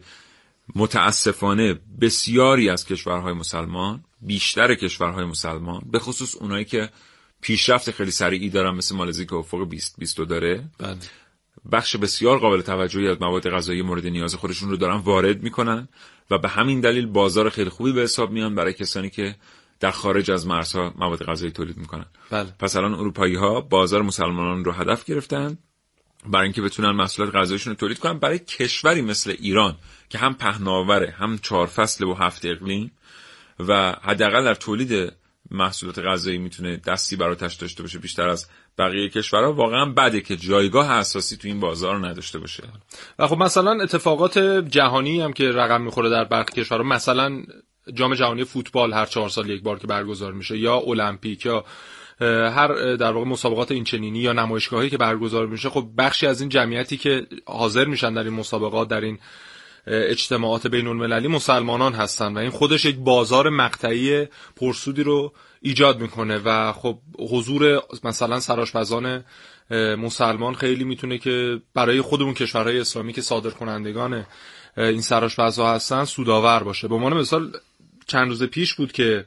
متاسفانه 0.74 1.74
بسیاری 2.00 2.68
از 2.68 2.84
کشورهای 2.84 3.32
مسلمان 3.32 4.04
بیشتر 4.20 4.74
کشورهای 4.74 5.24
مسلمان 5.24 5.82
به 5.90 5.98
خصوص 5.98 6.34
اونایی 6.34 6.64
که 6.64 6.90
پیشرفت 7.40 7.90
خیلی 7.90 8.10
سریعی 8.10 8.50
دارن 8.50 8.74
مثل 8.74 8.96
مالزی 8.96 9.26
که 9.26 9.34
افق 9.34 9.68
20 9.68 9.94
20 9.98 10.20
داره 10.20 10.64
بله. 10.78 10.96
بخش 11.72 11.96
بسیار 11.96 12.38
قابل 12.38 12.60
توجهی 12.60 13.08
از 13.08 13.16
مواد 13.20 13.50
غذایی 13.50 13.82
مورد 13.82 14.06
نیاز 14.06 14.34
خودشون 14.34 14.70
رو 14.70 14.76
دارن 14.76 14.96
وارد 14.96 15.42
می‌کنن 15.42 15.88
و 16.30 16.38
به 16.38 16.48
همین 16.48 16.80
دلیل 16.80 17.06
بازار 17.06 17.50
خیلی 17.50 17.70
خوبی 17.70 17.92
به 17.92 18.00
حساب 18.00 18.30
میان 18.30 18.54
برای 18.54 18.72
کسانی 18.72 19.10
که 19.10 19.36
در 19.80 19.90
خارج 19.90 20.30
از 20.30 20.46
مرزها 20.46 20.94
مواد 20.96 21.24
غذایی 21.24 21.52
تولید 21.52 21.76
می‌کنن 21.76 22.06
بله. 22.30 22.54
پس 22.58 22.76
الان 22.76 22.94
اروپایی 22.94 23.34
ها 23.34 23.60
بازار 23.60 24.02
مسلمانان 24.02 24.64
رو 24.64 24.72
هدف 24.72 25.04
گرفتن 25.04 25.58
برای 26.30 26.44
اینکه 26.44 26.62
بتونن 26.62 26.90
محصولات 26.90 27.34
غذایشون 27.34 27.72
رو 27.72 27.76
تولید 27.76 27.98
کنن 27.98 28.18
برای 28.18 28.38
کشوری 28.38 29.00
مثل 29.00 29.34
ایران 29.38 29.76
که 30.08 30.18
هم 30.18 30.34
پهناوره 30.34 31.14
هم 31.18 31.38
چهار 31.38 31.66
فصل 31.66 32.04
و 32.04 32.14
هفت 32.14 32.44
اقلیم 32.44 32.92
و 33.58 33.96
حداقل 34.02 34.44
در 34.44 34.54
تولید 34.54 35.12
محصولات 35.50 35.98
غذایی 35.98 36.38
می‌تونه 36.38 36.76
دستی 36.76 37.16
براتش 37.16 37.54
داشته 37.54 37.82
باشه 37.82 37.98
بیشتر 37.98 38.28
از 38.28 38.46
بقیه 38.78 39.08
کشورها. 39.08 39.52
واقعا 39.52 39.84
بده 39.84 40.20
که 40.20 40.36
جایگاه 40.36 40.90
اساسی 40.90 41.36
تو 41.36 41.48
این 41.48 41.60
بازار 41.60 42.08
نداشته 42.08 42.38
باشه. 42.38 42.62
و 43.18 43.26
خب 43.26 43.38
مثلا 43.38 43.82
اتفاقات 43.82 44.38
جهانی 44.68 45.20
هم 45.20 45.32
که 45.32 45.44
رقم 45.44 45.82
می‌خوره 45.82 46.10
در 46.10 46.24
برخی 46.24 46.60
کشورها 46.60 46.84
مثلا 46.84 47.42
جام 47.94 48.14
جهانی 48.14 48.44
فوتبال 48.44 48.92
هر 48.92 49.06
چهار 49.06 49.28
سال 49.28 49.50
یک 49.50 49.62
بار 49.62 49.78
که 49.78 49.86
برگزار 49.86 50.32
میشه 50.32 50.58
یا 50.58 50.76
المپیک 50.86 51.46
یا 51.46 51.64
هر 52.20 52.94
در 52.96 53.12
واقع 53.12 53.26
مسابقات 53.26 53.70
اینچنینی 53.70 54.18
یا 54.18 54.32
نمایشگاهی 54.32 54.90
که 54.90 54.96
برگزار 54.96 55.46
میشه 55.46 55.70
خب 55.70 55.88
بخشی 55.98 56.26
از 56.26 56.40
این 56.40 56.48
جمعیتی 56.48 56.96
که 56.96 57.26
حاضر 57.46 57.84
میشن 57.84 58.14
در 58.14 58.24
این 58.24 58.32
مسابقات 58.32 58.88
در 58.88 59.00
این 59.00 59.18
اجتماعات 59.86 60.66
بین 60.66 60.86
المللی 60.86 61.28
مسلمانان 61.28 61.92
هستن 61.92 62.34
و 62.34 62.38
این 62.38 62.50
خودش 62.50 62.84
یک 62.84 62.96
بازار 62.96 63.50
مقطعی 63.50 64.26
پرسودی 64.56 65.02
رو 65.02 65.32
ایجاد 65.60 66.00
می‌کنه 66.00 66.38
و 66.44 66.72
خب 66.72 66.98
حضور 67.30 67.82
مثلا 68.04 68.40
سراشپزان 68.40 69.24
مسلمان 69.98 70.54
خیلی 70.54 70.84
می‌تونه 70.84 71.18
که 71.18 71.60
برای 71.74 72.00
خودمون 72.00 72.34
کشورهای 72.34 72.80
اسلامی 72.80 73.12
که 73.12 73.22
صادر 73.22 73.50
کنندگان 73.50 74.26
این 74.76 75.00
سراشپزها 75.00 75.74
هستن 75.74 76.04
سودآور 76.04 76.62
باشه. 76.62 76.88
به 76.88 76.94
عنوان 76.94 77.14
مثال 77.14 77.52
چند 78.06 78.28
روز 78.28 78.42
پیش 78.42 78.74
بود 78.74 78.92
که 78.92 79.26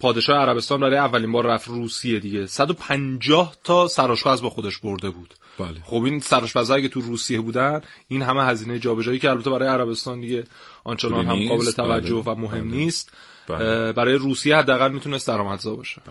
پادشاه 0.00 0.36
عربستان 0.36 0.80
برای 0.80 0.96
اولین 0.96 1.32
بار 1.32 1.46
رفت 1.46 1.68
روسیه 1.68 2.20
دیگه. 2.20 2.46
150 2.46 3.56
تا 3.64 3.88
سراشپز 3.88 4.42
با 4.42 4.50
خودش 4.50 4.78
برده 4.78 5.10
بود. 5.10 5.34
بله. 5.58 5.80
خب 5.84 6.02
این 6.02 6.20
سراشپزا 6.20 6.74
اگه 6.74 6.88
تو 6.88 7.00
روسیه 7.00 7.40
بودن 7.40 7.80
این 8.08 8.22
همه 8.22 8.44
هزینه 8.44 8.78
جابجایی 8.78 9.18
که 9.18 9.30
البته 9.30 9.50
برای 9.50 9.68
عربستان 9.68 10.20
دیگه 10.20 10.44
آنچنان 10.84 11.26
هم 11.26 11.48
قابل 11.48 11.70
توجه 11.70 12.14
بله. 12.14 12.36
و 12.36 12.40
مهم 12.40 12.68
بله. 12.68 12.76
نیست. 12.76 13.12
بله. 13.48 13.92
برای 13.92 14.14
روسیه 14.14 14.56
حداقل 14.56 14.92
می‌تونست 14.92 15.28
درآمدزا 15.28 15.76
باشه. 15.76 16.02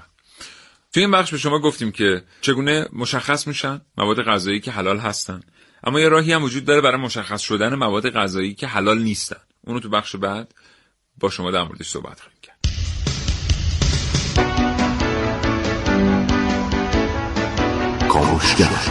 توی 0.93 1.03
این 1.03 1.11
بخش 1.11 1.31
به 1.31 1.37
شما 1.37 1.59
گفتیم 1.59 1.91
که 1.91 2.23
چگونه 2.41 2.87
مشخص 2.93 3.47
میشن 3.47 3.81
مواد 3.97 4.23
غذایی 4.23 4.59
که 4.59 4.71
حلال 4.71 4.97
هستن. 4.97 5.41
اما 5.83 5.99
یه 5.99 6.09
راهی 6.09 6.33
هم 6.33 6.43
وجود 6.43 6.65
داره 6.65 6.81
برای 6.81 6.97
مشخص 6.97 7.41
شدن 7.41 7.75
مواد 7.75 8.09
غذایی 8.09 8.53
که 8.53 8.67
حلال 8.67 8.99
نیستن. 8.99 9.41
اونو 9.61 9.79
تو 9.79 9.89
بخش 9.89 10.15
بعد 10.15 10.53
با 11.17 11.29
شما 11.29 11.51
در 11.51 11.63
موردش 11.63 11.89
صحبت 11.89 12.19
خواهیم 12.19 12.39
کرد. 12.41 12.58
کاوشگر 18.09 18.81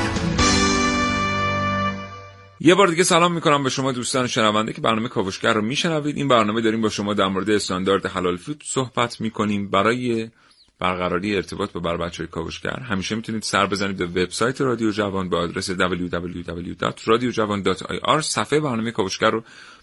یه 2.61 2.75
بار 2.75 2.89
دیگه 2.89 3.05
سلام 3.05 3.33
می‌کنم 3.33 3.65
به 3.65 3.71
شما 3.71 3.93
دوستان 3.93 4.27
شنونده 4.27 4.73
که 4.73 4.81
برنامه 4.81 5.09
کاوشگر 5.09 5.53
رو 5.53 5.63
میشنوید. 5.63 6.17
این 6.17 6.29
برنامه 6.29 6.61
داریم 6.61 6.81
با 6.81 6.89
شما 6.89 7.15
در 7.15 7.29
مورد 7.29 7.51
استاندارد 7.51 8.07
حلال 8.07 8.37
فود 8.37 8.63
صحبت 8.67 9.21
می‌کنیم. 9.21 9.71
برای 9.71 10.31
برقراری 10.79 11.37
ارتباط 11.37 11.73
با 11.73 11.81
بر 11.81 11.97
بچه 11.97 12.27
کاوشگر 12.27 12.81
همیشه 12.81 13.15
می‌تونید 13.15 13.43
سر 13.43 13.67
بزنید 13.67 13.97
به 13.97 14.07
وبسایت 14.07 14.61
رادیو 14.61 14.91
جوان 14.91 15.29
به 15.29 15.37
آدرس 15.37 15.71
www.radiojavan.ir 15.71 18.21
صفحه 18.21 18.61
برنامه 18.61 18.91
کاوشگر 18.91 19.31
رو 19.31 19.43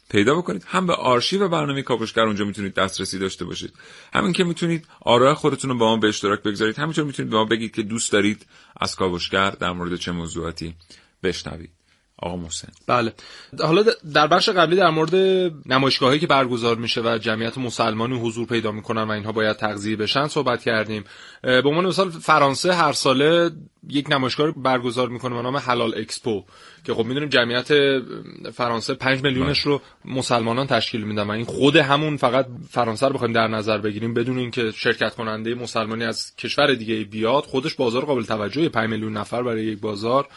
پیدا 0.09 0.35
بکنید. 0.35 0.63
هم 0.67 0.87
به 0.87 0.93
آرشیو 0.93 1.47
برنامه 1.47 1.81
کاوشگر 1.81 2.23
اونجا 2.23 2.45
می‌تونید 2.45 2.73
دسترسی 2.73 3.19
داشته 3.19 3.45
باشید. 3.45 3.73
همین 4.13 4.33
که 4.33 4.43
می‌تونید 4.43 4.87
آرای 5.01 5.33
خودتون 5.33 5.71
رو 5.71 5.77
با 5.77 5.85
ما 5.85 5.97
به 5.97 6.07
اشتراک 6.07 6.43
بگذارید. 6.43 6.79
همینطور 6.79 7.05
می‌تونید 7.05 7.31
به 7.31 7.37
ما 7.37 7.45
بگید 7.45 7.75
که 7.75 7.83
دوست 7.83 8.11
دارید 8.11 8.45
از 8.77 8.95
کاوشگر 8.95 9.49
در 9.49 9.71
مورد 9.71 9.95
چه 9.95 10.11
موضوعاتی 10.11 10.75
بشنوید. 11.23 11.69
آقا 12.17 12.35
محسن. 12.35 12.67
بله. 12.87 13.13
حالا 13.59 13.83
در 14.13 14.27
بخش 14.27 14.49
قبلی 14.49 14.75
در 14.75 14.89
مورد 14.89 15.15
نمایشگاهایی 15.65 16.19
که 16.19 16.27
برگزار 16.27 16.75
میشه 16.75 17.01
و 17.01 17.17
جمعیت 17.17 17.57
مسلمانی 17.57 18.19
حضور 18.19 18.47
پیدا 18.47 18.71
می‌کنن 18.71 19.03
و 19.03 19.11
اینها 19.11 19.31
باید 19.31 19.57
تغذیه 19.57 19.95
بشن 19.95 20.27
صحبت 20.27 20.63
کردیم. 20.63 21.03
به 21.41 21.69
عنوان 21.69 21.85
مثال 21.85 22.09
فرانسه 22.09 22.73
هر 22.73 22.93
ساله 22.93 23.51
یک 23.89 24.11
نمایشگاه 24.11 24.51
برگزار 24.51 25.09
می‌کنه 25.09 25.35
به 25.35 25.41
نام 25.41 25.57
حلال 25.57 25.97
اکسپو 25.97 26.43
که 26.85 26.93
خب 26.93 27.05
می‌دونیم 27.05 27.29
جمعیت 27.29 27.99
فرانسه 28.53 28.93
5 28.93 29.23
میلیونش 29.23 29.59
رو 29.59 29.81
مسلمانان 30.05 30.67
تشکیل 30.67 31.01
میدن 31.03 31.23
و 31.23 31.31
این 31.31 31.45
خود 31.45 31.75
همون 31.75 32.17
فقط 32.17 32.47
فرانسه 32.69 33.07
رو 33.07 33.13
بخوایم 33.13 33.33
در 33.33 33.47
نظر 33.47 33.77
بگیریم 33.77 34.13
بدون 34.13 34.37
اینکه 34.37 34.71
شرکت 34.71 35.15
کننده 35.15 35.55
مسلمانی 35.55 36.03
از 36.03 36.35
کشور 36.35 36.73
دیگه 36.73 37.03
بیاد 37.03 37.43
خودش 37.43 37.73
بازار 37.73 38.05
قابل 38.05 38.23
توجهی 38.23 38.69
5 38.69 38.89
میلیون 38.89 39.17
نفر 39.17 39.43
برای 39.43 39.65
یک 39.65 39.79
بازار. 39.79 40.27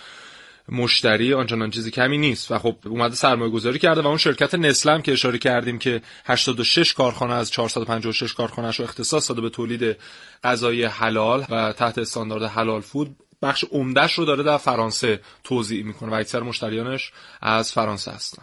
مشتری 0.69 1.35
آنچنان 1.35 1.71
چیزی 1.71 1.91
کمی 1.91 2.19
نیست. 2.19 2.51
و 2.51 2.59
خب 2.59 2.77
اومده 2.85 3.15
سرمایه 3.15 3.51
گذاری 3.51 3.79
کرده 3.79 4.03
و 4.03 4.07
اون 4.07 4.17
شرکت 4.17 4.55
نسلم 4.55 5.03
که 5.03 5.13
اشاره 5.13 5.39
کردیم 5.39 5.79
که 5.79 6.03
86 6.25 6.95
کارخانه 6.95 7.35
از 7.35 7.51
456 7.51 8.35
کارخانه 8.35 8.71
رو 8.71 8.85
اختصاص 8.85 9.29
داده 9.29 9.41
به 9.41 9.51
تولید 9.51 9.97
غذای 10.45 10.85
حلال 10.85 11.47
و 11.51 11.73
تحت 11.73 11.99
استاندارد 11.99 12.43
حلال 12.43 12.81
فود 12.81 13.17
بخش 13.43 13.65
عمدهش 13.71 14.13
رو 14.13 14.25
داره 14.25 14.43
در 14.43 14.57
فرانسه 14.57 15.21
توضیح 15.45 15.85
می‌کنه 15.85 16.11
و 16.11 16.15
اکثر 16.15 16.41
مشتریانش 16.41 17.13
از 17.43 17.73
فرانسه 17.73 18.11
هستن. 18.11 18.43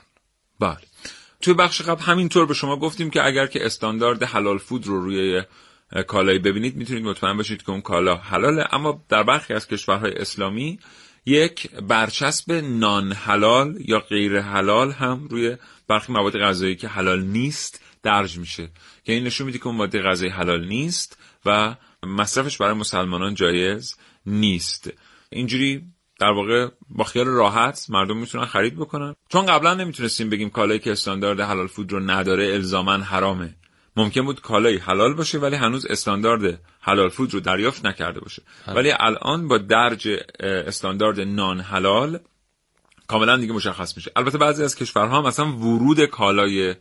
بله. 0.59 0.78
توی 1.41 1.53
بخش 1.53 1.82
قبل 1.82 2.01
همینطور 2.01 2.45
به 2.45 2.53
شما 2.53 2.78
گفتیم 2.78 3.09
که 3.09 3.26
اگر 3.26 3.47
که 3.47 3.65
استاندارد 3.65 4.23
حلال 4.23 4.57
فود 4.57 4.88
رو 4.88 5.01
روی 5.01 5.43
کالایی 6.07 6.39
ببینید 6.39 6.76
می‌تونید 6.76 7.05
مطمئن 7.05 7.38
باشید 7.38 7.63
که 7.63 7.69
اون 7.69 7.82
کالا 7.82 8.15
حلاله. 8.15 8.65
اما 8.71 9.03
در 9.09 9.23
برخی 9.23 9.53
از 9.53 9.67
کشورهای 9.67 10.13
اسلامی 10.13 10.80
یک 11.26 11.71
برچسب 11.71 12.51
نان 12.51 13.11
حلال 13.11 13.78
یا 13.86 13.99
غیر 13.99 14.39
حلال 14.39 14.91
هم 14.91 15.28
روی 15.30 15.57
برخی 15.88 16.13
مواد 16.13 16.39
غذایی 16.39 16.76
که 16.76 16.88
حلال 16.88 17.21
نیست 17.21 17.82
درج 18.03 18.38
میشه. 18.38 18.69
که 19.03 19.13
این 19.13 19.23
نشون 19.23 19.45
میده 19.45 19.57
که 19.57 19.67
اون 19.67 19.76
ماده 19.76 20.01
غذایی 20.01 20.32
حلال 20.32 20.67
نیست 20.67 21.17
و 21.45 21.76
مصرفش 22.03 22.57
برای 22.57 22.73
مسلمانان 22.73 23.34
جایز 23.34 23.95
نیست. 24.26 24.89
اینجوری 25.30 25.84
در 26.19 26.32
واقع 26.32 26.67
با 26.89 27.03
خیال 27.03 27.28
راحت 27.28 27.86
مردم 27.89 28.17
می‌تونن 28.17 28.45
خرید 28.45 28.76
بکنن. 28.76 29.15
چون 29.30 29.45
قبلا 29.45 29.73
نمی‌تونستیم 29.73 30.30
بگیم 30.30 30.49
کالایی 30.49 30.80
که 30.80 30.91
استاندارد 30.91 31.39
حلال 31.39 31.67
فود 31.67 31.91
رو 31.91 31.99
نداره 31.99 32.53
الزاما 32.53 32.97
حرامه. 32.97 33.55
ممکن 33.97 34.21
بود 34.21 34.41
کالایی 34.41 34.77
حلال 34.77 35.13
باشه 35.13 35.39
ولی 35.39 35.55
هنوز 35.55 35.85
استاندارد 35.85 36.59
حلال 36.81 37.09
فود 37.09 37.33
رو 37.33 37.39
دریافت 37.39 37.85
نکرده 37.85 38.19
باشه. 38.19 38.41
ولی 38.67 38.91
الان 38.99 39.47
با 39.47 39.57
درج 39.57 40.09
استاندارد 40.39 41.19
نان 41.19 41.59
حلال 41.59 42.19
کاملا 43.07 43.37
دیگه 43.37 43.53
مشخص 43.53 43.97
میشه. 43.97 44.11
البته 44.15 44.37
بعضی 44.37 44.63
از 44.63 44.75
کشورها 44.75 45.17
هم 45.17 45.25
اصلا 45.25 45.45
ورود 45.45 46.05
کالای 46.05 46.75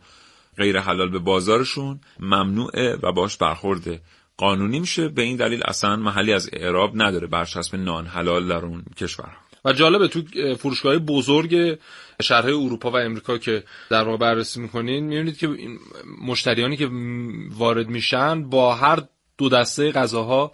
غیر 0.57 0.79
حلال 0.79 1.09
به 1.09 1.19
بازارشون 1.19 1.99
ممنوعه 2.19 2.97
و 3.03 3.11
باش 3.11 3.37
برخورده. 3.37 4.01
قانونی 4.37 4.79
میشه 4.79 5.07
به 5.07 5.21
این 5.21 5.37
دلیل 5.37 5.61
اصلا 5.65 5.95
محلی 5.95 6.33
از 6.33 6.49
اعراب 6.53 6.91
نداره 6.95 7.27
برچسب 7.27 7.75
نان 7.75 8.07
حلال 8.07 8.47
در 8.47 8.65
اون 8.65 8.83
کشورها. 8.97 9.44
و 9.65 9.73
جالبه 9.73 10.07
تو 10.07 10.21
فروشگاه 10.55 10.97
بزرگ 10.97 11.79
شهرهای 12.21 12.53
اروپا 12.53 12.91
و 12.91 12.97
امریکا 12.97 13.37
که 13.37 13.63
در 13.89 14.03
واقع 14.03 14.17
بررسی 14.17 14.59
می‌کنین 14.59 15.03
می‌بینید 15.03 15.37
که 15.37 15.49
این 15.49 15.79
مشتریانی 16.21 16.77
که 16.77 16.89
وارد 17.51 17.87
میشن 17.87 18.49
با 18.49 18.75
هر 18.75 18.99
دو 19.37 19.49
دسته 19.49 19.91
غذاها 19.91 20.51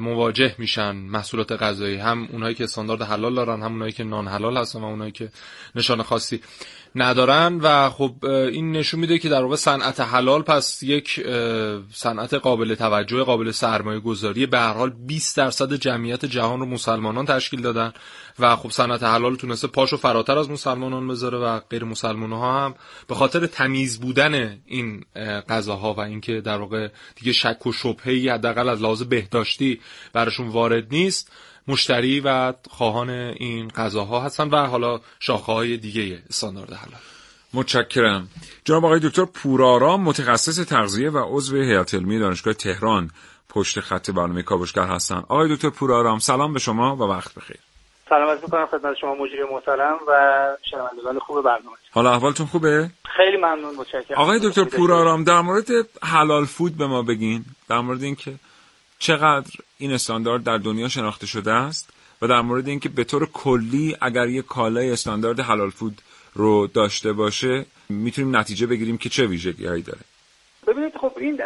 مواجه 0.00 0.54
میشن 0.58 0.96
محصولات 0.96 1.52
غذایی. 1.52 1.96
هم 1.96 2.28
اونایی 2.32 2.54
که 2.54 2.64
استاندارد 2.64 3.02
حلال 3.02 3.34
دارن 3.34 3.62
هم 3.62 3.72
اونایی 3.72 3.92
که 3.92 4.04
نان 4.04 4.28
حلال 4.28 4.56
هستن 4.56 4.80
و 4.80 4.84
اونایی 4.84 5.12
که 5.12 5.28
نشان 5.74 6.02
خاصی. 6.02 6.40
ندارن 6.94 7.58
و 7.62 7.90
خب 7.90 8.24
این 8.24 8.72
نشون 8.72 9.00
میده 9.00 9.18
که 9.18 9.28
در 9.28 9.42
واقع 9.42 9.56
صنعت 9.56 10.00
حلال 10.00 10.42
پس 10.42 10.82
یک 10.82 11.20
صنعت 11.92 12.34
قابل 12.34 12.74
توجه 12.74 13.24
قابل 13.24 13.50
سرمایه 13.50 14.00
گذاری 14.00 14.46
به 14.46 14.58
هر 14.58 14.72
حال 14.72 14.90
20 14.90 15.36
درصد 15.36 15.72
جمعیت 15.72 16.24
جهان 16.24 16.60
رو 16.60 16.66
مسلمانان 16.66 17.26
تشکیل 17.26 17.62
دادن 17.62 17.92
و 18.38 18.56
خب 18.56 18.70
صنعت 18.70 19.02
حلال 19.02 19.36
تونسته 19.36 19.68
پاشو 19.68 19.96
فراتر 19.96 20.38
از 20.38 20.50
مسلمانان 20.50 21.08
بذاره 21.08 21.38
و 21.38 21.60
غیر 21.60 21.84
مسلمان 21.84 22.32
ها 22.32 22.64
هم 22.64 22.74
به 23.08 23.14
خاطر 23.14 23.46
تمیز 23.46 24.00
بودن 24.00 24.58
این 24.66 25.04
غذاها 25.48 25.94
و 25.94 26.00
اینکه 26.00 26.40
در 26.40 26.56
واقع 26.56 26.88
دیگه 27.16 27.32
شک 27.32 27.66
و 27.66 27.72
شبهه‌ای 27.72 28.28
حداقل 28.28 28.68
از 28.68 28.82
لحاظ 28.82 29.02
بهداشتی 29.02 29.80
براشون 30.12 30.48
وارد 30.48 30.86
نیست. 30.90 31.32
مشتری 31.68 32.20
و 32.20 32.52
خواهان 32.70 33.10
این 33.10 33.68
غذاها 33.68 34.20
هستن 34.20 34.48
و 34.48 34.66
حالا 34.66 35.00
شاخه 35.20 35.52
های 35.52 35.76
دیگه 35.76 36.22
استاندارد 36.28 36.72
حلال. 36.72 37.00
متشکرم. 37.54 38.28
جناب 38.64 38.84
آقای 38.84 39.00
دکتر 39.00 39.24
پورارام 39.24 40.02
متخصص 40.02 40.64
تغذیه 40.64 41.10
و 41.10 41.36
عضو 41.36 41.56
هیئت 41.56 41.94
علمی 41.94 42.18
دانشگاه 42.18 42.54
تهران 42.54 43.10
پشت 43.48 43.80
خط 43.80 44.10
برنامه 44.10 44.42
کاوشگر 44.42 44.86
هستن. 44.86 45.22
آقای 45.28 45.54
دکتر 45.54 45.70
پورارام 45.70 46.18
سلام 46.18 46.52
به 46.52 46.58
شما 46.58 46.96
و 46.96 47.02
وقت 47.02 47.34
بخیر. 47.34 47.56
سلام 48.08 48.28
عرض 48.28 48.42
می‌کنم 48.42 48.66
خدمت 48.66 48.96
شما 49.00 49.14
مجری 49.14 49.42
محترم 49.52 49.98
و 50.08 50.12
شنوندگان 50.70 51.18
خوب 51.18 51.44
برنامه. 51.44 51.76
حالا 51.90 52.12
احوالتون 52.12 52.46
خوبه؟ 52.46 52.90
خیلی 53.16 53.36
ممنون 53.36 53.74
متشکرم. 53.76 54.18
آقای 54.18 54.40
دکتر 54.42 54.64
پورآرام 54.64 55.24
در 55.24 55.40
مورد 55.40 55.66
حلال 56.02 56.44
فود 56.44 56.76
به 56.76 56.86
ما 56.86 57.02
بگین. 57.02 57.44
در 57.68 57.80
مورد 57.80 58.02
اینکه 58.02 58.34
چقدر 59.00 59.50
این 59.78 59.92
استاندارد 59.92 60.44
در 60.44 60.58
دنیا 60.58 60.88
شناخته 60.88 61.26
شده 61.26 61.52
است 61.52 61.90
و 62.22 62.26
در 62.26 62.40
مورد 62.40 62.68
اینکه 62.68 62.88
به 62.88 63.04
طور 63.04 63.26
کلی 63.32 63.96
اگر 64.00 64.28
یک 64.28 64.46
کالای 64.46 64.90
استاندارد 64.90 65.40
حلال 65.40 65.70
فود 65.70 66.02
رو 66.34 66.66
داشته 66.66 67.12
باشه 67.12 67.66
می‌تونیم 67.88 68.36
نتیجه 68.36 68.66
بگیریم 68.66 68.98
که 68.98 69.08
چه 69.08 69.26
ویژگی 69.26 69.66
هایی 69.66 69.82
داره. 69.82 70.00
ببینید 70.66 70.96
خب 70.96 71.12
این 71.16 71.42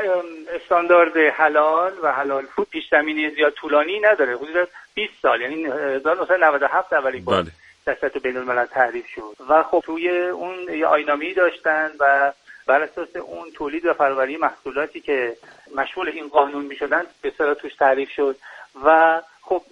استاندارد 0.54 1.16
حلال 1.16 1.92
و 2.02 2.12
حلال 2.12 2.46
فود 2.56 2.68
پیش 2.70 2.84
زمینه 2.90 3.30
زیاد 3.34 3.52
طولانی 3.52 4.00
نداره. 4.00 4.36
حدود 4.36 4.68
20 4.94 5.12
سال 5.22 5.40
یعنی 5.40 5.64
1997 5.64 6.92
اولین 6.92 7.24
بار 7.24 7.42
بله. 7.42 7.50
در 7.86 7.96
سطح 8.00 8.18
بین 8.18 8.36
الملل 8.36 8.66
تعریف 8.66 9.06
شد. 9.14 9.36
و 9.48 9.62
خب 9.62 9.82
توی 9.86 10.08
اون 10.18 10.56
یه 10.78 10.86
آینامی 10.86 11.34
داشتن 11.34 11.90
و 12.00 12.32
بر 12.66 12.82
اساس 12.82 13.16
اون 13.16 13.50
تولید 13.50 13.86
و 13.86 13.94
پروری 13.94 14.36
محصولاتی 14.36 15.00
که 15.00 15.36
مشمول 15.74 16.08
این 16.08 16.28
قانون 16.28 16.64
می 16.64 16.76
شدن 16.76 17.02
به 17.22 17.28
اصطلاح 17.28 17.54
توش 17.54 17.74
تعریف 17.74 18.10
شد 18.10 18.36
و 18.84 19.20
خب 19.42 19.62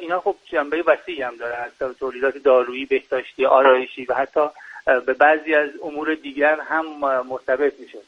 اینا 0.00 0.20
خب 0.20 0.36
جنبه 0.44 0.82
وسیعی 0.86 1.22
هم 1.22 1.36
داره 1.36 1.54
حتی 1.54 1.94
تولیدات 2.00 2.36
دارویی 2.36 2.84
بهداشتی 2.86 3.46
آرایشی 3.46 4.04
و 4.04 4.14
حتی 4.14 4.48
به 4.84 5.12
بعضی 5.12 5.54
از 5.54 5.70
امور 5.82 6.14
دیگر 6.14 6.60
هم 6.60 6.86
مرتبط 7.26 7.80
میشه 7.80 7.98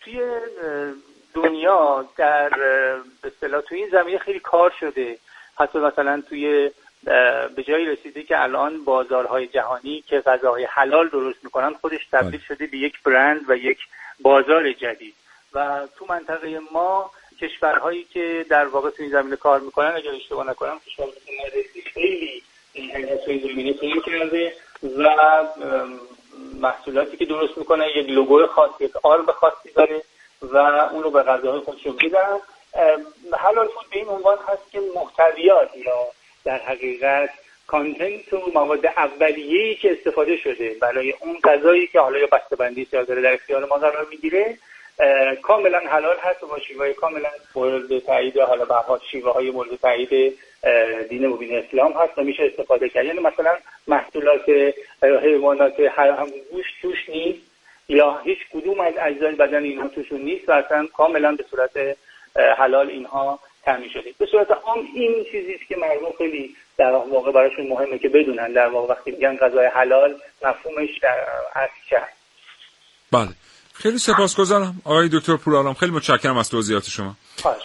توی 0.00 0.20
دنیا 1.34 2.08
در 2.16 2.48
به 3.22 3.28
اصطلاح 3.28 3.60
توی 3.60 3.78
این 3.78 3.88
زمینه 3.90 4.18
خیلی 4.18 4.40
کار 4.40 4.72
شده. 4.80 5.18
حتی 5.58 5.78
مثلا 5.78 6.22
توی 6.28 6.70
به 7.56 7.62
جایی 7.68 7.86
رسیده 7.86 8.22
که 8.22 8.42
الان 8.42 8.84
بازارهای 8.84 9.46
جهانی 9.46 10.04
که 10.06 10.20
غذاهای 10.20 10.64
حلال 10.64 11.08
درست 11.08 11.44
می‌کنن 11.44 11.74
خودش 11.74 12.06
تبدیل 12.12 12.30
بله. 12.30 12.40
شده 12.48 12.66
به 12.66 12.78
یک 12.78 13.02
برند 13.02 13.40
و 13.50 13.56
یک 13.56 13.78
بازار 14.20 14.72
جدید 14.72 15.14
و 15.54 15.88
تو 15.96 16.06
منطقه 16.08 16.60
ما 16.72 17.10
کشورهایی 17.40 18.04
که 18.04 18.46
در 18.48 18.66
واقع 18.66 18.90
تو 18.90 19.02
این 19.02 19.12
زمینه 19.12 19.36
کار 19.36 19.60
می‌کنن 19.60 19.92
اگر 19.96 20.10
اشتباه 20.10 20.46
نکنم 20.50 20.78
کشور 20.86 21.06
مثل 21.06 21.32
مالزی 21.42 21.82
خیلی 21.94 22.42
این 22.72 23.18
زمینه 23.26 23.74
کرده 24.06 24.52
و 24.98 25.16
محصولاتی 26.60 27.16
که 27.16 27.24
درست 27.24 27.58
می‌کنن 27.58 27.84
یک 27.96 28.10
لوگو 28.10 28.46
خاص 28.46 28.70
یک 28.80 28.92
آرم 29.02 29.26
خاصی 29.26 29.72
داره 29.74 30.02
و 30.42 30.56
اون 30.92 31.02
رو 31.02 31.10
به 31.10 31.22
غذاهای 31.22 31.60
خودشون 31.60 31.96
میدن 32.02 32.38
حلال 33.38 33.66
فود 33.66 33.90
به 33.90 33.96
این 33.96 34.08
عنوان 34.08 34.38
هست 34.48 34.70
که 34.72 34.80
محتویات 34.94 35.76
یا 35.76 36.06
در 36.44 36.58
حقیقت 36.58 37.30
کانتنت 37.66 38.32
و 38.32 38.50
مواد 38.54 38.86
اولیه‌ای 38.86 39.74
که 39.74 39.92
استفاده 39.92 40.36
شده 40.36 40.76
برای 40.80 41.14
اون 41.20 41.38
غذایی 41.44 41.86
که 41.86 42.00
حالا 42.00 42.18
یا 42.18 42.26
بسته‌بندی 42.26 42.84
داره 42.84 43.22
در 43.22 43.32
اختیار 43.32 43.66
ما 43.66 43.76
قرار 43.76 44.06
می‌گیره 44.10 44.58
کاملا 45.42 45.78
حلال 45.78 46.16
هست 46.22 46.42
و 46.42 46.46
با 46.46 46.58
شیوه 46.58 46.92
کاملا 46.92 47.28
مورد 47.54 47.98
تایید 47.98 48.38
حالا 48.38 48.64
به 48.64 48.74
شیوه 49.10 49.32
های 49.32 49.50
مورد 49.50 49.76
تایید 49.82 50.34
دین 51.08 51.26
مبین 51.26 51.58
اسلام 51.58 51.92
هست 51.92 52.18
و 52.18 52.22
میشه 52.22 52.42
استفاده 52.42 52.88
کرد. 52.88 53.04
یعنی 53.04 53.20
مثلا 53.20 53.56
محصولات 53.88 54.74
حیوانات 55.02 55.80
هم 55.80 56.26
گوشت 56.50 56.74
توش 56.82 57.08
نیست 57.08 57.40
یا 57.88 58.20
هیچ 58.24 58.38
کدوم 58.52 58.80
از 58.80 58.94
اجزای 59.00 59.34
بدن 59.34 59.62
اینها 59.62 59.88
توشون 59.88 60.20
نیست 60.20 60.48
و 60.48 60.52
اصلا 60.52 60.86
کاملا 60.96 61.32
به 61.32 61.44
صورت 61.50 61.96
حلال 62.58 62.90
اینها 62.90 63.40
تامین 63.64 63.88
شده 63.88 64.14
به 64.18 64.26
صورت 64.26 64.50
عام 64.50 64.78
این 64.94 65.24
چیزی 65.32 65.54
است 65.54 65.68
که 65.68 65.76
مردم 65.76 66.16
خیلی 66.18 66.56
در 66.78 66.92
واقع 66.92 67.32
براشون 67.32 67.66
مهمه 67.68 67.98
که 67.98 68.08
بدونن 68.08 68.52
در 68.52 68.68
واقع 68.68 68.94
وقتی 68.94 69.10
میگن 69.10 69.36
غذای 69.36 69.66
حلال 69.66 70.14
مفهومش 70.44 70.98
در 71.02 71.18
اصل 71.54 71.72
چه 71.90 71.96
بله. 73.12 73.28
خیلی 73.72 73.98
سپاسگزارم. 73.98 74.82
آقای 74.84 75.08
دکتر 75.12 75.36
پورآرام 75.36 75.74
خیلی 75.74 75.92
متشکرم 75.92 76.36
از 76.36 76.50
توضیحات 76.50 76.88
شما. 76.88 77.16
خواهش 77.42 77.62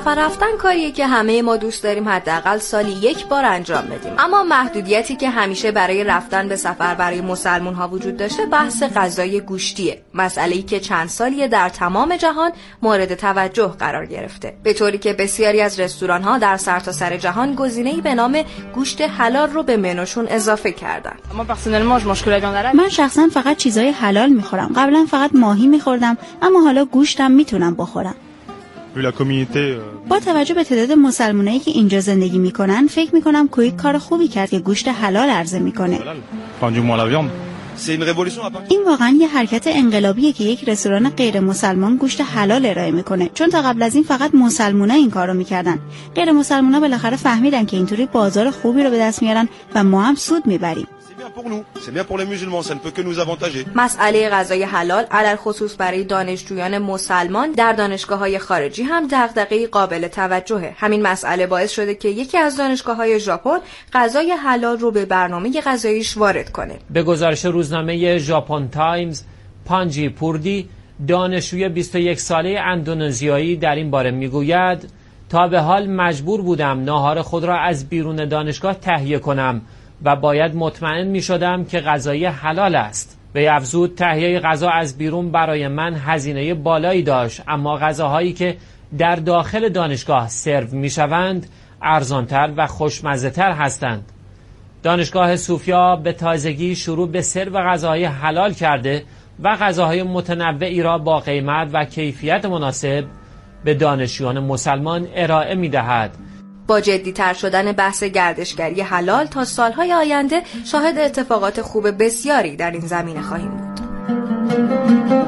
سفر 0.00 0.14
رفتن 0.14 0.56
کاریه 0.58 0.90
که 0.90 1.06
همه 1.06 1.42
ما 1.42 1.56
دوست 1.56 1.82
داریم 1.82 2.08
حداقل 2.08 2.58
سالی 2.58 2.92
یک 2.92 3.26
بار 3.26 3.44
انجام 3.44 3.84
بدیم. 3.84 4.12
اما 4.18 4.42
محدودیتی 4.42 5.16
که 5.16 5.30
همیشه 5.30 5.72
برای 5.72 6.04
رفتن 6.04 6.48
به 6.48 6.56
سفر 6.56 6.94
برای 6.94 7.20
مسلمون 7.20 7.74
ها 7.74 7.88
وجود 7.88 8.16
داشته 8.16 8.46
بحث 8.46 8.82
غذای 8.82 9.40
گوشتیه. 9.40 10.02
مسئله 10.14 10.56
ای 10.56 10.62
که 10.62 10.80
چند 10.80 11.08
سالیه 11.08 11.48
در 11.48 11.68
تمام 11.68 12.16
جهان 12.16 12.52
مورد 12.82 13.14
توجه 13.14 13.66
قرار 13.78 14.06
گرفته. 14.06 14.54
به 14.62 14.72
طوری 14.72 14.98
که 14.98 15.12
بسیاری 15.12 15.60
از 15.60 15.80
رستوران 15.80 16.22
ها 16.22 16.38
در 16.38 16.56
سرتاسر 16.56 17.10
سر 17.10 17.16
جهان 17.16 17.54
گزینه‌ای 17.54 18.00
به 18.00 18.14
نام 18.14 18.42
گوشت 18.74 19.00
حلال 19.00 19.50
رو 19.50 19.62
به 19.62 19.76
منوشون 19.76 20.26
اضافه 20.28 20.72
کردن. 20.72 21.16
من 22.74 22.88
شخصا 22.88 23.28
فقط 23.32 23.56
چیزای 23.56 23.88
حلال 23.88 24.28
می‌خورم. 24.28 24.72
قبلا 24.76 25.06
فقط 25.10 25.30
ماهی 25.34 25.66
میخوردم 25.66 26.18
اما 26.42 26.60
حالا 26.60 26.84
گوشتم 26.84 27.30
می‌تونم 27.30 27.74
بخورم. 27.74 28.14
با 30.08 30.20
توجه 30.20 30.54
به 30.54 30.64
تعداد 30.64 30.92
مسلمانایی 30.92 31.58
که 31.58 31.70
اینجا 31.70 32.00
زندگی 32.00 32.38
می‌کنن 32.38 32.86
فکر 32.86 33.14
می‌کنم 33.14 33.48
کویک 33.48 33.76
کار 33.76 33.98
خوبی 33.98 34.28
کرد 34.28 34.50
که 34.50 34.58
گوشت 34.58 34.88
حلال 34.88 35.30
عرضه 35.30 35.58
می‌کنه. 35.58 35.98
این 38.68 38.84
واقعا 38.86 39.16
یه 39.20 39.28
حرکت 39.28 39.66
انقلابیه 39.66 40.32
که 40.32 40.44
یک 40.44 40.68
رستوران 40.68 41.08
غیر 41.08 41.40
مسلمان 41.40 41.96
گوشت 41.96 42.20
حلال 42.20 42.66
ارائه 42.66 42.90
می‌کنه. 42.90 43.30
چون 43.34 43.50
تا 43.50 43.62
قبل 43.62 43.82
از 43.82 43.94
این 43.94 44.04
فقط 44.04 44.34
مسلمونا 44.34 44.94
این 44.94 45.10
کارو 45.10 45.34
می‌کردن. 45.34 45.78
غیر 46.14 46.32
مسلمونا 46.32 46.80
بالاخره 46.80 47.16
فهمیدن 47.16 47.66
که 47.66 47.76
اینطوری 47.76 48.06
بازار 48.06 48.50
خوبی 48.50 48.82
رو 48.82 48.90
به 48.90 48.98
دست 48.98 49.22
میارن 49.22 49.48
و 49.74 49.84
ما 49.84 50.02
هم 50.02 50.14
سود 50.14 50.46
می‌بریم. 50.46 50.86
C'est 51.20 51.26
bien 51.26 51.42
pour 51.42 51.50
nous, 51.50 51.64
c'est 51.82 51.94
bien 51.98 52.04
pour 52.04 52.18
les 52.18 52.24
musulmans, 52.24 52.62
ça 52.62 52.74
ne 52.74 52.80
peut 52.80 52.90
que 52.90 53.02
nous 53.02 53.18
avantager. 53.18 53.66
مسئله 53.74 54.28
غذای 54.28 54.62
حلال 54.62 55.04
علل 55.10 55.36
خصوص 55.36 55.76
برای 55.78 56.04
دانشجویان 56.04 56.78
مسلمان 56.78 57.52
در 57.52 57.72
دانشگاه 57.72 58.18
های 58.18 58.38
خارجی 58.38 58.82
هم 58.82 59.08
دغدغه 59.10 59.66
قابل 59.66 60.08
توجهه. 60.08 60.74
همین 60.76 61.02
مسئله 61.02 61.46
باعث 61.46 61.70
شده 61.70 61.94
که 61.94 62.08
یکی 62.08 62.38
از 62.38 62.56
دانشگاه 62.56 62.96
های 62.96 63.20
ژاپن 63.20 63.58
غذای 63.92 64.30
حلال 64.30 64.78
رو 64.78 64.90
به 64.90 65.04
برنامه 65.04 65.60
غذاییش 65.60 66.16
وارد 66.16 66.52
کنه. 66.52 66.78
به 66.90 67.02
گزارش 67.02 67.44
روزنامه 67.44 68.18
ژاپن 68.18 68.68
تایمز 68.68 69.22
پانجی 69.64 70.08
پوردی 70.08 70.68
دانشجوی 71.08 71.68
21 71.68 72.20
ساله 72.20 72.60
اندونزیایی 72.60 73.56
در 73.56 73.74
این 73.74 73.90
باره 73.90 74.10
می‌گوید 74.10 74.90
تا 75.30 75.48
به 75.48 75.60
حال 75.60 75.86
مجبور 75.86 76.42
بودم 76.42 76.84
ناهار 76.84 77.22
خود 77.22 77.44
را 77.44 77.58
از 77.58 77.88
بیرون 77.88 78.28
دانشگاه 78.28 78.74
تهیه 78.74 79.18
کنم. 79.18 79.62
و 80.04 80.16
باید 80.16 80.54
مطمئن 80.54 81.06
می 81.06 81.22
شدم 81.22 81.64
که 81.64 81.80
غذای 81.80 82.26
حلال 82.26 82.74
است 82.74 83.18
به 83.32 83.54
افزود 83.54 83.94
تهیه 83.94 84.40
غذا 84.40 84.70
از 84.70 84.98
بیرون 84.98 85.30
برای 85.30 85.68
من 85.68 85.94
هزینه 85.94 86.54
بالایی 86.54 87.02
داشت 87.02 87.42
اما 87.48 87.76
غذاهایی 87.76 88.32
که 88.32 88.56
در 88.98 89.16
داخل 89.16 89.68
دانشگاه 89.68 90.28
سرو 90.28 90.68
می 90.72 90.90
شوند 90.90 91.46
ارزانتر 91.82 92.52
و 92.56 92.66
خوشمزه 92.66 93.30
تر 93.30 93.52
هستند 93.52 94.12
دانشگاه 94.82 95.36
سوفیا 95.36 95.96
به 95.96 96.12
تازگی 96.12 96.76
شروع 96.76 97.08
به 97.08 97.22
سرو 97.22 97.52
غذاهای 97.52 98.04
حلال 98.04 98.52
کرده 98.52 99.04
و 99.42 99.56
غذاهای 99.56 100.02
متنوعی 100.02 100.82
را 100.82 100.98
با 100.98 101.20
قیمت 101.20 101.68
و 101.72 101.84
کیفیت 101.84 102.44
مناسب 102.44 103.04
به 103.64 103.74
دانشجویان 103.74 104.38
مسلمان 104.38 105.06
ارائه 105.14 105.54
می 105.54 105.68
دهد. 105.68 106.10
با 106.70 106.80
جدیتر 106.80 107.32
شدن 107.32 107.72
بحث 107.72 108.04
گردشگری 108.04 108.80
حلال 108.80 109.26
تا 109.26 109.44
سالهای 109.44 109.92
آینده 109.92 110.42
شاهد 110.64 110.98
اتفاقات 110.98 111.62
خوب 111.62 112.02
بسیاری 112.04 112.56
در 112.56 112.70
این 112.70 112.86
زمینه 112.86 113.22
خواهیم 113.22 113.50
بود. 113.50 115.19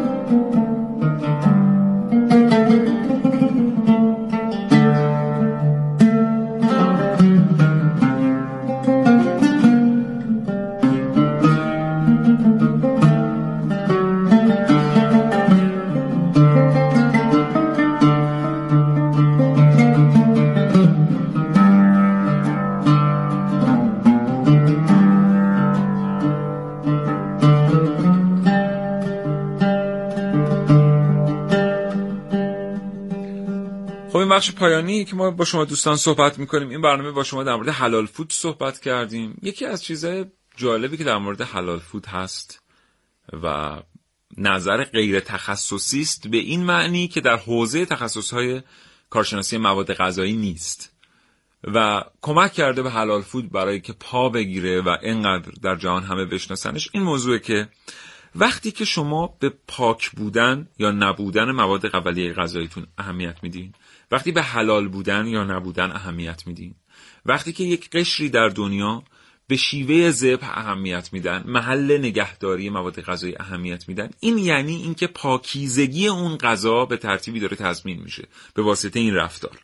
بخش 34.43 34.53
پایانی 34.53 35.05
که 35.05 35.17
ما 35.17 35.31
با 35.31 35.45
شما 35.45 35.65
دوستان 35.65 35.97
صحبت 35.97 36.39
می‌کنیم 36.39 36.69
این 36.69 36.81
برنامه 36.81 37.11
با 37.11 37.25
شما 37.25 37.43
در 37.43 37.55
مورد 37.55 37.69
حلال 37.69 38.07
فود 38.07 38.33
صحبت 38.33 38.81
کردیم. 38.81 39.39
یکی 39.43 39.67
از 39.67 39.85
چیزهای 39.85 40.25
جالبی 40.57 40.97
که 40.97 41.05
در 41.05 41.19
مورد 41.19 41.41
حلال 41.41 41.79
فود 41.79 42.07
هست 42.07 42.63
و 43.43 43.77
نظر 44.37 44.85
غیر 44.85 45.21
تخصصی 45.21 46.01
است 46.01 46.29
به 46.29 46.37
این 46.37 46.65
معنی 46.65 47.09
که 47.09 47.21
در 47.21 47.37
حوزه 47.37 47.87
تخصصهای 47.87 48.63
کارشناسی 49.11 49.59
مواد 49.59 49.95
غذایی 49.95 50.37
نیست 50.37 50.93
و 51.65 52.05
کمک 52.23 52.53
کرده 52.53 52.83
به 52.83 52.91
حلال 52.91 53.23
فود 53.23 53.53
برای 53.53 53.81
که 53.81 53.93
پا 53.93 54.29
بگیره 54.29 54.81
و 54.81 54.97
اینقدر 55.03 55.53
در 55.63 55.77
جهان 55.77 56.03
همه 56.03 56.25
بشناسنش. 56.25 56.89
این 56.93 57.03
موضوع 57.03 57.39
که 57.39 57.69
وقتی 58.35 58.71
که 58.71 58.85
شما 58.85 59.37
به 59.41 59.53
پاک 59.69 60.11
بودن 60.11 60.69
یا 60.79 60.91
نبودن 60.91 61.51
مواد 61.51 61.87
قبلی 61.87 62.33
غذاییتون 62.33 62.87
اهمیت 62.99 63.37
میدین 63.43 63.73
وقتی 64.13 64.33
به 64.33 64.43
حلال 64.43 64.89
بودن 64.89 65.27
یا 65.27 65.45
نبودن 65.45 65.91
اهمیت 65.91 66.47
میدین. 66.47 66.75
وقتی 67.27 67.53
که 67.53 67.65
یک 67.65 67.91
قشری 67.91 68.29
در 68.29 68.49
دنیا 68.49 69.03
به 69.47 69.57
شیوه 69.57 70.11
ذبح 70.11 70.59
اهمیت 70.59 71.13
میدن 71.13 71.45
محل 71.47 71.99
نگهداری 71.99 72.71
مواد 72.71 73.01
غذایی 73.01 73.35
اهمیت 73.41 73.89
میدن 73.89 74.11
این 74.21 74.39
یعنی 74.39 74.77
اینکه 74.77 75.07
پاکیزگی 75.07 76.09
اون 76.09 76.37
غذا 76.37 76.85
به 76.85 76.97
ترتیبی 76.97 77.41
داره 77.41 77.57
تضمین 77.57 78.01
میشه 78.03 78.29
به 78.55 78.63
واسطه 78.63 79.01
این 79.01 79.15
رفتار. 79.15 79.59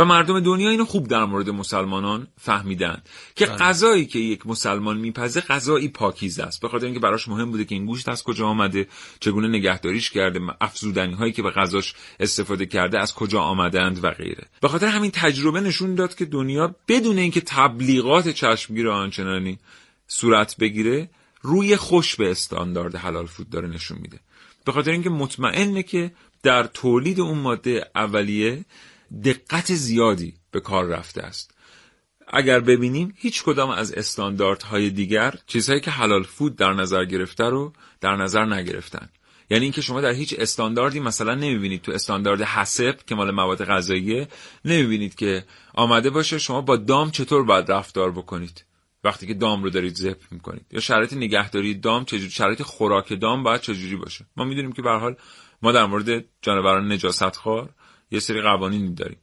و 0.00 0.04
مردم 0.04 0.40
دنیا 0.40 0.70
اینو 0.70 0.84
خوب 0.84 1.08
در 1.08 1.24
مورد 1.24 1.50
مسلمانان 1.50 2.26
فهمیدن 2.38 3.02
که 3.34 3.46
بله. 3.46 3.56
غذایی 3.56 4.06
که 4.06 4.18
یک 4.18 4.46
مسلمان 4.46 4.98
میپزه 4.98 5.40
غذایی 5.40 5.88
پاکیزه 5.88 6.42
است. 6.42 6.60
به 6.60 6.68
خاطر 6.68 6.84
اینکه 6.84 7.00
براش 7.00 7.28
مهم 7.28 7.50
بوده 7.50 7.64
که 7.64 7.74
این 7.74 7.86
گوشت 7.86 8.08
از 8.08 8.22
کجا 8.22 8.46
آمده 8.46 8.88
چگونه 9.20 9.48
نگهداریش 9.48 10.10
کرده 10.10 10.40
افزودنی 10.60 11.14
هایی 11.14 11.32
که 11.32 11.42
به 11.42 11.50
غذاش 11.50 11.94
استفاده 12.20 12.66
کرده 12.66 12.98
از 12.98 13.14
کجا 13.14 13.40
آمدند 13.40 14.04
و 14.04 14.10
غیره. 14.10 14.46
به 14.60 14.68
خاطر 14.68 14.86
همین 14.86 15.10
تجربه 15.10 15.60
نشون 15.60 15.94
داد 15.94 16.14
که 16.14 16.24
دنیا 16.24 16.74
بدون 16.88 17.18
اینکه 17.18 17.40
تبلیغات 17.40 18.28
چشمگیر 18.28 18.88
آنچنانی 18.88 19.58
صورت 20.06 20.56
بگیره 20.56 21.10
روی 21.42 21.76
خوش 21.76 22.16
به 22.16 22.30
استاندارد 22.30 22.96
حلال 22.96 23.26
فود 23.26 23.50
داره 23.50 23.68
نشون 23.68 23.98
میده. 23.98 24.20
به 24.64 24.72
خاطر 24.72 24.90
اینکه 24.90 25.10
مطمئنه 25.10 25.82
که 25.82 26.12
در 26.42 26.66
تولید 26.66 27.20
اون 27.20 27.38
ماده 27.38 27.90
اولیه 27.94 28.64
دقت 29.24 29.74
زیادی 29.74 30.34
به 30.50 30.60
کار 30.60 30.84
رفته 30.84 31.22
است. 31.22 31.54
اگر 32.28 32.60
ببینیم 32.60 33.14
هیچ 33.16 33.42
کدام 33.42 33.70
از 33.70 33.92
استانداردهای 33.92 34.90
دیگر 34.90 35.34
چیزهایی 35.46 35.80
که 35.80 35.90
حلال 35.90 36.22
فود 36.22 36.56
در 36.56 36.72
نظر 36.72 37.04
گرفته 37.04 37.44
رو 37.44 37.72
در 38.00 38.16
نظر 38.16 38.44
نگرفتن. 38.44 39.08
یعنی 39.50 39.64
اینکه 39.64 39.80
شما 39.80 40.00
در 40.00 40.12
هیچ 40.12 40.34
استانداردی 40.38 41.00
مثلا 41.00 41.34
نمی‌بینید 41.34 41.82
تو 41.82 41.92
استاندارد 41.92 42.42
حسب 42.42 42.96
که 43.06 43.14
مال 43.14 43.30
مواد 43.30 43.64
غذاییه 43.64 44.28
نمی‌بینید 44.64 45.14
که 45.14 45.44
آمده 45.74 46.10
باشه 46.10 46.38
شما 46.38 46.60
با 46.60 46.76
دام 46.76 47.10
چطور 47.10 47.44
باید 47.44 47.72
رفتار 47.72 48.10
بکنید. 48.10 48.64
وقتی 49.04 49.26
که 49.26 49.34
دام 49.34 49.62
رو 49.62 49.70
دارید 49.70 49.94
ذبح 49.94 50.26
می‌کنید. 50.30 50.66
یا 50.70 50.80
شرایط 50.80 51.12
نگهداری 51.12 51.74
دام 51.74 52.04
چجوری 52.04 52.30
شرایط 52.30 52.62
خوراک 52.62 53.20
دام 53.20 53.42
باید 53.42 53.60
چجوری 53.60 53.96
باشه. 53.96 54.24
ما 54.36 54.44
می‌دونیم 54.44 54.72
که 54.72 54.82
به 54.82 54.90
حال 54.90 55.16
ما 55.62 55.72
در 55.72 55.86
مورد 55.86 56.24
جانوران 56.42 56.92
نجاست 56.92 57.36
خوار 57.36 57.74
یه 58.10 58.20
سری 58.20 58.40
قوانینی 58.40 58.94
داریم. 58.94 59.18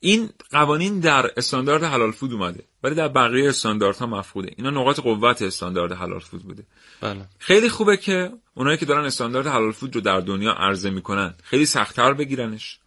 این 0.00 0.30
قوانین 0.50 1.00
در 1.00 1.30
استاندارد 1.36 1.82
حلال 1.82 2.10
فود 2.12 2.32
اومده 2.32 2.64
ولی 2.82 2.94
در 2.94 3.08
بقیه 3.08 3.48
استانداردها 3.48 4.06
مفقوده. 4.06 4.50
اینا 4.56 4.70
نقاط 4.70 5.00
قوت 5.00 5.42
استاندارد 5.42 5.92
حلال 5.92 6.20
فود 6.20 6.42
بوده. 6.42 6.66
بله. 7.00 7.28
خیلی 7.38 7.68
خوبه 7.68 7.96
که 7.96 8.32
اونایی 8.54 8.78
که 8.78 8.86
دارن 8.86 9.04
استاندارد 9.04 9.46
حلال 9.46 9.72
فود 9.72 9.94
رو 9.94 10.00
در 10.00 10.20
دنیا 10.20 10.52
عرضه 10.52 10.90
می‌کنن 10.90 11.34
خیلی 11.42 11.66
سختتر 11.66 12.12
بگیرنش. 12.12 12.78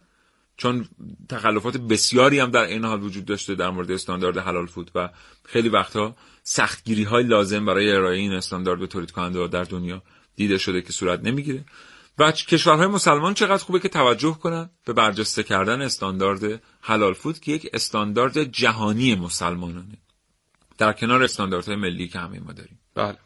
چون 0.56 0.88
تخلفات 1.28 1.76
بسیاری 1.76 2.38
هم 2.38 2.50
در 2.50 2.62
این 2.62 2.84
حال 2.84 3.02
وجود 3.02 3.24
داشته 3.24 3.54
در 3.54 3.70
مورد 3.70 3.90
استاندارد 3.90 4.38
حلال 4.38 4.66
فود 4.66 4.90
و 4.94 5.08
خیلی 5.44 5.68
وقتها 5.68 6.16
سختگیری 6.42 7.02
های 7.02 7.24
لازم 7.24 7.66
برای 7.66 7.92
ارائه 7.92 8.18
این 8.18 8.32
استاندارد 8.32 8.80
به 8.80 8.86
تولید 8.86 9.10
کننده 9.10 9.46
در 9.46 9.64
دنیا 9.64 10.02
دیده 10.36 10.58
شده 10.58 10.82
که 10.82 10.92
صورت 10.92 11.20
نمی‌گیره. 11.20 11.64
و 12.20 12.32
کشورهای 12.32 12.86
مسلمان 12.86 13.34
چقدر 13.34 13.64
خوبه 13.64 13.80
که 13.80 13.88
توجه 13.88 14.34
کنن 14.34 14.70
به 14.84 14.92
برجسته 14.92 15.42
کردن 15.42 15.82
استاندارد 15.82 16.62
حلال 16.80 17.14
فود 17.14 17.40
که 17.40 17.52
یک 17.52 17.70
استاندارد 17.72 18.42
جهانی 18.42 19.14
مسلمانانه. 19.14 19.98
در 20.78 20.92
کنار 20.92 21.22
استانداردهای 21.22 21.76
ملی 21.76 22.08
که 22.08 22.18
همه 22.18 22.40
ما 22.40 22.52
داریم. 22.52 22.78
بله. 22.94 23.16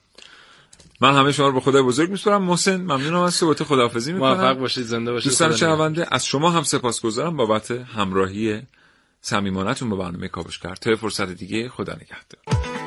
من 1.01 1.15
همه 1.15 1.33
شما 1.33 1.47
رو 1.47 1.53
به 1.53 1.61
خدای 1.61 1.83
بزرگ 1.83 2.11
میسپارم. 2.11 2.43
محسن 2.43 2.77
ممنونم 2.77 3.21
از 3.21 3.35
صحبت 3.35 3.63
خداحافظی 3.63 4.13
می‌کنم. 4.13 4.31
موفق 4.31 4.59
باشید 4.59 4.85
زنده 4.85 5.13
باشید. 5.13 5.29
دوستان. 5.29 5.57
شنونده 5.57 6.07
از 6.11 6.27
شما 6.27 6.51
هم 6.51 6.63
سپاسگزارم 6.63 7.37
بابت 7.37 7.71
همراهی 7.71 8.63
صمیمانتون 9.21 9.91
با 9.91 9.97
برنامه 9.97 10.29
کاوشگر. 10.29 10.75
تا 10.75 10.97
فرصت 10.97 11.29
دیگه 11.29 11.69
خدا 11.69 11.93
نگهدار. 11.93 12.84